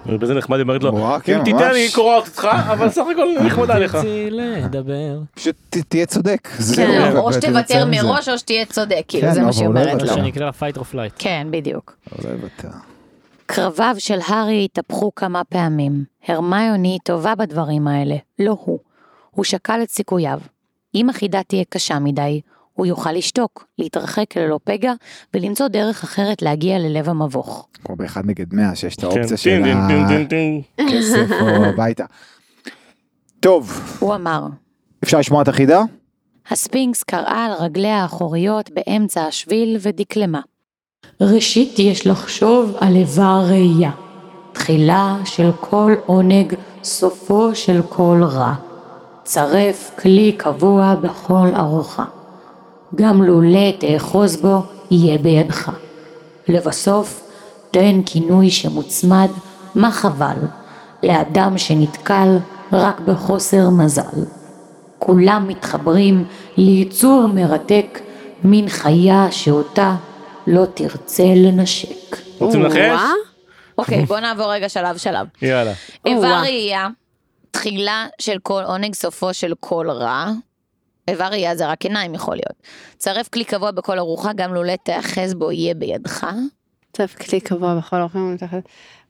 [0.07, 1.73] ובזה נחמד היא אומרת לו וואו, כן, אם תיתן.
[1.73, 3.93] לי קורעת אותך אבל סך הכל נחמדה לך.
[3.93, 5.19] תרצי לדבר.
[5.35, 5.57] פשוט
[5.89, 6.49] תהיה צודק.
[6.77, 7.85] כן, או ובעצם שתוותר.
[7.85, 10.09] מראש או שתהיה צודק, כאילו, כן, זה מה שהיא אומרת לו.
[10.09, 10.15] לא.
[10.15, 11.13] שנקרא fight or flight.
[11.19, 11.97] כן, בדיוק.
[13.47, 16.05] קרביו של הארי התהפכו כמה פעמים.
[16.29, 18.79] הרמיוני טובה בדברים האלה, לא הוא.
[19.31, 20.41] הוא שקל את סיכוייו.
[20.95, 22.41] אם החידה תהיה קשה מדי,
[22.75, 24.93] הוא יוכל לשתוק, להתרחק ללא פגע,
[25.35, 27.69] ולמצוא דרך אחרת להגיע ללב המבוך.
[27.85, 29.63] כמו באחד נגד מאה שיש את כן, האופציה של.
[30.79, 32.05] הכסף או הביתה.
[33.41, 34.47] טוב הוא אמר,
[35.05, 35.83] אפשר לשמוע את החידה?
[36.51, 40.41] הספינקס קראה על רגליה האחוריות באמצע השביל ודקלמה.
[41.21, 43.91] ראשית יש לחשוב על איבר ראייה.
[44.53, 48.55] תחילה של כל עונג, סופו של כל רע.
[49.25, 52.05] צרף כלי קבוע בכל ארוחה.
[52.95, 55.71] גם לולא תאחוז בו, יהיה בידך.
[56.49, 57.25] לבסוף,
[57.71, 59.29] תן כינוי שמוצמד,
[59.75, 60.37] מה חבל,
[61.03, 62.39] לאדם שנתקל
[62.73, 64.25] רק בחוסר מזל.
[64.99, 66.25] כולם מתחברים
[66.57, 68.01] ליצור מרתק,
[68.45, 69.97] מין חיה שאותה
[70.47, 72.17] לא תרצה לנשק.
[72.39, 73.01] רוצים לנחש?
[73.79, 75.27] אוקיי, בוא נעבור רגע שלב שלב.
[75.43, 75.73] יאללה.
[76.07, 76.41] איבר.
[76.41, 76.89] ראייה,
[77.51, 80.33] תחילה של כל עונג, סופו של כל רע.
[81.09, 82.63] איבר ראייה זה רק עיניים יכול להיות.
[82.97, 86.27] צרף כלי קבוע בכל ארוחה, גם לולא תאחז בו יהיה בידך.
[86.93, 88.63] צף כלי קבוע בכל מתחת,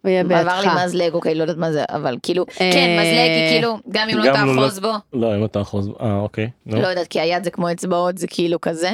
[0.02, 0.40] הוא יהיה בידך.
[0.40, 3.78] עבר לי מזלג, אוקיי, לא יודעת מה זה, אבל כאילו, אה, כן, מזלג היא כאילו,
[3.90, 5.88] גם אם לא לא- תאחוז בו, לא אם אתה אחוז.
[6.00, 6.50] אה אוקיי.
[6.66, 8.90] לא יודעת, כי היד זה כמו אצבעות, זה כאילו כזה,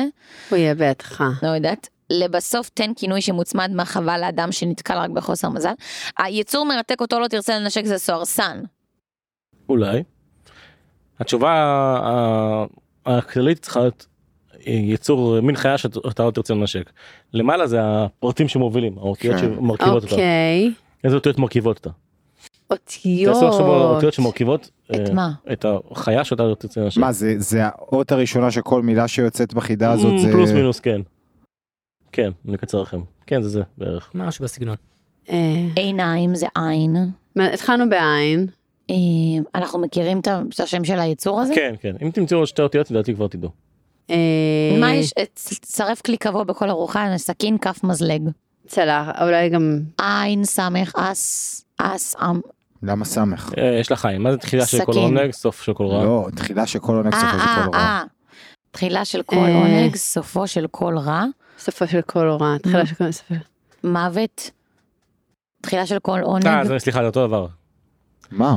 [0.51, 1.25] הוא יהיה בידך.
[1.43, 1.89] לא יודעת.
[2.13, 5.73] לבסוף תן כינוי שמוצמד מה חבל לאדם שנתקל רק בחוסר מזל.
[6.19, 8.63] היצור מרתק אותו לא תרצה לנשק זה סוהרסן.
[9.69, 10.03] אולי.
[11.21, 11.51] התשובה
[13.07, 14.07] הכללית צריכה להיות
[14.67, 16.91] אה, יצור מין חיה שאתה לא תרצה לנשק.
[17.33, 19.55] למעלה זה הפרטים שמובילים האותיות כן.
[19.57, 20.15] שמרכיבות אותה.
[20.15, 20.73] אוקיי.
[21.05, 21.91] איזה אותיות מרכיבות אותה.
[22.71, 23.35] אותיות.
[23.35, 25.31] תעשו עכשיו האותיות שמרכיבות את אה, מה?
[25.53, 27.01] את החיה שאותה לא תרצה לנשק.
[27.01, 30.81] מה זה זה האות הראשונה של כל מילה שיוצאת בחידה הזאת Mm, זה פלוס מינוס
[30.81, 31.01] כן.
[32.13, 33.01] כן אני אקצר לכם.
[33.27, 34.11] כן זה זה בערך.
[34.15, 34.77] משהו בסגנון.
[35.31, 36.97] אה, עיניים זה עין.
[37.37, 38.47] מה, התחלנו בעין.
[38.91, 38.95] אה,
[39.55, 40.29] אנחנו מכירים את
[40.61, 41.55] השם של היצור הזה?
[41.55, 41.97] כן, כן.
[42.03, 43.51] אם תמצאו עוד שתי אותיות, לדעתי כבר תדעו.
[44.11, 44.17] אה,
[44.81, 45.13] מה יש?
[45.19, 45.25] אה,
[45.63, 48.23] צרף כלי קבוע בכל ארוחה, סכין, כף מזלג.
[48.67, 49.81] צלח, אולי גם...
[50.01, 52.41] עין, סמך, אס, אס, עם.
[52.83, 53.53] למה סמך?
[53.81, 54.23] יש לך חיים.
[54.23, 54.93] מה זה תחילה של כל.
[54.93, 56.05] עונג, סוף של כל רע?
[56.05, 58.03] לא, תחילה של כל עונג סופו של כל רע.
[58.71, 59.37] תחילה של כל.
[59.37, 61.25] עונג, סופו של כל רע.
[61.59, 63.35] סופו של כל הוראה, תחילה של כל סופו.
[63.85, 64.51] מוות.
[65.61, 66.63] תחילה של כל עונג.
[66.65, 67.47] זה- סליחה, זה אותו דבר.
[68.31, 68.57] מה?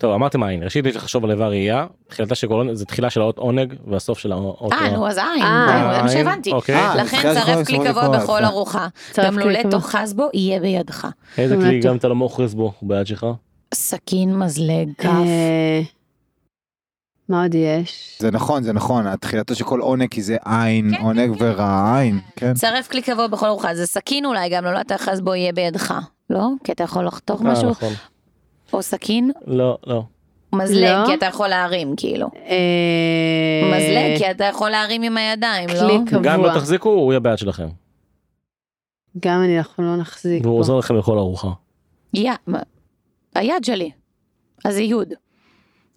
[0.00, 0.62] טוב, אמרתם עין.
[0.62, 1.86] ראשית יש לחשוב על איבר ראייה.
[2.08, 4.90] תחילתה של כל עונג, זה תחילה של האות עונג, והסוף של האות אה.
[4.90, 5.42] נו, אז עין.
[5.42, 6.52] אה, זה מה עין, שהבנתי.
[6.52, 6.74] אוקיי.
[6.74, 8.44] אה, לכן צרף כלי רע, בכל.
[8.44, 8.88] ארוחה.
[9.24, 9.62] גם לולא.
[9.70, 11.08] תאחז בו, יהיה בידך.
[11.38, 11.80] איזה כלי.
[11.80, 13.26] גם אתה לא מאוחז בו, הוא ביד שלך?
[13.74, 15.08] סכין, מזלג, כף.
[15.08, 15.80] אה,
[17.28, 18.16] מה עוד יש?
[18.18, 22.20] זה נכון, זה נכון, התחילתו של כל עונג כי זה עין, כן, עונג ורע עין,
[22.36, 22.54] כן.
[22.54, 23.74] צרף כלי קבוע בכל ארוחה.
[23.74, 25.94] זה סכין אולי, גם לולא תאחז בו, יהיה בידך.
[26.30, 26.48] לא?
[26.64, 27.70] כי אתה יכול לחתוך משהו.
[27.70, 27.92] נכון.
[28.72, 29.30] או סכין.
[29.46, 30.02] לא, לא.
[30.52, 31.06] מזלג, לא.
[31.06, 32.26] כי אתה יכול להרים, כאילו.
[32.46, 35.80] אה, מזלג, כי אתה יכול להרים עם הידיים, לא?
[35.80, 36.22] כלי קבוע.
[36.22, 37.68] גם לא תחזיקו, הוא יהיה ביד שלכם.
[39.20, 40.58] גם אני אנחנו לא נחזיק והוא.
[40.58, 41.48] עוזר לכם בכל ארוחה.
[42.14, 42.58] יא, מה-
[43.34, 43.90] היד שלי.
[44.64, 45.08] אז זה יוד.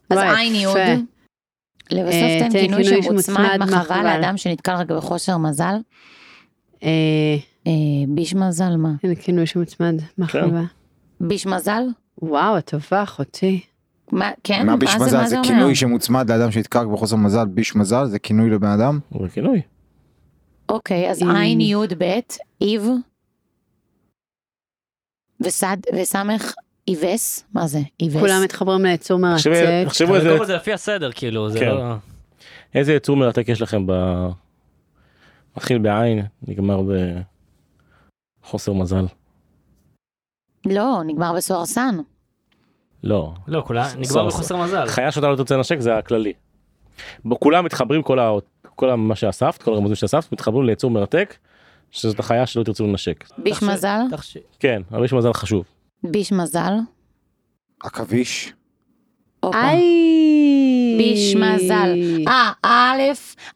[0.09, 0.77] אז עין יוד.
[1.91, 4.03] לבסוף אה, תן כינוי שמוצמד מחווה מחווה.
[4.03, 5.75] לאדם שנתקל רק בחוסר מזל.
[6.83, 6.89] אה,
[7.67, 7.71] אה,
[8.07, 8.89] ביש מזל מה?
[9.21, 10.61] כינוי שמוצמד, מחשבה.
[11.21, 11.83] ביש מזל?
[12.21, 13.61] וואו, את טובה אחותי.
[14.11, 14.65] מה, כן?
[14.65, 15.35] מה ביש מזל זה?
[15.43, 18.99] כינוי שמוצמד לאדם שנתקע בחוסר מזל, ביש מזל זה כינוי לבן אדם?
[19.21, 19.61] זה כינוי.
[20.69, 21.21] אוקיי, אז.
[21.35, 22.87] עין יוד בית, איב.
[25.41, 26.53] וסד, וסמך,
[26.87, 27.79] איבס, מה זה?
[27.99, 28.19] איבס.
[28.19, 29.51] כולם מתחברים ליצור מרצק.
[29.85, 31.65] תחשבו איזה זה לפי הסדר, כאילו, זה כן.
[31.65, 31.95] לא...
[32.75, 33.91] איזה יצור מרתק יש לכם ב...
[35.57, 36.81] מתחיל בעין, נגמר
[38.43, 39.05] בחוסר מזל.
[40.65, 41.97] לא, נגמר בסוהרסן.
[43.03, 43.33] לא.
[43.47, 44.27] לא, כולה נגמר.
[44.27, 44.85] בחוסר מזל.
[44.87, 46.33] חיה שאתה לא תרצה לנשק זה הכללי.
[47.39, 48.31] כולם מתחברים כל, ה...
[48.75, 51.35] כל ה- מה שאספת, כל הרמזים שאספת, מתחברים ליצור מרתק,
[51.91, 53.23] שזאת החיה שלא תרצו לנשק.
[53.37, 53.99] ביש מזל,
[54.59, 55.65] כן, אבל יש מזל חשוב.
[56.03, 56.73] ביש מזל.
[57.83, 58.53] עכביש?
[59.53, 59.83] איי.
[60.97, 61.93] ביש מזל.
[62.27, 63.01] אה, א'.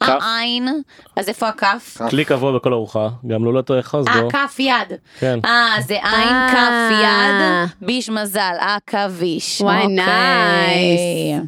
[0.01, 0.67] העין,
[1.15, 1.97] אז איפה הכף?
[1.99, 2.09] כף.
[2.09, 4.29] כלי קבוע בכל ארוחה, גם לא לתאחז אה, בו.
[4.29, 4.97] כף יד.
[5.19, 5.39] כן.
[5.45, 6.47] אה, זה עין, אה.
[6.51, 9.61] כף יד, ביש מזל, עכביש.
[9.61, 9.95] וואי, אוקיי.
[9.95, 11.45] נייס.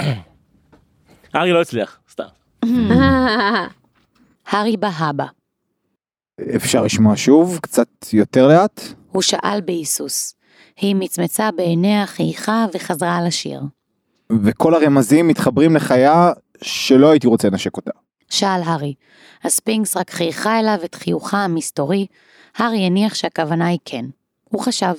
[1.36, 2.24] ארי לא הצליח, סתם.
[4.50, 5.26] הארי בהבא.
[6.56, 8.80] אפשר לשמוע שוב, קצת יותר לאט?
[9.12, 10.34] הוא שאל בהיסוס.
[10.76, 13.60] היא מצמצה בעיניה, חייכה וחזרה על השיר.
[14.32, 17.90] וכל הרמזים מתחברים לחיה שלא הייתי רוצה לנשק אותה.
[18.30, 18.94] שאל הארי.
[19.44, 22.06] הספינקס רק חייכה אליו את חיוכה המסתורי.
[22.56, 24.04] הארי הניח שהכוונה היא כן.
[24.44, 24.94] הוא חשב.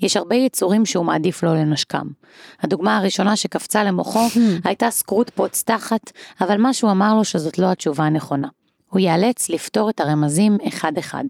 [0.00, 2.06] יש הרבה יצורים שהוא מעדיף לא לנשקם.
[2.60, 4.26] הדוגמה הראשונה שקפצה למוחו
[4.64, 8.48] הייתה סקרוט פוץ תחת, אבל משהו אמר לו שזאת לא התשובה הנכונה.
[8.90, 11.24] הוא ייאלץ לפתור את הרמזים אחד-אחד.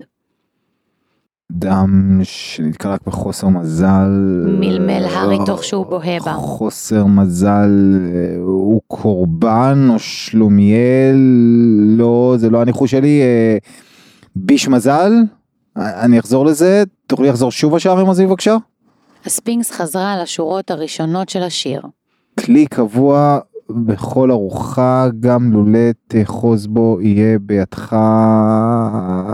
[1.52, 4.08] אדם שנתקע רק בחוסר מזל.
[4.46, 6.32] מלמל הארי תוך שהוא בוהה בה.
[6.32, 11.16] חוסר מזל אה, הוא קורבן או שלומיאל
[11.98, 13.56] לא זה לא הניחוש שלי אה,
[14.36, 15.12] ביש מזל
[15.78, 18.56] אה, אני אחזור לזה תוכלי לחזור שוב השער רמזים בבקשה
[19.26, 21.82] הספינקס חזרה על השורות הראשונות של השיר.
[22.40, 23.38] כלי קבוע
[23.70, 27.92] בכל ארוחה גם לולא תאחוז בו יהיה בידך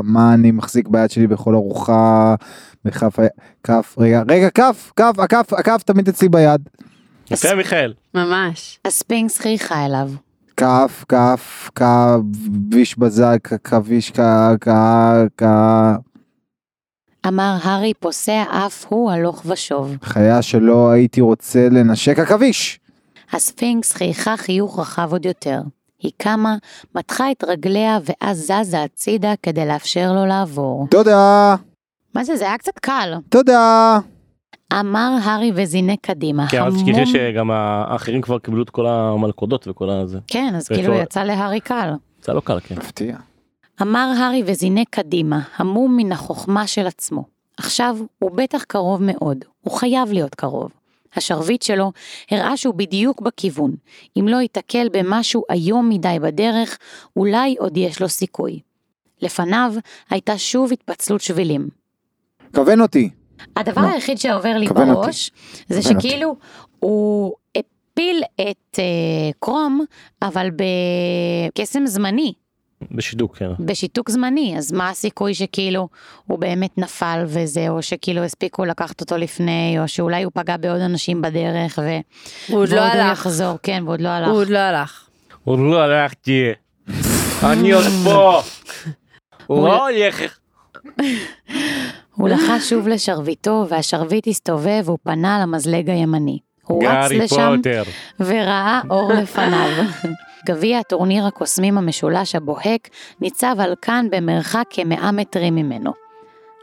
[0.02, 2.34] מה אני מחזיק ביד שלי בכל ארוחה
[2.84, 3.26] בכף ה-
[3.62, 6.68] כף רגע רגע כף כף הכף הכף תמיד אצלי ביד
[7.30, 7.94] יפה מיכאל.
[8.14, 8.78] ממש.
[8.84, 10.10] הספינקס חייכה אליו.
[10.56, 14.20] כף, כף, כביש בזק, כביש, כ...
[14.60, 14.68] כ...
[15.36, 15.42] כ...
[17.26, 19.96] אמר הארי פוסע אף הוא הלוך ושוב.
[20.02, 22.80] חיה שלא הייתי רוצה לנשק עכביש.
[23.32, 25.60] הספינקס חייכה חיוך רחב עוד יותר.
[25.98, 26.56] היא קמה,
[26.94, 30.86] מתחה את רגליה ואז זזה הצידה כדי לאפשר לו לעבור.
[30.90, 31.56] תודה,
[32.14, 33.14] מה זה, זה היה קצת קל.
[33.28, 33.98] תודה.
[34.72, 36.48] אמר הארי וזינק קדימה.
[36.48, 40.18] כן, אבל תשכחי שגם האחרים כבר קיבלו את כל המלכודות וכל הזה.
[40.26, 41.90] כן, אז כאילו יצא להארי קל.
[42.22, 42.74] זה לא קל, כן.
[42.78, 43.16] מפתיע.
[43.82, 47.24] אמר הארי וזינק קדימה, המום מן החוכמה של עצמו.
[47.56, 50.70] עכשיו הוא בטח קרוב מאוד, הוא חייב להיות קרוב.
[51.16, 51.92] השרביט שלו
[52.30, 53.74] הראה שהוא בדיוק בכיוון.
[54.18, 56.78] אם לא ייתקל במשהו איום מדי בדרך,
[57.16, 58.60] אולי עוד יש לו סיכוי.
[59.22, 59.74] לפניו
[60.10, 61.68] הייתה שוב התפצלות שבילים.
[62.54, 63.10] כוון אותי.
[63.56, 63.86] הדבר לא.
[63.86, 65.00] היחיד שעובר לי כוון אותי.
[65.06, 65.30] בראש,
[65.68, 66.08] זה כוון אותי.
[66.08, 66.36] שכאילו
[66.78, 68.84] הוא הפיל את אה,
[69.40, 69.84] קרום,
[70.22, 70.48] אבל
[71.54, 72.32] בקסם זמני.
[72.90, 73.50] בשידוק, כן.
[73.60, 75.88] בשיתוק זמני, אז מה הסיכוי שכאילו
[76.26, 80.80] הוא באמת נפל וזה, או שכאילו הספיקו לקחת אותו לפני, או שאולי הוא פגע בעוד
[80.80, 81.98] אנשים בדרך, ו...
[82.48, 83.12] הוא עוד לא ועוד הוא הלך.
[83.18, 84.28] יחזור, כן, ועוד לא הלך.
[84.28, 85.08] הוא עוד לא הלך.
[85.44, 86.42] עוד לא הלכתי.
[87.42, 88.40] אני עוד פה.
[89.46, 90.20] הוא לא הולך.
[92.14, 96.38] הוא לחש שוב לשרביטו, והשרביט הסתובב והוא פנה למזלג הימני.
[96.66, 97.82] הוא רץ גארי לשם פוטר.
[98.20, 99.68] וראה אור לפניו.
[100.46, 102.88] גביע הטורניר הקוסמים המשולש הבוהק
[103.20, 105.92] ניצב על כאן במרחק כמאה מטרים ממנו.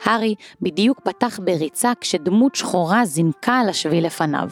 [0.04, 4.50] הארי בדיוק פתח בריצה כשדמות שחורה זינקה על השביל לפניו.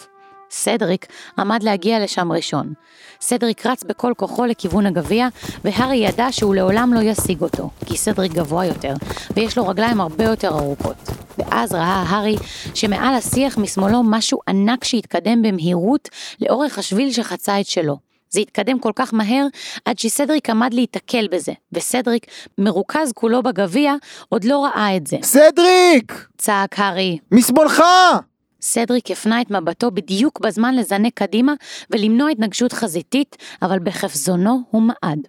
[0.51, 1.07] סדריק
[1.39, 2.73] עמד להגיע לשם ראשון.
[3.21, 5.27] סדריק רץ בכל כוחו לכיוון הגביע,
[5.63, 8.93] והארי ידע שהוא לעולם לא ישיג אותו, כי סדריק גבוה יותר,
[9.35, 10.95] ויש לו רגליים הרבה יותר ארוכות.
[11.37, 12.35] ואז ראה הארי
[12.73, 16.09] שמעל השיח משמאלו משהו ענק שהתקדם במהירות
[16.41, 18.06] לאורך השביל שחצה את שלו.
[18.37, 19.45] זה התקדם כל כך מהר
[19.85, 22.25] עד שסדריק עמד להיתקל בזה, וסדריק,
[22.57, 23.93] מרוכז כולו בגביע,
[24.29, 25.17] עוד לא ראה את זה.
[25.23, 26.27] סדריק!
[26.37, 27.17] צעק הארי.
[27.31, 27.83] משמאלך!
[28.61, 31.53] סדריק הפנה את מבטו בדיוק בזמן לזנק קדימה
[31.89, 35.19] ולמנוע התנגשות חזיתית, אבל בחפזונו הוא מעד.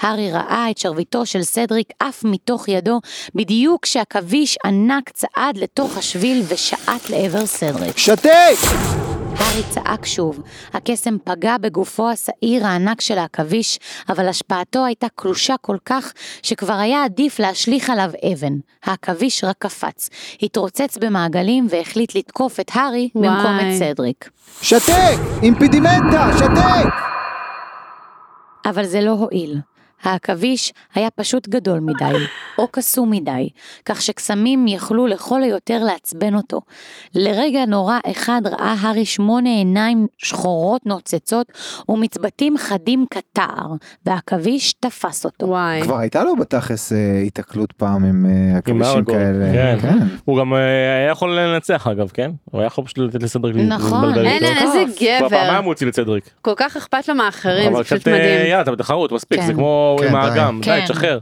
[0.00, 3.00] הארי ראה את שרביטו של סדריק עף מתוך ידו,
[3.34, 7.98] בדיוק כשעכביש ענק צעד לתוך השביל ושעט לעבר סדריק.
[7.98, 9.13] שתק!
[9.38, 10.42] הארי צעק שוב.
[10.72, 13.78] הקסם פגע בגופו השעיר הענק של העכביש,
[14.08, 16.12] אבל השפעתו הייתה קלושה כל כך,
[16.42, 18.52] שכבר היה עדיף להשליך עליו אבן.
[18.84, 20.10] העכביש רק קפץ,
[20.42, 23.58] התרוצץ במעגלים והחליט לתקוף את הארי במקום.
[23.60, 24.30] את סדריק.
[24.62, 25.18] שתק!
[25.42, 26.30] אימפידימנטה!
[26.38, 26.94] שתק!
[28.66, 29.60] אבל זה לא הועיל.
[30.04, 32.24] העכביש היה פשוט גדול מדי,
[32.58, 33.48] או קסום מדי,
[33.84, 36.60] כך שקסמים יכלו לכל היותר לעצבן אותו.
[37.14, 41.46] לרגע נורא אחד ראה הארי שמונה עיניים שחורות נוצצות
[41.88, 43.68] ומצבטים חדים כתער,
[44.06, 45.46] והעכביש תפס אותו.
[45.46, 45.82] וואי.
[45.82, 49.80] כבר הייתה לו בתכלס אה, היתקלות פעם עם אה, עכבישים כאלה.
[49.80, 49.98] כן.
[50.24, 52.30] הוא גם אה, היה יכול לנצח אגב, כן?
[52.44, 54.44] הוא היה יכול פשוט לתת לסדריק נכון, להתבלבל אין.
[54.44, 55.28] אין, איזה כבר גבר.
[55.28, 56.30] פעמיים הוא הוציא לסדריק.
[56.42, 58.46] כל כך אכפת לו מאחרים, אבל זה פשוט קצת, אה, מדהים.
[58.46, 59.46] יאללה, אתה בתחרות, מספיק, כן.
[59.46, 60.14] זה כמו כן, עם.
[60.14, 60.84] האגם, די, כן.
[60.84, 61.18] תשחרר.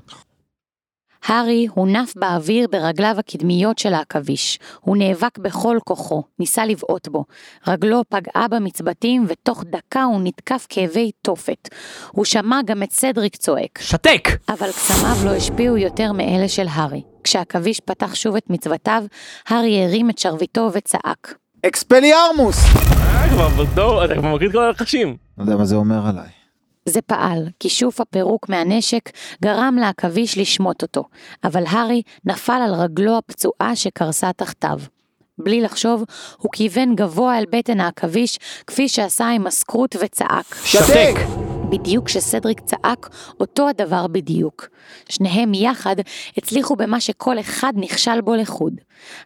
[1.27, 4.59] הארי הונף באוויר ברגליו הקדמיות של העכביש.
[4.81, 7.25] הוא נאבק בכל כוחו, ניסה לבעוט בו.
[7.67, 11.69] רגלו פגעה במצבטים, ותוך דקה הוא נתקף כאבי תופת.
[12.11, 13.79] הוא שמע גם את סדריק צועק.
[13.83, 14.29] שתק!
[14.49, 17.03] אבל קסמיו לא השפיעו יותר מאלה של הארי.
[17.25, 19.05] כשעכביש פתח שוב את מצוותיו,
[19.49, 21.35] הארי הרים את שרביטו וצעק.
[21.67, 22.57] אקספליארמוס!
[22.77, 25.17] אה, אתה כבר מכיר את כל הלחשים.
[25.39, 26.42] לא יודע מה זה אומר עליי.
[26.87, 29.11] זה פעל, כישוף הפירוק מהנשק
[29.43, 31.05] גרם לעכביש לשמוט אותו,
[31.45, 34.79] אבל הארי נפל על רגלו הפצועה שקרסה תחתיו.
[35.39, 36.05] בלי לחשוב,
[36.39, 40.55] הוא כיוון גבוה אל בטן העכביש, כפי שעשה עם הסקרוט וצעק.
[40.65, 41.52] שתק!
[41.73, 43.09] בדיוק כשסדריק צעק,
[43.41, 44.69] אותו הדבר בדיוק.
[45.09, 45.97] שניהם יחד
[46.37, 48.75] הצליחו במה שכל אחד נכשל בו לחוד.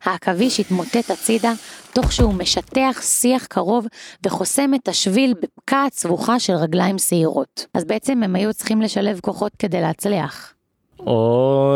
[0.05, 1.53] העכביש התמוטט הצידה,
[1.95, 3.87] תוך שהוא משטח שיח קרוב
[4.27, 7.67] וחוסם את השביל בפקעת סבוכה של רגליים שעירות.
[7.75, 10.53] אז בעצם הם היו צריכים לשלב כוחות כדי להצליח.
[11.01, 11.73] או...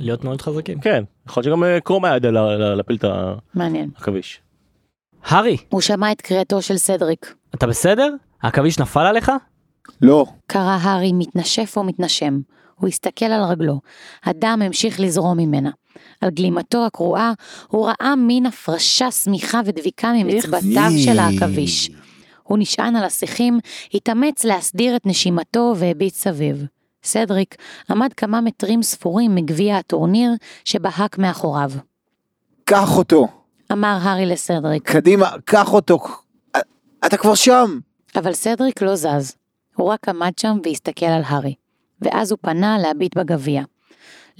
[0.00, 0.80] להיות מאוד חזקים.
[0.80, 3.04] כן, יכול להיות שגם אה, קרום היה לה- להפיל את.
[3.96, 4.40] העכביש.
[5.24, 7.34] הארי, הוא שמע את קריאתו של סדריק.
[7.54, 8.14] אתה בסדר?
[8.42, 9.32] העכביש נפל עליך?
[10.02, 10.26] לא.
[10.46, 12.40] קרא הארי מתנשף ומתנשם.
[12.74, 13.80] הוא הסתכל על רגלו.
[14.24, 15.70] הדם המשיך לזרום ממנה.
[16.20, 17.32] על גלימתו הקרועה
[17.68, 21.90] הוא ראה מין הפרשה שמיכה ודביקה ממצבטיו של העכביש.
[22.42, 23.58] הוא נשען על השיחים,
[23.94, 26.64] התאמץ להסדיר את נשימתו והביט סביב.
[27.04, 27.56] סדריק
[27.90, 30.30] עמד כמה מטרים ספורים מגביע הטורניר
[30.64, 31.70] שבהק מאחוריו.
[32.64, 33.28] קח אותו.
[33.72, 35.98] אמר הארי לסדריק, קדימה, קח אותו.
[37.06, 37.78] אתה כבר שם.
[38.16, 39.36] אבל סדריק לא זז.
[39.82, 41.54] הוא רק עמד שם והסתכל על הארי.
[42.00, 43.62] ואז הוא פנה להביט בגביע.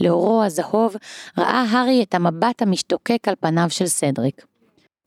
[0.01, 0.97] לאורו הזהוב
[1.39, 4.45] ראה הארי את המבט המשתוקק על פניו של סדריק.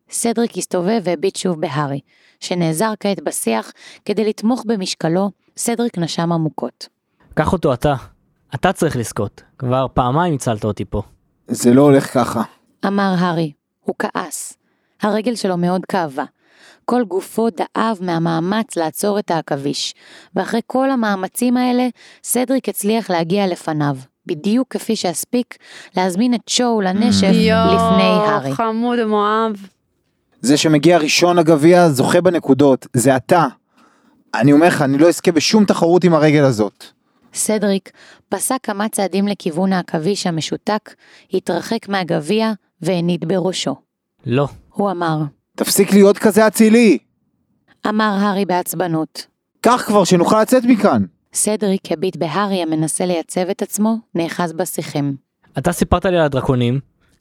[0.09, 1.99] סדריק הסתובב והביט שוב בהארי,
[2.39, 3.71] שנעזר כעת בשיח
[4.05, 6.87] כדי לתמוך במשקלו, סדריק נשם עמוקות.
[7.33, 7.95] קח אותו אתה.
[8.55, 9.41] אתה צריך לזכות.
[9.57, 11.01] כבר פעמיים הצלת אותי פה.
[11.47, 12.43] זה לא הולך ככה.
[12.87, 14.57] אמר הארי, הוא כעס.
[15.01, 16.23] הרגל שלו מאוד כאבה.
[16.85, 19.93] כל גופו דאב מהמאמץ לעצור את העכביש,
[20.35, 21.87] ואחרי כל המאמצים האלה,
[22.23, 25.57] סדריק הצליח להגיע לפניו, בדיוק כפי שהספיק
[25.97, 28.47] להזמין את שואו לנשף לפני הארי.
[28.47, 29.67] יואו, חמוד המואב.
[30.41, 32.87] זה שמגיע ראשון לגביע זוכה בנקודות.
[32.93, 33.45] זה אתה.
[34.35, 36.83] אני אומר לך, אני לא אזכה בשום תחרות עם הרגל הזאת.
[37.33, 37.91] סדריק
[38.29, 40.93] פסע כמה צעדים לכיוון העכביש המשותק,
[41.33, 43.75] התרחק מהגביע והניד בראשו.
[44.25, 44.47] לא.
[44.73, 45.17] הוא אמר,
[45.55, 46.97] תפסיק להיות כזה אצילי.
[47.89, 49.27] אמר הארי בעצבנות.
[49.61, 51.03] קח כבר שנוכל לצאת מכאן.
[51.33, 55.15] סדריק הביט בהארי המנסה לייצב את עצמו, נאחז בשיחים.
[55.57, 56.79] אתה סיפרת לי על הדרקונים.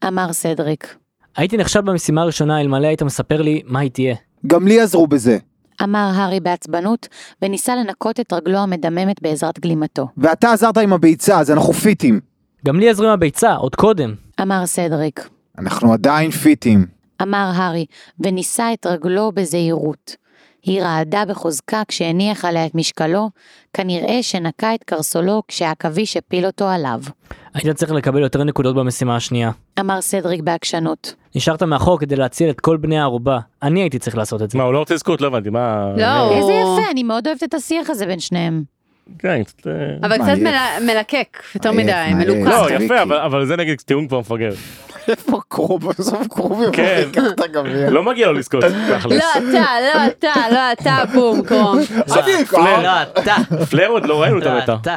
[0.08, 0.96] אמר סדריק.
[1.36, 4.14] הייתי נכשל במשימה הראשונה אלמלא היית מספר לי מה היא תהיה.
[4.46, 5.38] גם לי עזרו בזה.
[5.82, 7.08] אמר הארי בעצבנות,
[7.42, 10.08] וניסה לנקות את רגלו המדממת בעזרת גלימתו.
[10.16, 12.20] ואתה עזרת עם הביצה, אז אנחנו פיטים.
[12.66, 14.14] גם לי עזרו עם הביצה, עוד קודם.
[14.42, 15.28] אמר סדריק.
[15.58, 16.86] אנחנו עדיין פיטים.
[17.22, 17.86] אמר הארי,
[18.20, 20.16] וניסה את רגלו בזהירות.
[20.62, 23.30] היא רעדה בחוזקה כשהניח עליה את משקלו,
[23.72, 27.00] כנראה שנקע את קרסולו כשהעכביש הפיל אותו עליו.
[27.54, 29.50] היית צריך לקבל יותר נקודות במשימה השנייה.
[29.80, 31.14] אמר סדריק בעקשנות.
[31.34, 33.38] נשארת מאחור כדי להציל את כל בני הערובה.
[33.62, 34.58] אני הייתי צריך לעשות את זה.
[34.58, 35.20] מה הוא לא רוצה לזכות?
[35.20, 35.86] לא הבנתי מה...
[35.96, 38.62] לא, אה, איזה יפה, אני מאוד אוהבת את השיח הזה בין שניהם.
[39.18, 39.66] כן, קצת...
[39.66, 40.38] אה, אבל קצת
[40.86, 42.50] מלקק, יותר עייף, מדי, מה, מלוקק.
[42.50, 42.84] לא.
[42.84, 44.52] יפה, אבל- אבל זה נגיד טיעון כבר מפגר.
[45.08, 45.88] איפה קרוב?
[45.88, 47.02] בסוף קרוב יבוא כן.
[47.06, 47.90] ויקח את הגביע.
[47.90, 48.64] לא מגיע לו לזכות.
[48.64, 51.78] לא אתה, לא אתה, לא אתה, בום, קרום.
[52.50, 52.82] פלר.
[52.82, 53.34] לא, אתה.
[53.70, 54.68] פלר עוד לא ראינו את.
[54.68, 54.96] אתה.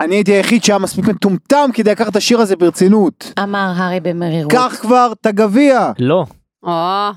[0.00, 3.32] אני הייתי היחיד שהיה מספיק מטומטם כדי לקחת את השיר הזה ברצינות.
[3.42, 4.52] אמר הארי במרירות.
[4.52, 5.92] קח כבר את הגביע.
[5.98, 6.24] לא.
[6.62, 7.08] או,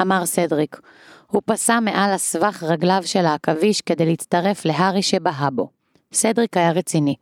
[0.00, 0.80] אמר סדריק.
[1.26, 5.70] הוא פסע מעל הסבך רגליו של העכביש כדי להצטרף להארי שבהה בו.
[6.12, 7.14] סדריק היה רציני.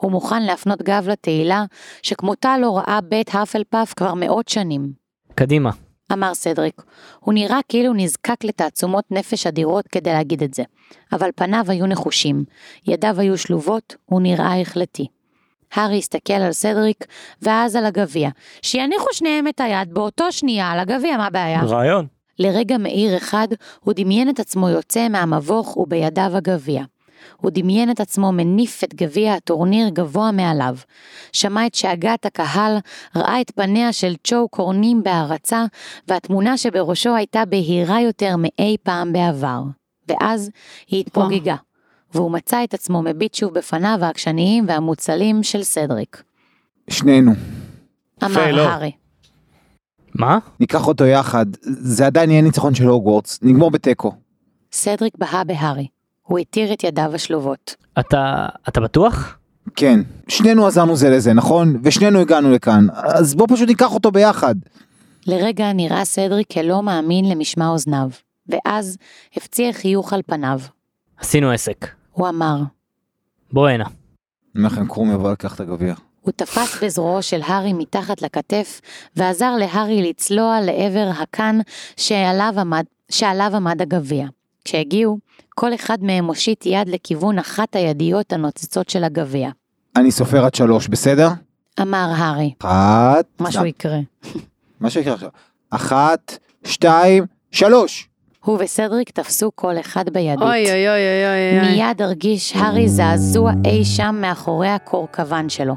[0.00, 1.64] הוא מוכן להפנות גב לתהילה,
[2.02, 4.92] שכמותה לא ראה בית האפלפף כבר מאות שנים.
[5.34, 5.70] קדימה.
[6.12, 6.82] אמר סדריק.
[7.20, 10.62] הוא נראה כאילו נזקק לתעצומות נפש אדירות כדי להגיד את זה,
[11.12, 12.44] אבל פניו היו נחושים,
[12.86, 15.06] ידיו היו שלובות, הוא נראה החלטי.
[15.74, 17.04] הארי הסתכל על סדריק,
[17.42, 18.30] ואז על הגביע.
[18.62, 21.62] שיניחו שניהם את היד באותו שנייה על הגביע, מה הבעיה?
[21.62, 22.06] רעיון.
[22.38, 23.48] לרגע מאיר אחד,
[23.80, 26.82] הוא דמיין את עצמו יוצא מהמבוך ובידיו הגביע.
[27.40, 30.76] הוא דמיין את עצמו מניף את גביע הטורניר גבוה מעליו.
[31.32, 32.76] שמע את שאגת הקהל,
[33.16, 35.64] ראה את פניה של צ'ו קורנים בהערצה,
[36.08, 39.62] והתמונה שבראשו הייתה בהירה יותר מאי פעם בעבר.
[40.08, 40.50] ואז
[40.88, 41.56] היא התפוגגה,
[42.14, 46.22] והוא מצא את עצמו מביט שוב בפניו העקשניים והמוצלים של סדריק.
[46.90, 47.32] שנינו.
[48.24, 48.68] אמר לא.
[48.68, 48.92] הארי.
[50.14, 50.38] מה?
[50.60, 51.46] ניקח אותו יחד.
[51.62, 53.38] זה עדיין יהיה ניצחון של הוגוורטס.
[53.42, 54.12] נגמור בתיקו.
[54.72, 55.86] סדריק בהה בהארי.
[56.28, 57.76] הוא התיר את ידיו השלובות.
[57.98, 58.46] אתה...
[58.68, 59.38] אתה בטוח?
[59.76, 60.00] כן.
[60.28, 61.80] שנינו עזרנו זה לזה, נכון?
[61.82, 62.86] ושנינו הגענו לכאן.
[62.92, 64.54] אז בוא פשוט ניקח אותו ביחד.
[65.26, 68.08] לרגע נראה סדריק כלא מאמין למשמע אוזניו,
[68.48, 68.96] ואז
[69.36, 70.60] הפציע חיוך על פניו.
[71.18, 71.86] עשינו עסק.
[72.12, 72.56] הוא אמר,
[73.52, 73.84] בוא הנה.
[73.84, 73.94] אני
[74.56, 75.94] אומר לכם, קרום יבוא לקח את הגביע.
[76.20, 78.80] הוא תפס בזרועו של הארי מתחת לכתף,
[79.16, 81.58] ועזר להארי לצלוע לעבר הקן
[81.96, 84.26] שעליו עמד, שעליו עמד הגביע.
[84.64, 85.18] כשהגיעו,
[85.60, 89.50] כל אחד מהם מושיט יד לכיוון אחת הידיות הנוצצות של הגביע.
[89.96, 91.28] אני סופר עד שלוש, בסדר?
[91.80, 93.24] אמר הארי, אחת.
[93.40, 93.98] משהו יקרה.
[94.80, 95.28] מה שיקרה עכשיו.
[95.70, 98.08] אחת, שתיים, שלוש.
[98.44, 100.42] הוא וסדריק תפסו כל אחד בידית.
[100.42, 101.60] אוי אוי אוי אוי.
[101.60, 101.70] אוי.
[101.70, 105.74] מיד הרגיש הארי זעזוע אי שם מאחורי הקורקוון שלו.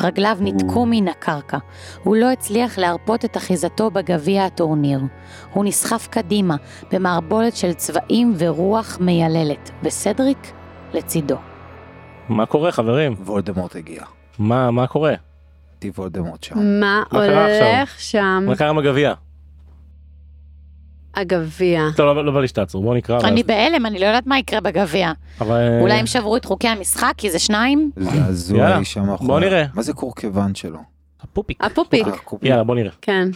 [0.00, 1.58] רגליו ניתקו מן הקרקע.
[2.02, 5.00] הוא לא הצליח להרפות את אחיזתו בגביע הטורניר.
[5.52, 6.56] הוא נסחף קדימה,
[6.92, 10.52] במערבולת של צבעים ורוח מייללת, וסדריק
[10.92, 11.36] לצידו.
[12.28, 13.14] מה קורה חברים?
[13.24, 14.02] וולדמורט הגיע.
[14.38, 15.14] מה מה קורה?
[15.72, 16.80] הייתי וולדמורט שם.
[16.80, 17.02] מה?
[17.10, 18.44] הולך שם?
[18.46, 19.14] מה קרה עם הגביע?
[21.16, 21.80] הגביע.
[21.96, 23.20] טוב לא לא בא לי שתעצרו בוא נקרא.
[23.20, 25.12] אני ואז- בהלם, אני לא יודעת מה יקרה בגביע.
[25.40, 27.90] אבל- אולי הם שברו את חוקי המשחק, כי זה שניים?
[27.96, 29.28] זעזוע יאללה, אי שם מאחורי.
[29.28, 29.64] בוא נראה.
[29.74, 30.78] מה זה קורקוון שלו?
[31.20, 31.64] הפופיק.
[31.64, 32.06] הפופיק.
[32.06, 32.12] אה.
[32.42, 32.90] יאללה בוא נראה.
[33.02, 33.28] כן.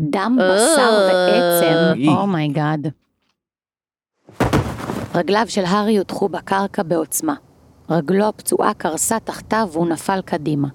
[0.00, 2.08] דם, בשר ועצם.
[2.08, 2.86] Oh my God.
[5.14, 7.34] רגליו של הארי הוטחו בקרקע בעוצמה.
[7.90, 10.68] רגלו הפצועה קרסה תחתיו והוא נפל קדימה.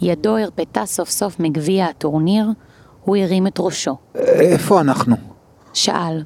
[0.00, 2.46] ידו הרפתה סוף סוף מגביע הטורניר,
[3.08, 3.96] הוא הרים את ראשו.
[4.14, 5.16] איפה אנחנו?
[5.74, 6.22] שאל.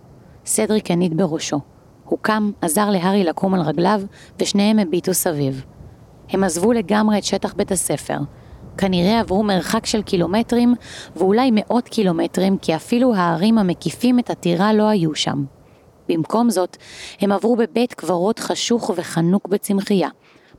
[0.46, 1.60] סדריק הניד בראשו.
[2.04, 4.02] הוא קם, עזר להארי לקום על רגליו,
[4.40, 5.64] ושניהם הביטו סביב.
[6.30, 8.18] הם עזבו לגמרי את שטח בית הספר.
[8.78, 10.74] כנראה עברו מרחק של קילומטרים,
[11.16, 15.44] ואולי מאות קילומטרים, כי אפילו הערים המקיפים את הטירה לא היו שם.
[16.08, 16.76] במקום זאת,
[17.20, 20.08] הם עברו בבית קברות חשוך וחנוק בצמחייה.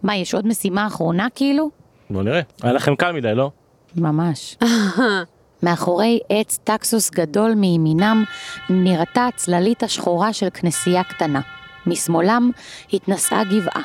[0.03, 1.69] מה, יש עוד משימה אחרונה כאילו?
[2.09, 2.41] בוא נראה.
[2.61, 3.51] היה לכם קל מדי לא?
[3.95, 4.57] ממש.
[5.63, 8.23] מאחורי עץ טקסוס גדול מימינם
[8.69, 11.41] נראתה הצללית השחורה של כנסייה קטנה.
[11.85, 12.51] משמאלם
[12.93, 13.81] התנשאה גבעה.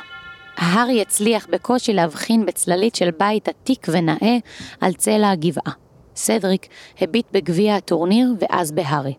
[0.57, 4.37] הארי הצליח בקושי להבחין בצללית של בית עתיק ונאה
[4.81, 5.73] על צלע הגבעה.
[6.15, 6.67] סדריק
[7.01, 9.13] הביט בגביע הטורניר ואז בהארי.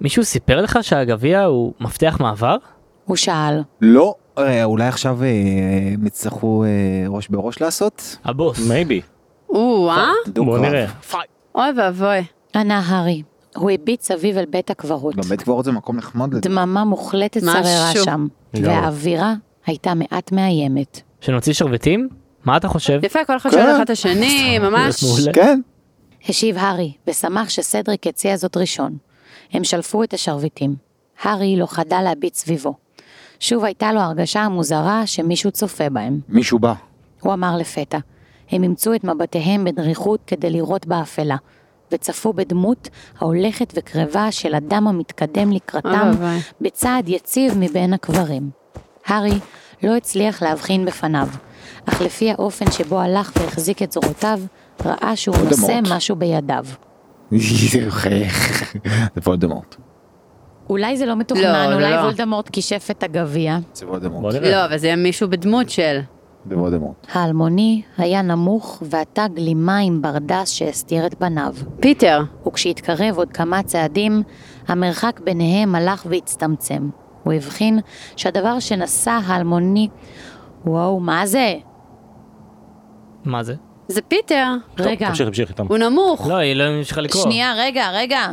[0.00, 2.56] מישהו סיפר לך שהגביע הוא מפתח מעבר?
[3.04, 4.14] הוא שאל, לא.
[4.38, 5.28] אה, אולי עכשיו אה,
[5.94, 6.68] הם יצטרכו אה,
[7.08, 8.16] ראש בראש לעשות?
[8.24, 8.68] הבוס.
[8.68, 9.00] מייבי.
[9.48, 10.12] או, אה?
[10.34, 10.86] בוא נראה.
[11.56, 12.24] אוי ואבוי.
[12.54, 13.22] ענה הארי.
[13.56, 15.16] הוא הביט סביב אל בית הקברות.
[15.16, 16.36] גם בית קברות זה מקום נחמד.
[16.36, 17.40] דממה מוחלטת.
[17.40, 18.26] שררה שם.
[18.54, 19.34] והאווירה
[19.66, 21.00] הייתה מעט מאיימת.
[21.20, 22.08] שנוציא שרביטים?
[22.44, 23.00] מה אתה חושב?
[23.02, 23.56] יפה, כל אחד כן.
[23.56, 25.04] שואל אחד את השני, ממש.
[25.32, 25.60] כן.
[26.28, 28.96] השיב הארי, ושמח שסדריק הציע זאת ראשון.
[29.52, 30.74] הם שלפו את השרביטים.
[31.22, 32.74] הארי לא חדל להביט סביבו.
[33.40, 36.20] שוב הייתה לו הרגשה המוזרה שמישהו צופה בהם.
[36.28, 36.72] מישהו בא.
[37.20, 37.98] הוא אמר לפתע.
[38.50, 41.36] הם אימצו את מבטיהם בדריכות כדי לראות באפלה,
[41.92, 42.88] וצפו בדמות
[43.18, 46.10] ההולכת וקרבה של אדם המתקדם לקראתם.
[46.60, 48.50] בצעד יציב מבין הקברים.
[49.06, 49.38] הארי
[49.82, 51.28] לא הצליח להבחין בפניו,
[51.86, 54.40] אך לפי האופן שבו הלך והחזיק את זרועותיו,
[54.84, 55.80] ראה שהוא נושא.
[55.90, 56.64] משהו בידיו.
[57.30, 57.88] זה
[59.26, 59.76] וולדמורט.
[60.70, 61.96] אולי זה לא לא, מתוכנן, זה אולי לא.
[61.96, 63.58] וולדמורט כישף את הגביע.
[63.74, 64.34] זה וולדמורט.
[64.34, 66.00] לא, אבל זה יהיה מישהו בדמות של.
[66.48, 67.06] זה וולדמורט.
[67.12, 71.54] האלמוני היה נמוך ועטה גלימה עם ברדס שהסתיר את פניו.
[71.80, 72.22] פיטר.
[72.46, 74.22] וכשהתקרב עוד כמה צעדים,
[74.68, 76.88] המרחק ביניהם הלך והצטמצם.
[77.22, 77.80] הוא הבחין
[78.16, 79.88] שהדבר שנשא האלמוני...
[80.64, 81.54] וואו, מה זה?
[83.24, 83.54] מה זה?
[83.88, 84.54] זה פיטר.
[84.78, 85.66] רגע, תמשיך, תמשיך איתם.
[85.68, 86.26] הוא נמוך.
[86.26, 87.24] לא, היא לא המשיכה לקרוא.
[87.24, 88.26] שנייה, רגע, רגע.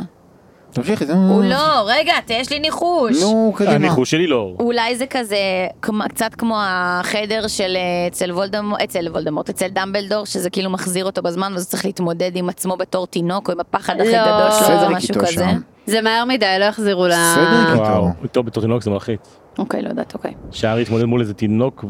[0.74, 1.04] תמשיכי.
[1.04, 3.22] הוא לא, רגע, יש לי ניחוש.
[3.22, 3.74] נו, קדימה.
[3.74, 4.54] הניחוש שלי לא.
[4.60, 5.36] אולי זה כזה,
[5.82, 11.04] כמו- קצת כמו החדר של אה, אצל וולדמורט, אצל וולדמורט, אצל דמבלדור, שזה כאילו מחזיר
[11.04, 14.18] אותו בזמן, ואז צריך להתמודד עם עצמו בתור תינוק, או עם הפחד הכי לא.
[14.24, 15.46] גדול שלו, או משהו כזה.
[15.86, 17.10] זה מהר מדי, לא יחזירו ל...
[17.10, 18.08] וואו, איתו.
[18.22, 19.36] איתו בתור תינוק זה מלחיץ.
[19.58, 20.34] אוקיי, לא יודעת, אוקיי.
[20.50, 21.84] שהארי התמודד מול איזה תינוק.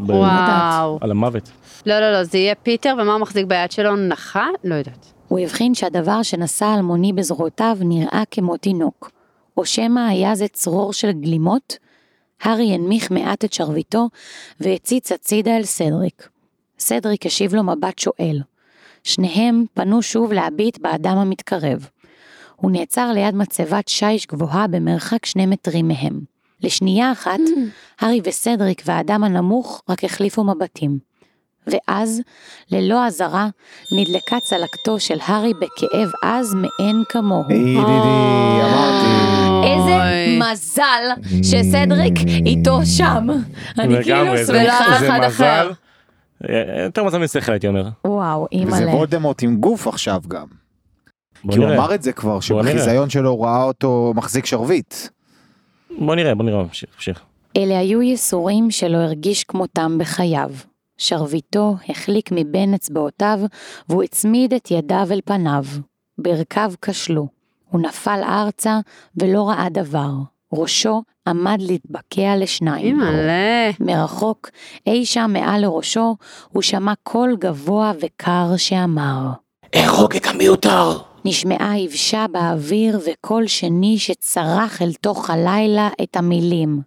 [1.01, 1.51] על המוות.
[1.87, 3.97] לא, לא, לא, זה יהיה פיטר, ומה הוא מחזיק ביד שלו?
[3.97, 4.47] נחה?
[4.65, 5.14] לא יודעת.
[5.35, 9.11] הוא הבחין שהדבר שנשא אלמוני בזרועותיו נראה כמו תינוק.
[9.57, 11.79] או שמא היה זה צרור של גלימות?
[12.43, 14.09] הארי הנמיך מעט את שרביטו
[14.61, 16.29] והציץ הצידה אל סדריק.
[16.79, 18.41] סדריק השיב לו מבט שואל.
[19.05, 21.89] שניהם פנו שוב להביט באדם המתקרב.
[22.57, 26.21] הוא נעצר ליד מצבת שיש גבוהה במרחק שני מטרים מהם.
[26.61, 27.41] לשנייה אחת,
[28.01, 30.99] הארי וסדריק והאדם הנמוך רק החליפו מבטים.
[31.67, 32.21] ואז,
[32.71, 33.49] ללא אזהרה,
[33.93, 37.51] נדלקה צלקתו של הארי בכאב עז מאין כמוהו.
[37.51, 37.79] ידידי,
[38.65, 39.35] אמרתי.
[39.65, 39.95] איזה.
[40.53, 42.15] מזל שסדריק
[42.47, 43.27] איתו שם.
[43.79, 44.97] אני כאילו שמחה.
[44.97, 45.21] אחד.
[45.27, 45.71] אחר.
[46.51, 47.89] אה, יותר מזל משכל הייתי אומר.
[48.05, 48.95] וואו, וזה אימא'לה.
[48.95, 50.47] וולדמורט עם גוף עכשיו גם.
[51.51, 51.67] כי הוא.
[51.75, 52.41] אמר את זה כבר.
[52.41, 54.95] שבחיזיון שלו הוא ראה אותו מחזיק שרביט.
[55.99, 57.21] בוא נראה, בוא נראה, נמשיך, נמשיך.
[57.57, 60.51] אלה היו ייסורים שלא הרגיש כמותם בחייו.
[60.99, 63.41] שרביטו החליק מבין אצבעותיו,
[63.89, 65.65] והוא הצמיד את ידיו אל פניו.
[66.19, 67.29] ברכיו כשלו.
[67.71, 68.79] הוא נפל ארצה
[69.17, 70.11] ולא ראה דבר.
[70.53, 73.01] ראשו עמד להתבקע לשניים.
[73.01, 73.71] אימא'לה.
[73.81, 74.51] מרחוק,
[74.87, 76.17] אי שם מעל לראשו,
[76.53, 79.29] הוא שמע קול גבוה וקר שאמר.
[79.77, 80.99] ארוג את המיותר.
[81.25, 86.81] נשמעה יבשה באוויר וקול שני שצרח אל תוך הלילה את המילים.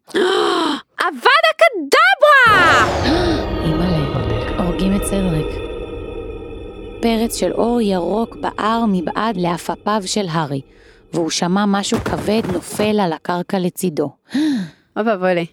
[1.08, 2.68] אבד הקדברה!
[4.88, 5.47] הורגים את סדריק.
[7.01, 10.61] פרץ של אור ירוק בער מבעד לעפפיו של הארי,
[11.13, 14.11] והוא שמע משהו כבד נופל על הקרקע לצידו.
[14.95, 15.45] אוי ואבוי לי.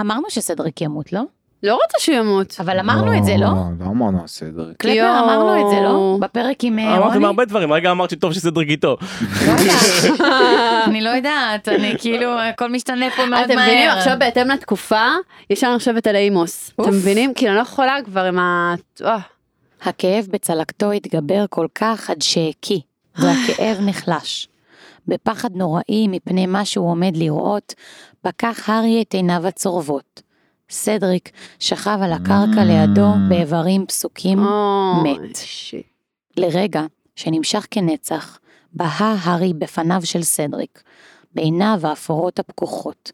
[0.00, 1.20] אמרנו שסדריק ימות, לא?
[1.62, 2.56] לא רוצה שהוא ימות.
[2.60, 3.46] אבל אמרנו את זה, לא?
[3.80, 4.76] לא אמרנו סדריק.
[4.76, 5.24] קלפר יואו.
[5.24, 6.18] אמרנו את זה, לא?
[6.20, 7.26] בפרק עם אה, אמרתם רוני?
[7.26, 8.96] הרבה דברים, רגע אמרת שטוב שסדריק איתו.
[9.46, 9.52] לא.
[10.86, 13.98] אני לא יודעת, אני כאילו, הכל משתנה פה מאוד אתם מבינים מהר.
[13.98, 15.08] עכשיו בהתאם לתקופה,
[15.50, 16.70] ישר אני חושבת על אימוס.
[16.80, 17.34] אתם מבינים?
[17.34, 18.74] כאילו אני לא יכולה כבר עם ה...
[19.04, 19.18] אה.
[19.82, 22.80] הכאב בצלקתו התגבר כל כך עד שהקיא,
[23.18, 24.48] והכאב נחלש.
[25.08, 27.74] בפחד נוראי מפני מה שהוא עומד לראות,
[28.22, 30.25] פקח הארי את עיניו הצורבות.
[30.70, 34.38] סדריק שכב על הקרקע לידו באיברים פסוקים,
[35.04, 35.38] מת.
[36.36, 36.82] לרגע,
[37.16, 38.38] שנמשך כנצח,
[38.72, 40.82] בהה הארי בפניו של סדריק,
[41.34, 43.12] בעיניו האפורות הפקוחות,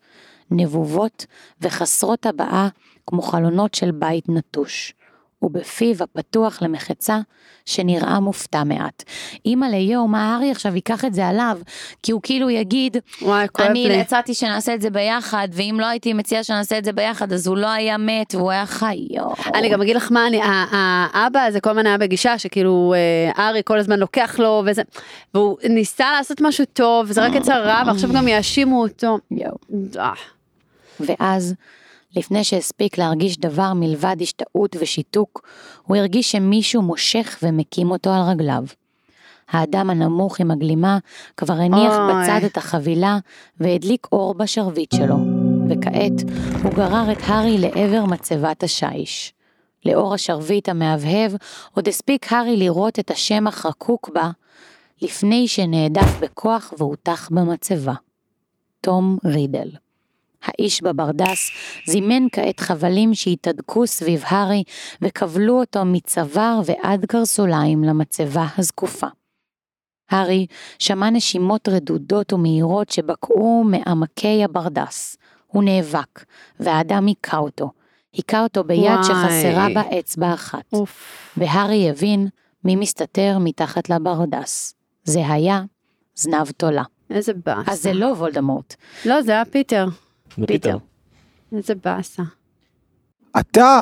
[0.50, 1.26] נבובות
[1.60, 2.68] וחסרות הבעה
[3.06, 4.94] כמו חלונות של בית נטוש,
[5.42, 7.20] ובפיו הפתוח למחצה
[7.66, 9.02] שנראה מופתע מעט.
[9.46, 11.58] אמא ליאו, מה הארי עכשיו ייקח את זה עליו?
[12.02, 14.00] כי הוא כאילו יגיד, וואי, כואב אני לי.
[14.00, 17.56] הצעתי שנעשה את זה ביחד, ואם לא הייתי מציעה שנעשה את זה ביחד, אז הוא
[17.56, 19.34] לא היה מת והוא היה חי, יואו.
[19.54, 23.60] אני גם אגיד לך מה, אני, האבא הזה כל הזמן היה בגישה שכאילו אה, ארי
[23.64, 24.82] כל הזמן לוקח לו וזה,
[25.34, 29.18] והוא ניסה לעשות משהו טוב, וזה רק יצא רע, ועכשיו גם יאשימו אותו.
[29.30, 29.56] יואו.
[29.98, 30.12] אה.
[31.00, 31.54] ואז,
[32.16, 35.42] לפני שהספיק להרגיש דבר מלבד השתאות ושיתוק,
[35.82, 38.64] הוא הרגיש שמישהו מושך ומקים אותו על רגליו.
[39.48, 40.98] האדם הנמוך עם הגלימה
[41.36, 42.22] כבר הניח אוי.
[42.22, 43.18] בצד את החבילה
[43.60, 45.16] והדליק אור בשרביט שלו,
[45.68, 46.30] וכעת
[46.62, 49.32] הוא גרר את הארי לעבר מצבת השיש.
[49.84, 51.32] לאור השרביט המהבהב,
[51.74, 54.30] עוד הספיק הארי לראות את השם החקוק בה,
[55.02, 57.94] לפני שנעדף בכוח והוטח במצבה.
[58.80, 59.68] תום רידל.
[60.44, 61.50] האיש בברדס
[61.86, 64.62] זימן כעת חבלים שהתהדקו סביב הארי
[65.02, 69.06] וכבלו אותו מצוואר ועד קרסוליים למצבה הזקופה.
[70.10, 70.46] הארי
[70.78, 75.16] שמע נשימות רדודות ומהירות שבקעו מעמקי הברדס.
[75.46, 76.24] הוא נאבק,
[76.60, 77.70] והאדם היכה אותו.
[78.12, 79.04] היכה אותו ביד וואי.
[79.04, 80.72] שחסרה בה אצבע אחת.
[80.72, 81.30] אוף.
[81.36, 82.28] והארי הבין
[82.64, 84.74] מי מסתתר מתחת לברדס.
[85.04, 85.62] זה היה
[86.14, 86.82] זנב תולה.
[87.10, 87.72] איזה באסה.
[87.72, 88.74] אז זה לא וולדמורט.
[89.04, 89.86] לא, זה היה פיטר.
[90.38, 90.76] זה פיטר.
[91.52, 92.22] איזה באסה.
[93.40, 93.80] אתה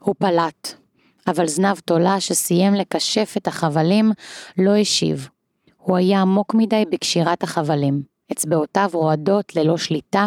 [0.00, 0.74] הוא פלט,
[1.26, 4.12] אבל זנב תולה שסיים לקשור את החבלים
[4.58, 5.28] לא השיב.
[5.76, 8.02] הוא היה עמוק מדי בקשירת החבלים.
[8.32, 10.26] אצבעותיו רועדות ללא שליטה,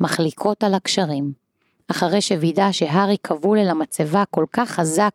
[0.00, 1.32] מחליקות על הקשרים.
[1.90, 5.12] אחרי שווידא שהארי כבול אל המצבה כל כך חזק,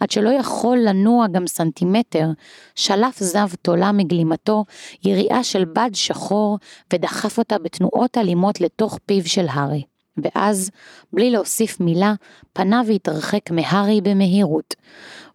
[0.00, 2.26] עד שלא יכול לנוע גם סנטימטר,
[2.74, 4.64] שלף זנב תולה מגלימתו
[5.04, 6.58] יריעה של בד שחור,
[6.92, 9.82] ודחף אותה בתנועות אלימות לתוך פיו של הארי.
[10.16, 10.70] ואז,
[11.12, 12.14] בלי להוסיף מילה,
[12.52, 14.74] פנה והתרחק מהארי במהירות.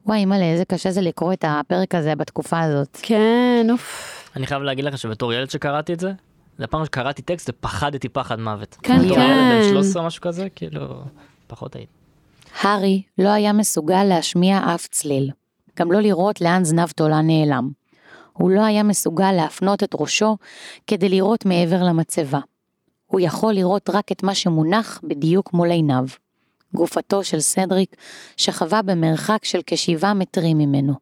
[0.05, 2.97] וואי, מלא, איזה קשה זה לקרוא את הפרק הזה בתקופה הזאת.
[3.01, 4.13] כן, אוף.
[4.35, 6.11] אני חייב להגיד לך שבתור ילד שקראתי את זה,
[6.57, 8.77] זה הפעם שקראתי טקסט ופחדתי פחד מוות.
[8.83, 9.61] כן, כן.
[9.61, 11.01] בן 13 או משהו כזה, כאילו,
[11.47, 11.91] פחות הייתי.
[12.61, 15.31] הארי לא היה מסוגל להשמיע אף צליל,
[15.79, 17.69] גם לא לראות לאן זנב תולה נעלם.
[18.33, 20.37] הוא לא היה מסוגל להפנות את ראשו
[20.87, 22.39] כדי לראות מעבר למצבה.
[23.05, 26.05] הוא יכול לראות רק את מה שמונח בדיוק מול עיניו.
[26.73, 27.95] גופתו של סדריק
[28.37, 30.93] שכבה במרחק של כשבעה מטרים ממנו.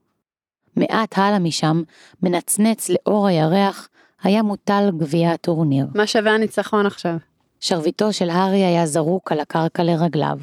[0.75, 1.83] מעט הלאה משם,
[2.23, 3.89] מנצנץ לאור הירח,
[4.25, 5.87] היה מוטל גביע הטורניר.
[5.95, 7.15] מה שווה הניצחון עכשיו?
[7.59, 10.37] שרביטו של הארי היה זרוק על הקרקע לרגליו.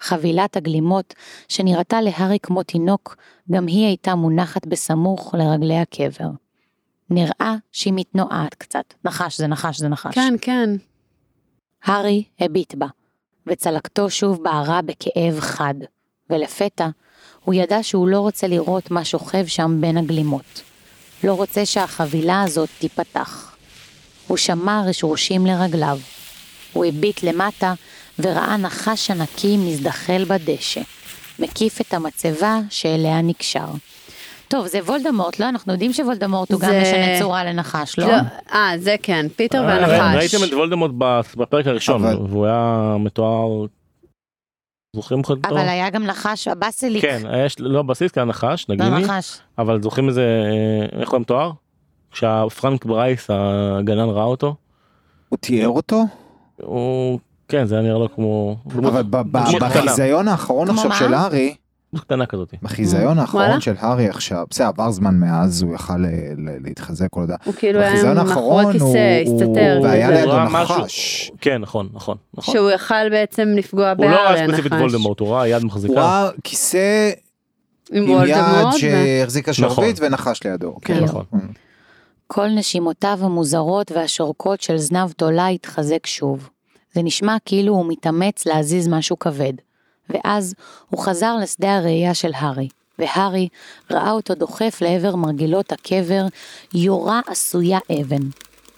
[0.00, 1.14] חבילת הגלימות,
[1.48, 3.16] שנראתה להארי כמו תינוק,
[3.50, 6.28] גם היא הייתה מונחת בסמוך לרגלי הקבר.
[7.10, 8.94] נראה שהיא מתנועעת קצת.
[9.04, 10.14] נחש זה נחש זה נחש.
[10.14, 10.70] כן, כן.
[11.84, 12.86] הארי הביט בה,
[13.46, 15.74] וצלקתו שוב בערה בכאב חד,
[16.30, 16.88] ולפתע
[17.44, 20.62] הוא ידע שהוא לא רוצה לראות מה שוכב שם בין הגלימות.
[21.24, 23.56] לא רוצה שהחבילה הזאת תיפתח.
[24.26, 25.98] הוא שמע רשרושים לרגליו.
[26.72, 27.74] הוא הביט למטה
[28.18, 30.80] וראה נחש ענקי מזדחל בדשא,
[31.38, 33.66] מקיף את המצבה שאליה נקשר.
[34.48, 35.48] טוב, זה וולדמורט, לא?
[35.48, 38.06] אנחנו יודעים שוולדמורט הוא גם זה- משנה צורה לנחש, לא?
[38.06, 38.12] לא,
[38.52, 40.16] אה, זה כן, פיטר אה, והנחש.
[40.16, 40.90] ראיתם את וולדמורט
[41.36, 43.66] בפרק הראשון, אבל- והוא היה מתואר...
[44.94, 45.48] זוכרים לך אותו?
[45.48, 47.02] אבל היה גם נחש, הבסיליק.
[47.02, 49.38] כן, יש, לא בסיס, כי היה נחש, לא נגיני, נחש.
[49.58, 51.50] אבל זוכרים איזה, אה, איך הוא מתואר?
[52.10, 54.54] כשהפרנק ברייס הגנן ראה אותו,
[55.28, 56.04] הוא תיאר אותו
[56.62, 57.18] הוא,
[57.48, 58.56] כן, זה היה נראה לו כמו,
[58.86, 59.02] אבל.
[59.32, 60.92] בחיזיון האחרון עכשיו?
[60.92, 61.54] של הארי
[62.00, 62.54] קטנה כזאת.
[62.62, 63.20] בחיזיון וואלה.
[63.20, 66.06] האחרון של הארי עכשיו בסדר עבר זמן מאז הוא יכל ל-
[66.36, 67.36] ל- להתחזק כל הדעה.
[67.44, 69.74] הוא כאילו היה מאחורי הוא כיסא, הסתתר.
[69.78, 70.10] הוא- והיה.
[70.10, 71.30] לידו הוא נחש.
[71.40, 72.54] כן, נכון, נכון, נכון.
[72.54, 74.82] שהוא יכל בעצם לפגוע הוא לא בהארי ראה ספציפית הנחש.
[74.82, 75.94] וולדמורט, הוא ראה יד הוא מחזיקה.
[75.94, 77.10] ראה כיסא
[77.92, 78.36] עם יד
[78.78, 79.74] שהחזיקה נכון.
[79.76, 80.76] שרביט ונחש לידו.
[80.82, 81.04] כן.
[81.04, 81.24] נכון.
[82.26, 86.48] כל נשימותיו המוזרות והשורקות של זנב תולה התחזק שוב.
[86.94, 89.52] זה נשמע כאילו הוא מתאמץ להזיז משהו כבד.
[90.10, 90.54] ואז
[90.90, 92.68] הוא חזר לשדה הראייה של הארי,
[92.98, 93.48] והארי
[93.90, 96.26] ראה אותו דוחף לעבר מרגילות הקבר
[96.74, 98.22] יורה עשויה אבן.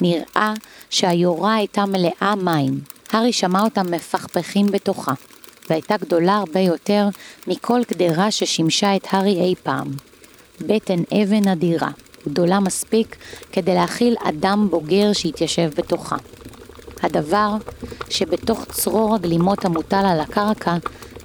[0.01, 0.55] נראה
[0.91, 2.81] שהיורה הייתה מלאה מים.
[3.13, 5.13] הארי שמע אותם מפכפכים בתוכה,
[5.71, 7.09] והייתה גדולה הרבה יותר
[7.47, 9.91] מכל קדרה ששימשה את הארי אי פעם.
[10.61, 11.91] בטן אבן אדירה,
[12.29, 13.17] גדולה מספיק
[13.53, 16.17] כדי להכיל אדם בוגר שהתיישב בתוכה.
[17.03, 17.51] הדבר
[18.11, 20.77] שבתוך צרור הגלימות המוטל על הקרקע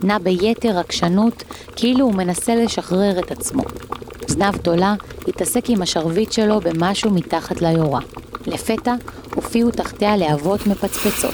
[0.04, 1.44] נע ביתר עקשנות
[1.76, 3.64] כאילו הוא מנסה לשחרר את עצמו.
[4.28, 4.96] זנב תולה
[5.28, 8.00] התעסק עם השרביט שלו במשהו מתחת ליורה.
[8.48, 8.96] לפתע
[9.36, 11.34] הופיעו תחתיה להבות מפצפצות.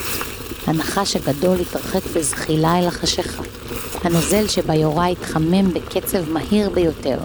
[0.67, 3.43] הנחש הגדול התרחק בזחילה אל החשיכה.
[4.03, 7.19] הנוזל שביורה התחמם בקצב מהיר ביותר.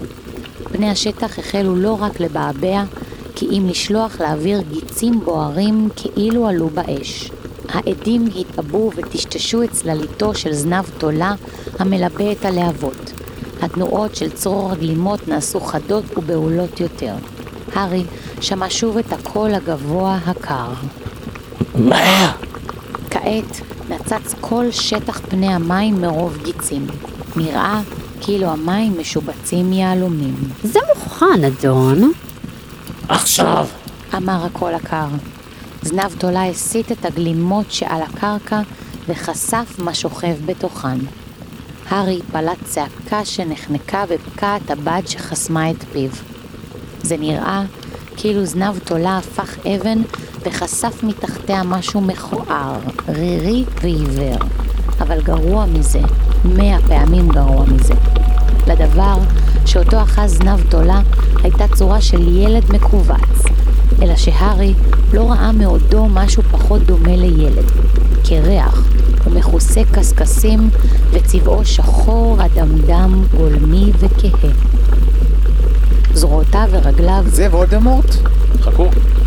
[0.71, 2.83] בני השטח החלו לא רק לבעבע,
[3.35, 7.31] כי אם לשלוח לאוויר גיצים בוערים כאילו עלו באש.
[7.69, 11.33] העדים התעבו וטשטשו את צלליתו של זנב תולה
[11.79, 13.13] המלבה את הלהבות.
[13.61, 17.15] התנועות של צרור הגלימות נעשו חדות ובהולות יותר.
[17.73, 18.03] הארי
[18.41, 20.73] שמע שוב את הקול הגבוה הקר.
[21.75, 22.31] מהר!
[23.09, 26.87] כעת נצץ כל שטח פני המים מרוב גיצים.
[27.35, 27.81] נראה
[28.21, 30.35] כאילו המים משובצים יהלומים.
[30.63, 32.11] זה מוכן, אדון.
[33.09, 33.67] עכשיו!
[34.17, 35.07] אמר הקול הקר.
[35.83, 38.61] זנב תולה הסיט את הגלימות שעל הקרקע
[39.07, 40.97] וחשף מה שוכב בתוכן.
[41.89, 46.09] הארי פלט צעקה שנחנקה בפקעת הבד שחסמה את פיו.
[47.01, 47.63] זה נראה
[48.17, 50.01] כאילו זנב תולה הפך אבן
[50.45, 54.37] וחשף מתחתיה משהו מכוער, רירי ועיוור.
[54.99, 56.01] אבל גרוע מזה,
[56.45, 57.93] מאה פעמים גרוע מזה.
[58.67, 59.17] לדבר
[59.65, 61.01] שאותו אחז זנב תולה
[61.43, 63.43] הייתה צורה של ילד מכווץ,
[64.01, 64.73] אלא שהארי
[65.13, 67.71] לא ראה מעודו משהו פחות דומה לילד,
[68.23, 68.87] קרח
[69.25, 70.69] ומכוסה קשקשים
[71.11, 74.51] וצבעו שחור, אדמדם, גולמי וכהה.
[76.13, 78.15] זרועותיו ורגליו, זה וולדמורט?
[78.61, 78.85] חכו,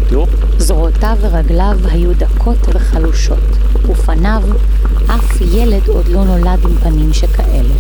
[0.08, 0.26] תראו.
[0.58, 3.56] זרועותיו ורגליו היו דקות וחלושות,
[3.88, 4.42] ופניו,
[5.06, 7.74] אף ילד עוד לא נולד עם פנים שכאלה,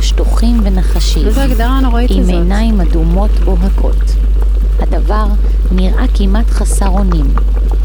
[0.00, 1.26] שטוחים ונחשים.
[1.26, 2.28] איזו הגדרה נוראית עם.
[2.28, 4.14] עיניים אדומות בוהקות.
[4.82, 5.26] הדבר
[5.70, 7.34] נראה כמעט חסר אונים.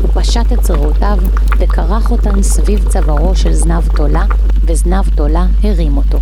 [0.01, 1.17] הוא פשט את זרועותיו
[1.59, 4.25] וכרך אותן סביב צווארו של זנב תולה,
[4.65, 6.19] וזנב תולה הרים אותו.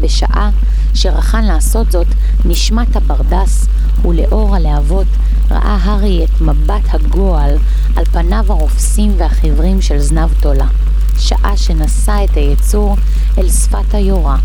[0.00, 0.50] בשעה
[0.94, 2.06] שרחן לעשות זאת,
[2.44, 3.66] נשמט הברדס,
[4.04, 5.06] ולאור הלהבות
[5.50, 7.56] ראה הארי את מבט הגועל
[7.96, 10.66] על פניו הרופסים והחיוורים של זנב תולה,
[11.18, 12.96] שעה שנשא את היצור
[13.38, 14.36] אל שפת היורה.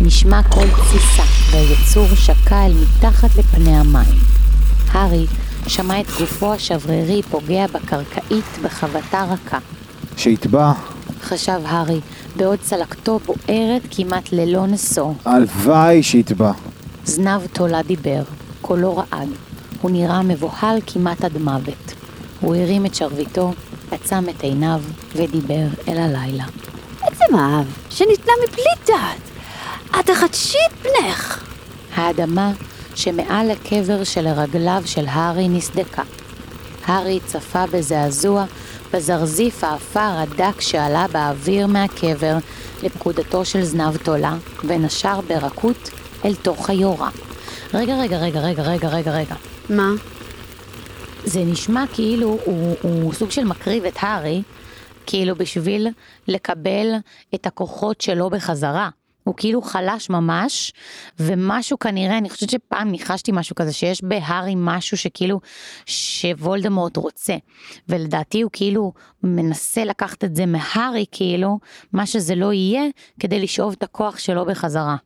[0.00, 4.35] נשמע קול תסיסה, והיצור שקע אל מתחת לפני המים.
[4.96, 5.26] הארי
[5.66, 9.58] שמע את גופו השברירי פוגע בקרקעית בחבטה רכה.
[10.16, 10.72] שיטבע,
[11.22, 12.00] חשב הארי,
[12.36, 15.12] בעוד צלקתו בוערת כמעט ללא נשוא.
[15.24, 16.52] הלוואי שיטבע.
[17.04, 18.22] זנב תולה דיבר,
[18.60, 19.28] קולו רעד.
[19.80, 21.94] הוא נראה מבוהל כמעט עד מוות.
[22.40, 23.52] הוא הרים את שרביטו,
[23.90, 24.80] עצם את עיניו
[25.16, 26.44] ודיבר אל הלילה.
[27.00, 29.20] עצם האב, שניתנה מבלי דעת.
[30.00, 31.44] את החדשי את בנך.
[31.94, 32.52] האדמה
[32.96, 36.02] שמעל הקבר שלרגליו של הארי נסדקה.
[36.84, 38.44] הארי צפה בזעזוע
[38.92, 42.36] בזרזיף האפר הדק שעלה באוויר מהקבר
[42.82, 45.90] לפקודתו של זנב תולה, ונשר ברכות
[46.24, 47.10] אל תוך היורה.
[47.74, 49.34] רגע, רגע, רגע, רגע, רגע, רגע, רגע.
[49.70, 49.90] מה?
[51.24, 54.42] זה נשמע כאילו הוא, הוא סוג של מקריב את הארי,
[55.06, 55.88] כאילו בשביל
[56.28, 56.94] לקבל
[57.34, 58.88] את הכוחות שלו בחזרה.
[59.26, 60.72] הוא כאילו חלש ממש,
[61.20, 65.40] ומשהו כנראה, אני חושבת שפעם ניחשתי משהו כזה, שיש בהארי משהו שכאילו,
[65.86, 67.34] שוולדמורט רוצה.
[67.88, 68.92] ולדעתי הוא כאילו
[69.22, 71.58] מנסה לקחת את זה מהארי, כאילו,
[71.92, 72.82] מה שזה לא יהיה,
[73.20, 74.96] כדי לשאוב את הכוח שלו בחזרה.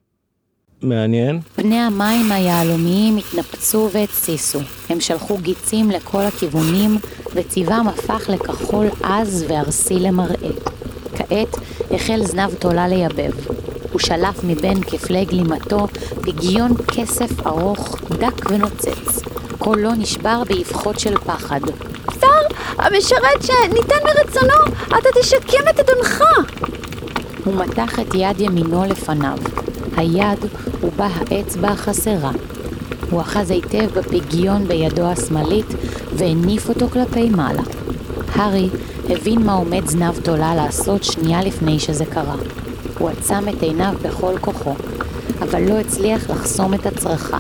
[0.82, 1.40] מעניין.
[1.40, 4.59] פני המים היהלומיים התנפצו והתסיסו.
[4.88, 6.98] הם שלחו גיצים לכל הכיוונים,
[7.34, 10.51] וצבעם הפך לכחול עז וארסי למראה.
[11.16, 11.56] כעת
[11.90, 13.32] החל זנב תולה לייבב.
[13.92, 15.86] הוא שלף מבין כפלי גלימתו
[16.20, 19.22] פגיון כסף ארוך, דק ונוצץ.
[19.58, 21.60] קולו נשבר באבחות של פחד.
[22.20, 22.26] שר,
[22.78, 26.24] המשרת שניתן מרצונו, אתה תשקם את אדונך.
[27.44, 29.38] הוא מתח את יד ימינו לפניו.
[29.96, 30.44] היד
[30.82, 32.30] ובה האצבע החסרה.
[33.10, 35.66] הוא אחז היטב בפגיון בידו השמאלית
[36.14, 37.62] והניף אותו כלפי מעלה.
[38.32, 38.69] הארי
[39.09, 42.36] הבין מה עומד זנב תולה לעשות שנייה לפני שזה קרה.
[42.98, 44.74] הוא עצם את עיניו בכל כוחו,
[45.43, 47.39] אבל לא הצליח לחסום את הצרחה,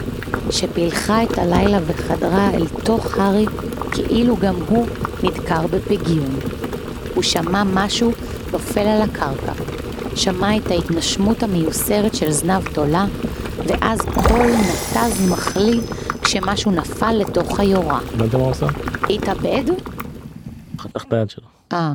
[0.50, 3.46] שפילחה את הלילה וחדרה אל תוך הארי
[3.92, 4.86] כאילו גם הוא
[5.22, 6.36] נדקר בפגיון.
[7.14, 8.12] הוא שמע משהו
[8.52, 9.52] נופל על הקרקע.
[10.14, 13.06] שמע את ההתנשמות המיוסרת של זנב תולה,
[13.66, 15.80] ואז קול נתז מחליא
[16.22, 18.00] כשמשהו נפל לתוך היורה.
[18.16, 18.66] מה הוא עושה?
[19.10, 19.64] התאבד?
[20.80, 21.46] חתך את היד שלו.
[21.72, 21.92] אה,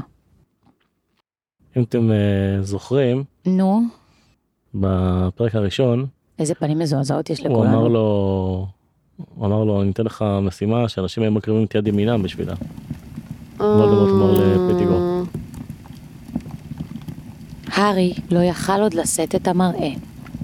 [1.77, 3.81] אם אתם אה, זוכרים, נו,
[4.73, 6.05] בפרק הראשון,
[6.39, 7.77] איזה פנים מזועזעות יש הוא לכולנו.
[7.77, 8.67] אמר לו,
[9.35, 12.53] הוא אמר לו, אני אתן לך משימה שאנשים היו מקריבים את יד ימינם בשבילה.
[13.59, 15.23] וולדמורט אמר לפטיגור.
[17.67, 19.89] הארי לא יכל עוד לשאת את המראה,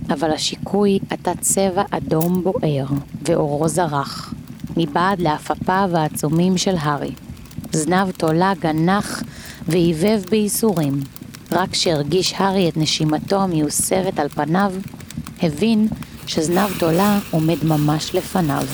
[0.10, 2.86] אבל השיקוי עטה צבע אדום בוער,
[3.26, 4.34] ואורו זרח,
[4.78, 7.12] מבעד לעפעפיו העצומים של הארי.
[7.72, 9.24] זנב תולה גנח
[9.68, 11.00] ועיבב בייסורים.
[11.52, 14.74] רק כשהרגיש הארי את נשימתו המיוסרת על פניו,
[15.42, 15.88] הבין
[16.28, 18.66] שזנב תולה עומד ממש לפניו.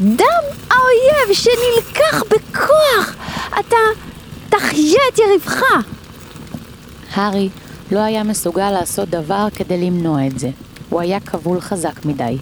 [0.00, 3.14] דם האויב שנלקח בכוח!
[3.60, 3.76] אתה
[4.48, 5.62] תחיה את יריבך!
[7.14, 7.48] הארי
[7.92, 10.50] לא היה מסוגל לעשות דבר כדי למנוע את זה.
[10.88, 12.36] הוא היה כבול חזק מדי.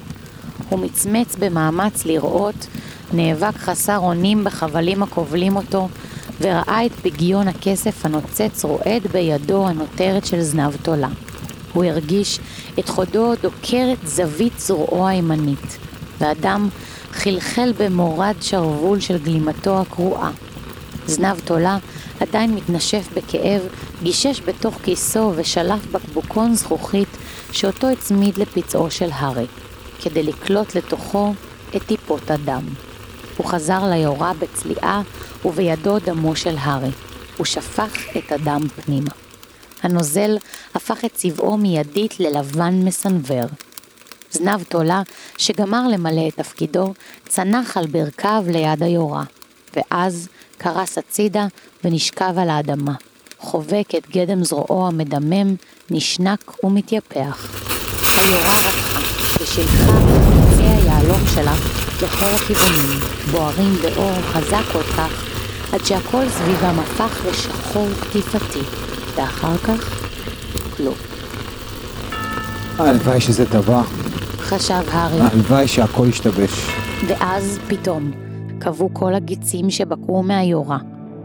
[0.69, 2.67] הוא מצמץ במאמץ לראות,
[3.13, 5.89] נאבק חסר אונים בחבלים הכובלים אותו,
[6.41, 11.09] וראה את פגיון הכסף הנוצץ רועד בידו הנותרת של זנב תולה.
[11.73, 12.39] הוא הרגיש
[12.79, 15.79] את חודו דוקר את זווית זרועו הימנית,
[16.21, 16.69] והדם
[17.13, 20.31] חלחל במורד שרוול של גלימתו הקרועה.
[21.07, 21.79] זנב תולה,
[22.21, 23.61] עדיין מתנשף בכאב,
[24.03, 27.09] גישש בתוך כיסו ושלף בקבוקון זכוכית
[27.53, 29.47] שאותו הצמיד לפצעו של הארי,
[30.03, 31.35] כדי לקלוט לתוכו
[31.77, 32.63] את טיפות הדם.
[33.39, 35.02] הוא חזר ליורה בצליעה,
[35.44, 36.90] ובידו דמו של הארי.
[37.36, 39.10] הוא שפך את הדם פנימה.
[39.82, 40.36] הנוזל
[40.74, 43.47] הפך את צבעו מיידית ללבן מסנוור.
[44.32, 45.02] זנב תולה,
[45.39, 46.94] שגמר למלא את תפקידו,
[47.28, 49.24] צנח על ברכיו ליד היורה,
[49.77, 50.28] ואז
[50.59, 51.47] קרס הצידה
[51.85, 52.94] ונשכב על האדמה.
[53.39, 55.55] חובק את גדם זרועו המדמם,
[55.90, 57.48] נשנק ומתייפח.
[58.19, 59.01] היורה רתחה,
[59.43, 60.28] ושילחה
[61.19, 61.55] היהלום שלה
[62.03, 63.01] לכל הכיוונים,
[63.31, 65.24] בוערים באור חזק כל כך,
[65.73, 68.61] עד שהכל סביבם הפך לשחור קטיפתי,
[69.16, 70.05] ואחר כך,
[70.77, 70.95] כלום.
[72.78, 73.82] הלוואי שזה טבע,
[74.39, 76.66] חשב הארי, הלוואי שהכל ישתבש.
[77.09, 78.11] ואז פתאום
[78.59, 80.78] קבעו כל הגיצים שבקעו מהיורה.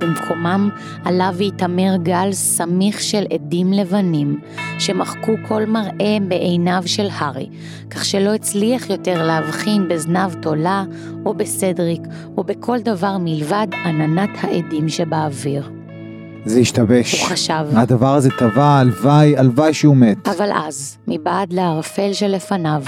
[0.03, 0.69] במקומם
[1.05, 4.39] עלה והתעמר גל סמיך של עדים לבנים,
[4.79, 7.49] שמחקו כל מראה בעיניו של הארי,
[7.89, 10.83] כך שלא הצליח יותר להבחין בזנב תולה,
[11.25, 12.01] או בסדריק,
[12.37, 15.69] או בכל דבר מלבד עננת העדים שבאוויר.
[16.45, 17.21] זה ישתבש.
[17.21, 17.65] הוא חשב.
[17.71, 20.27] הדבר הזה טבע, הלוואי, הלוואי שהוא מת.
[20.27, 22.83] אבל אז, מבעד לערפל שלפניו,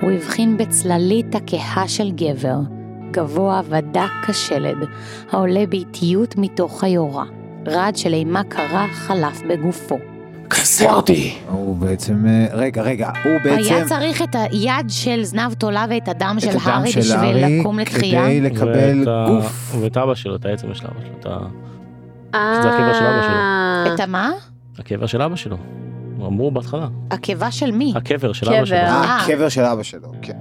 [0.00, 2.56] הוא הבחין בצללית הכהה של גבר,
[3.10, 4.76] גבוה ודק כשלד,
[5.32, 7.24] העולה באיטיות מתוך היורה.
[7.66, 9.98] רעד של אימה קרה חלף בגופו.
[10.50, 11.34] כסה אותי.
[11.48, 13.74] הוא בעצם, אה, רגע, רגע, הוא בעצם...
[13.74, 18.24] היה צריך את היד של זנב תולה ואת הדם של הארי בשביל לקום לתחייה?
[18.24, 19.74] כדי לקבל ואת גוף.
[19.80, 21.38] ואת אבא שלו, את העצם של אבא שלו, את ה-
[22.34, 23.94] אה, זה הקבר של אבא שלו.
[23.94, 24.30] את המה?
[24.78, 25.56] הקבר של אבא שלו.
[26.26, 26.88] אמרו בהתחלה.
[27.10, 27.92] הקיבה של מי?
[27.96, 28.48] הקבר של.
[28.54, 28.76] אבא שלו.
[28.76, 29.18] אה.
[29.24, 30.36] הקבר של אבא שלו, כן.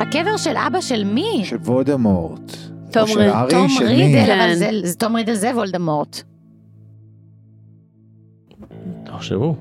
[0.00, 1.40] הקבר של אבא של מי?
[1.44, 2.56] של וולדמורט.
[2.90, 4.26] תום הארי, תום של רידל?
[4.26, 4.40] כן.
[4.40, 6.22] אבל זה- זה תום רידל זה וולדמורט.
[9.04, 9.56] תחשבו.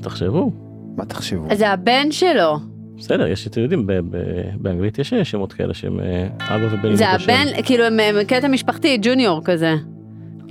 [0.00, 0.52] תחשבו.
[0.96, 1.46] מה תחשבו?
[1.56, 2.58] זה הבן שלו.
[2.98, 4.16] בסדר, יש, אתם יודעים, ב- ב-
[4.56, 6.94] באנגלית יש שמות כאלה שהם אה, אבא ובן.
[6.96, 7.08] זה.
[7.08, 9.74] הבן, כאילו הם קטע משפחתי, ג'וניור כזה.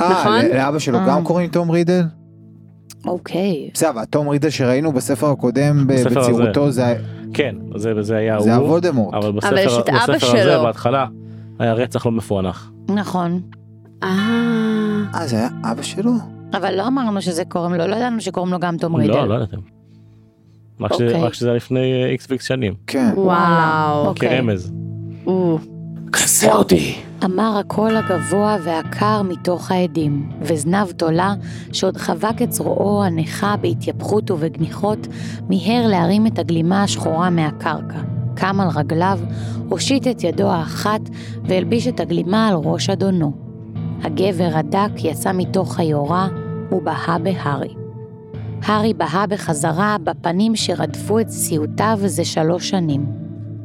[0.01, 0.45] אה, נכון?
[0.53, 1.07] לאבא שלו אה.
[1.07, 2.01] גם קוראים תום רידל?
[3.05, 3.69] אוקיי.
[3.73, 5.87] בסדר, אבל תום רידל שראינו בספר הקודם.
[5.87, 6.95] בצעירותו זה
[7.37, 8.65] כן, זה, זה היה זה הוא.
[8.67, 9.13] הוולדמורט.
[9.13, 10.63] אבל בספר, אבל יש את אבא בספר הזה שלו.
[10.63, 11.05] בהתחלה
[11.59, 12.71] היה רצח לא מפוענח.
[12.89, 13.41] נכון.
[14.03, 14.09] אה,
[15.15, 16.11] אה, זה היה אבא שלו?
[16.53, 19.13] אבל לא אמרנו שזה קוראים לו, לא ידענו שקוראים לו גם תום רידל.
[19.13, 19.57] לא, לא ידעתם.
[20.81, 21.21] רק, שזה, אוקיי.
[21.23, 22.73] רק שזה היה לפני איקס ואיקס שנים.
[22.87, 23.11] כן.
[23.15, 24.15] וואו.
[24.15, 24.73] כרמז.
[25.27, 25.59] או.
[26.13, 26.95] כסה אותי.
[27.25, 31.33] אמר הקול הגבוה והקר מתוך העדים, וזנב תולה,
[31.73, 35.07] שעוד חבק את זרועו הנכה בהתייפחות ובגניחות,
[35.49, 37.99] מיהר להרים את הגלימה השחורה מהקרקע.
[38.35, 39.19] קם על רגליו,
[39.69, 41.01] הושיט את ידו האחת,
[41.43, 43.31] והלביש את הגלימה על ראש אדונו.
[44.03, 46.27] הגבר הדק יצא מתוך היורה,
[46.71, 47.73] ובהה בהארי.
[48.61, 53.05] הארי בהה בחזרה בפנים שרדפו את סיוטיו זה שלוש שנים.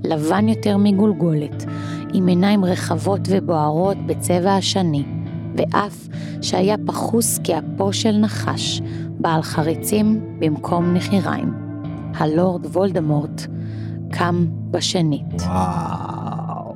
[0.05, 1.65] לבן יותר מגולגולת,
[2.13, 5.05] עם עיניים רחבות ובוערות בצבע השני,
[5.57, 6.09] ואף
[6.43, 8.81] שהיה פחוס כאפו של נחש,
[9.21, 11.53] בעל חריצים במקום נחיריים.
[12.15, 13.47] הלורד וולדמורט
[14.13, 15.43] קם בשנית.
[15.43, 16.75] וואו.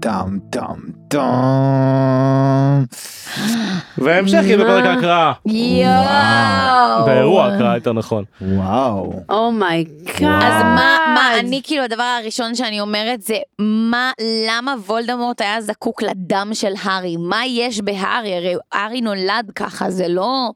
[0.00, 0.78] טם טם
[1.12, 2.84] טם.
[3.98, 5.32] וההמשך יהיה בפרק ההקראה.
[5.46, 7.06] יואו!
[7.06, 8.24] באירוע ההקראה יותר נכון.
[8.40, 9.12] וואו.
[9.30, 10.42] Oh my God.
[10.42, 14.12] אז מה, מה, אני כאילו הדבר הראשון שאני אומרת זה מה,
[14.48, 17.16] למה וולדמורט היה זקוק לדם של הארי?
[17.16, 18.36] מה יש בהארי?
[18.36, 20.50] הרי הארי נולד ככה, זה לא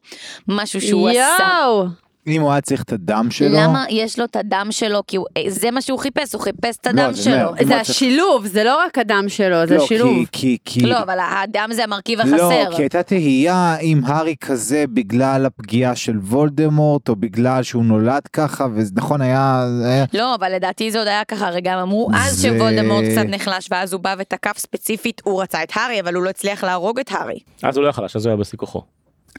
[0.48, 1.18] משהו שהוא עשה.
[1.64, 1.86] יואו.
[2.26, 5.02] אם הוא היה צריך את הדם שלו, למה יש לו את הדם שלו?
[5.06, 7.52] כי הוא, אה, זה מה שהוא חיפש, הוא חיפש את לא, הדם זה שלו.
[7.58, 10.16] זה צריך- השילוב, זה לא רק הדם שלו, זה לא, השילוב.
[10.16, 12.76] כי, כי, כי, לא, אבל הדם זה המרכיב לא, החסר.
[12.76, 18.66] כי הייתה תהייה אם הארי כזה בגלל הפגיעה של וולדמורט, או בגלל שהוא נולד ככה,
[18.74, 22.48] ונכון היה, היה לא, אבל לדעתי זה עוד היה ככה, הרי גם אמרו אז זה-
[22.48, 26.30] שוולדמורט קצת נחלש, ואז הוא בא ותקף ספציפית, הוא רצה את הארי, אבל הוא לא
[26.30, 27.38] הצליח להרוג את הארי.
[27.62, 28.82] אז הוא לא יכל, אז הוא היה בשיא כוחו.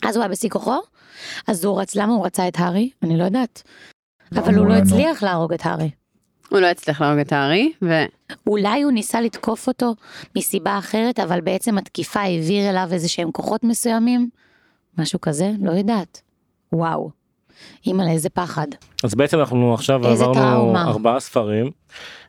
[0.06, 0.76] אז הוא היה בשיא כוחו?
[1.48, 2.90] אז הוא רץ, למה הוא רצה את הארי?
[3.04, 3.64] אני לא יודעת.
[4.32, 4.74] אבל הוא לא.
[4.74, 5.90] הצליח להרוג את הארי.
[6.50, 8.04] הוא לא הצליח להרוג את הארי, ו...
[8.48, 9.96] אולי הוא ניסה לתקוף אותו
[10.36, 14.30] מסיבה אחרת, אבל בעצם התקיפה העביר אליו איזה שהם כוחות מסוימים?
[14.98, 15.52] משהו כזה?
[15.62, 16.22] לא יודעת.
[16.74, 17.10] וואו.
[17.88, 18.68] אימא'לה, איזה פחד.
[19.04, 20.84] אז בעצם אנחנו עכשיו עברנו טראומה.
[20.84, 21.72] ארבעה ספרים,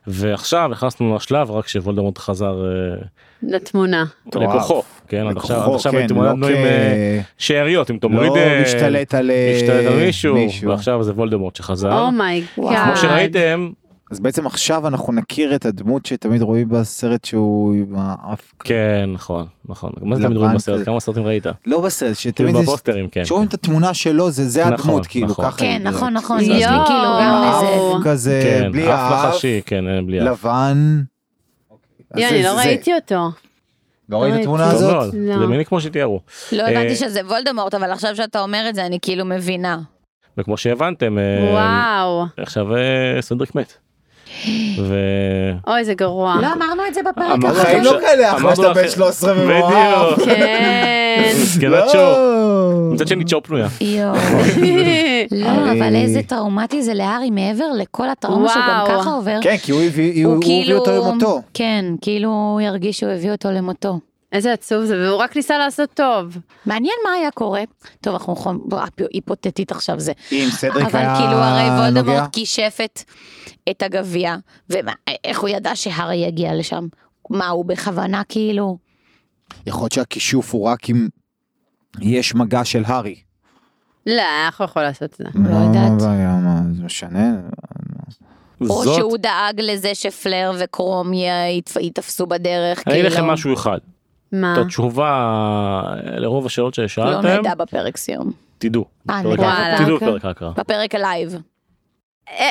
[0.07, 3.05] ועכשיו נכנסנו לשלב רק שוולדמורט חזר אה,
[3.43, 4.05] לתמונה.
[4.35, 4.83] לכוחו.
[5.09, 8.21] כן, עד עכשיו עד בכוחו, עכשיו כן, התמודדנו לא עם אה, שאריות, עם תום לא
[8.21, 10.35] רידל, משתלט על אה, מישהו.
[10.67, 12.01] ועכשיו זה וולדמורט שחזר.
[12.01, 12.47] Oh my God.
[12.57, 13.69] כמו שראיתם,
[14.11, 19.45] אז בעצם עכשיו אנחנו נכיר את הדמות שתמיד רואים בסרט שהוא עם האף, כן, נכון,
[19.65, 19.91] נכון.
[20.01, 20.85] מה זה תמיד רואים בסרט?
[20.85, 21.45] כמה סרטים ראית?
[21.65, 23.23] לא בסרט, כאילו שתמיד יש- בפוסטרים, כן.
[23.23, 25.45] כשרואים את התמונה שלו זה זה נכון, הדמות כאילו נכון.
[25.45, 25.57] ככה.
[25.57, 25.81] כן.
[25.83, 26.39] נכון, נכון.
[26.41, 26.59] יואו.
[26.59, 28.09] כאילו גם האף איזה...
[28.09, 30.27] כזה כן, בלי אף האף, נחשי, כן, בלי אף.
[30.45, 31.01] לבן,
[32.15, 33.29] יוני, זה- לא ראיתי אותו.
[34.09, 34.41] לא ראית את ראיתי.
[34.41, 35.13] התמונה טוב הזאת?
[35.13, 35.39] לא.
[35.39, 36.19] זה מיני כמו שתיארו.
[36.51, 39.79] לא אה, הבנתי שזה וולדמורט, אבל עכשיו שאתה אומר את זה, אני כאילו מבינה.
[40.37, 42.25] וכמו שהבנתם, אה, וואו.
[42.37, 43.88] עכשיו אה, סנדריק מת.
[44.77, 44.95] ו...
[45.67, 46.35] אוי, זה גרוע.
[46.41, 47.61] לא אמרנו את זה בפרק אמרנו האחרון.
[47.61, 50.13] החיים לכם לא כאלה אחלה אמרנו שאתה בן 13 ומואר.
[50.15, 50.29] בדיוק.
[50.29, 51.31] כן.
[51.41, 51.99] מסכנת צ'ו.
[52.93, 53.67] מצד שני צ'ו פנויה.
[53.81, 54.13] יואו.
[55.31, 58.85] לא, אבל איזה טראומטי זה להארי מעבר לכל הטראומה שהוא גם.
[58.87, 59.37] ככה עובר.
[59.41, 61.41] כן, כי הוא הביא הוא הביא כאילו- אותו למותו.
[61.53, 63.99] כן, כאילו הוא ירגיש שהוא הביא אותו למותו.
[64.31, 66.37] איזה עצוב זה, והוא רק ניסה לעשות טוב.
[66.65, 67.63] מעניין מה היה קורה.
[68.01, 68.79] טוב, אנחנו יכולים, בוא,
[69.13, 70.11] היפותטית עכשיו זה.
[70.31, 72.01] אם סדריק אבל היה כאילו הרי נוגע.
[72.01, 72.77] וולדמורט כישף
[73.69, 74.35] את, הגביע,
[74.69, 76.87] ואיך הוא ידע שהארי יגיע לשם?
[77.29, 78.77] מה, הוא בכוונה כאילו?
[79.67, 81.07] יכול להיות שהכישוף הוא רק אם
[82.01, 83.15] יש מגע של הארי.
[84.05, 85.23] לא, איך הוא יכול לעשות את זה?
[85.35, 85.91] לא יודעת.
[86.43, 87.31] מה זה משנה?
[88.61, 91.11] או זאת, שהוא דאג לזה שפלר וקרום
[91.79, 93.15] ייתפסו בדרך, אני אגיד כאילו.
[93.15, 93.77] לכם משהו אחד.
[94.31, 94.53] מה?
[94.53, 95.83] את התשובה
[96.17, 98.31] לרוב השאלות לא ששאלתם, נדע בפרק סיום.
[98.57, 98.85] תדעו.
[99.09, 99.77] אה, נדע?
[99.77, 100.51] תדעו בפרק ההקראה.
[100.51, 101.35] בפרק הלייב.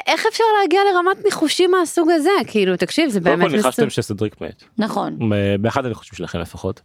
[0.07, 2.31] איך אפשר להגיע לרמת ניחושים מהסוג הזה?
[2.47, 3.91] כאילו, תקשיב, זה באמת ניחשתם.
[3.91, 4.63] שסדריק מת.
[4.79, 5.19] נכון.
[5.61, 6.81] באחד הניחושים שלכם לפחות.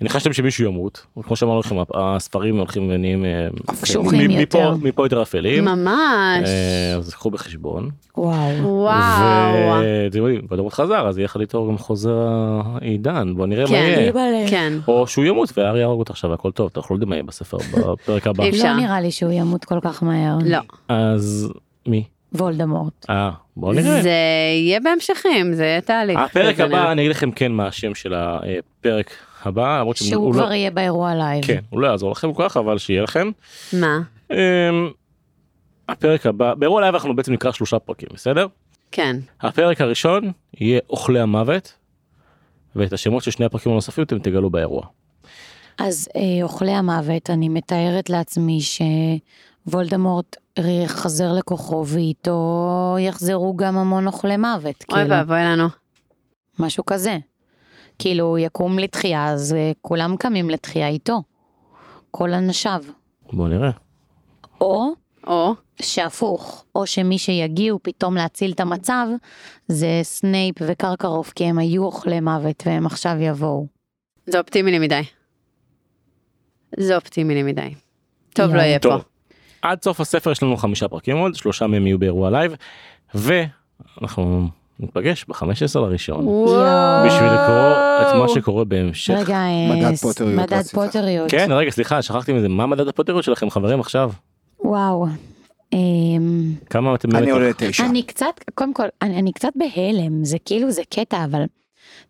[0.00, 1.06] ניחשתם שמישהו ימות.
[1.18, 3.48] וכמו שאמרנו לכם, הספרים הולכים ונהיים אה,
[3.82, 4.74] קשוחים מפה- יותר.
[4.82, 5.64] מפה יותר אפלים.
[5.64, 6.48] ממש.
[6.48, 7.90] אה, אז קחו בחשבון.
[8.16, 8.64] וואו.
[8.64, 9.82] וואו.
[10.04, 12.16] יודעים, וולדמורט חזר, אז יחד איתו גם חוזר
[12.64, 13.74] העידן, בוא נראה מה כן.
[13.74, 14.48] יהיה.
[14.48, 14.72] כן.
[14.88, 16.70] או שהוא ימות והארי יהרוג אותה עכשיו והכל טוב,
[17.06, 18.44] מה יהיה בספר בפרק הבא.
[18.44, 18.64] אי אפשר.
[18.72, 20.38] לא נראה לי שהוא ימות כל כך מהר.
[20.44, 20.58] לא.
[20.88, 21.52] אז
[21.86, 22.04] מי?
[22.32, 23.10] וולדמורט.
[23.10, 24.02] אה, בוא נראה.
[24.02, 24.10] זה
[24.56, 26.18] יהיה בהמשכים, זה יהיה תהליך.
[26.18, 26.92] הפרק זה הבא.
[26.92, 29.10] אני אגיד לכם כן מה השם של הפרק
[29.42, 31.44] הבא, למרות שהוא שהוא לא, כבר יהיה באירוע לייב.
[31.44, 33.30] כן, הוא לא יעזור לכם כל כך, אבל שיהיה לכם.
[33.72, 34.00] מה?
[34.30, 34.36] אמ,
[35.88, 38.46] הפרק הבא, באירוע לייב אנחנו בעצם נקרא שלושה פרקים, בסדר?
[38.92, 39.16] כן.
[39.40, 41.72] הפרק הראשון יהיה אוכלי המוות,
[42.76, 44.82] ואת השמות של שני הפרקים הנוספים אתם תגלו באירוע.
[45.78, 48.60] אז אה, אוכלי המוות, אני מתארת לעצמי
[49.68, 54.64] שוולדמורט יחזור לכוחו ואיתו יחזרו גם המון אוכלי מוות.
[54.64, 55.68] אוי כאילו, ואבוי לנו.
[56.58, 57.18] משהו כזה.
[57.98, 61.22] כאילו הוא יקום לתחייה, אז אה, כולם קמים לתחייה איתו.
[62.10, 62.82] כל אנשיו.
[63.32, 63.70] בוא נראה.
[64.60, 64.92] או
[65.26, 69.06] או, שהפוך, או שמי שיגיעו פתאום להציל את המצב,
[69.68, 73.66] זה סנייפ וקרקרוף, כי הם היו אוכלי מוות והם עכשיו יבואו.
[74.26, 75.02] זה אופטימי לי מדי.
[76.76, 77.74] זה אופטימי לי מדי.
[78.34, 78.66] טוב, לא יאללה.
[78.66, 78.98] יהיה פה.
[79.62, 82.52] עד סוף הספר יש לנו חמישה פרקים עוד, שלושה מהם יהיו באירוע לייב,
[83.14, 84.48] ואנחנו
[84.80, 86.26] ניפגש ב-15 לראשון.
[87.06, 87.72] בשביל לקרוא
[88.02, 89.14] את מה שקורה בהמשך.
[89.14, 90.62] רגע, אה, מדד פוטריות, מדד.
[90.62, 91.30] פוטריות.
[91.30, 94.10] כן, רגע, סליחה, שכחתי מזה, מה מדד הפוטריות שלכם חברים עכשיו?
[94.60, 95.06] וואו.
[95.72, 97.84] אמ, כמה אתם אני עולה לתשע.
[97.86, 101.42] אני קצת, קודם כל, אני, אני קצת בהלם, זה כאילו, זה קטע, אבל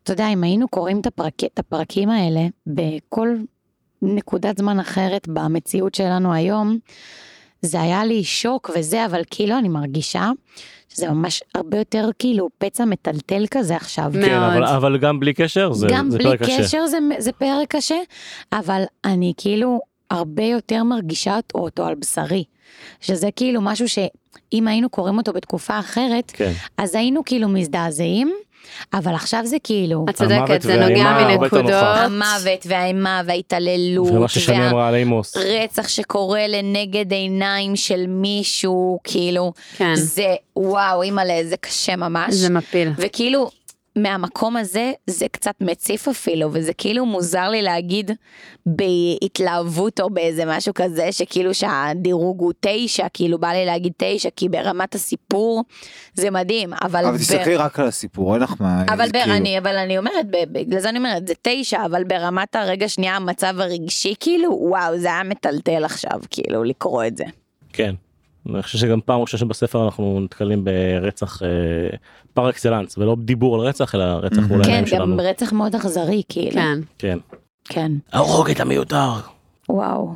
[0.02, 3.28] אתה יודע, אם היינו קוראים את, הפרק, את הפרקים האלה בכל
[4.02, 6.78] נקודת זמן אחרת במציאות שלנו היום,
[7.62, 10.30] זה היה לי שוק וזה, אבל כאילו אני מרגישה
[10.88, 14.12] שזה ממש הרבה יותר כאילו פצע מטלטל כזה עכשיו.
[14.12, 16.58] כן, אבל, אבל גם בלי קשר זה, גם זה בלי פרק קשה.
[16.58, 17.98] קשר זה, זה פרק קשה,
[18.52, 19.80] אבל אני כאילו
[20.10, 22.44] הרבה יותר מרגישה אותו על בשרי.
[23.00, 26.52] שזה כאילו משהו שאם היינו קוראים אותו בתקופה אחרת, כן.
[26.76, 28.34] אז היינו כאילו מזדעזעים,
[28.94, 31.70] אבל עכשיו זה כאילו את צודקת, זה נוגע מנקודות.
[31.72, 35.36] המוות והאימה וההתעללות, ומה ששני וה- אמרה על עימוס.
[35.36, 40.26] רצח שקורה לנגד עיניים של מישהו, כאילו, כן, זה
[40.56, 42.34] וואו, אימא'לה, זה קשה ממש.
[42.34, 42.90] זה מפיל.
[42.98, 43.50] וכאילו,
[43.96, 48.10] מהמקום הזה, זה קצת מציף אפילו, וזה כאילו מוזר לי להגיד
[48.66, 54.48] בהתלהבות או באיזה משהו כזה, שכאילו שהדירוג הוא תשע, כאילו בא לי להגיד תשע, כי
[54.48, 55.64] ברמת הסיפור
[56.14, 57.04] זה מדהים, אבל...
[57.04, 58.82] אבל ב- תסתכלי רק על הסיפור, אין לך מה...
[58.82, 62.56] אבל, בר, כאילו- אני, אבל אני אומרת, בגלל זה אני אומרת, זה תשע, אבל ברמת
[62.56, 67.24] הרגע שנייה המצב הרגשי, כאילו, וואו, זה היה מטלטל עכשיו, כאילו, לקרוא את זה.
[67.72, 67.94] כן.
[68.54, 71.48] אני חושב שגם פעם ראשונה שבספר אנחנו נתקלים ברצח אה,
[72.34, 75.16] פר אקסלנס ולא דיבור על רצח אלא רצח מול כן, העיניים שלנו.
[75.16, 76.52] גם רצח מאוד אכזרי, כאילו.
[76.52, 76.78] כן.
[76.98, 77.18] כן.
[77.64, 77.92] כן.
[78.12, 79.12] הרוג את המיותר.
[79.68, 80.14] וואו.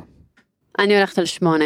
[0.79, 1.65] אני הולכת על שמונה.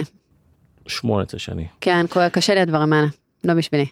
[0.87, 1.67] שמונה אצל שני.
[1.81, 3.07] כן, קשה לי הדברים האלה.
[3.43, 3.85] לא בשבילי.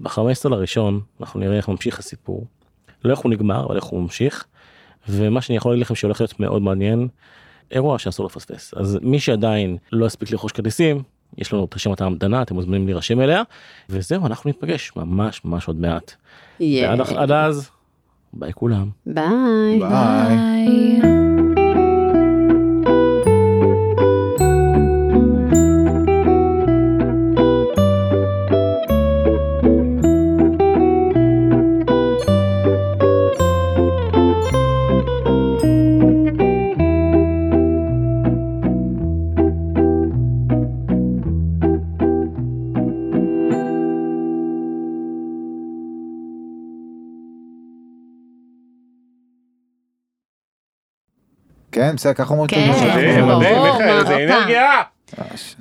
[0.00, 2.46] ב-15 לראשון אנחנו נראה איך ממשיך הסיפור.
[3.04, 4.44] לא איך הוא נגמר אבל איך הוא ממשיך.
[5.08, 7.08] ומה שאני יכול להגיד לכם שהולך להיות מאוד מעניין.
[7.70, 11.02] אירוע שאסור לפספס אז מי שעדיין לא הספיק לרכוש כרטיסים
[11.38, 13.42] יש לנו את רשימת ההמתנה אתם מוזמנים להירשם אליה
[13.88, 16.12] וזהו אנחנו ניפגש ממש ממש עוד מעט.
[16.60, 17.70] ועד עד אז
[18.32, 18.88] ביי כולם.
[19.06, 19.78] ביי.
[19.78, 21.00] ביי.
[21.02, 21.63] ביי.
[51.90, 52.48] כן, בסדר, ככה אומרים.
[52.48, 52.70] כן.
[53.26, 54.12] ברור, מה, הופה.
[54.16, 54.62] אנרגיה.
[55.18, 55.54] אה, ש-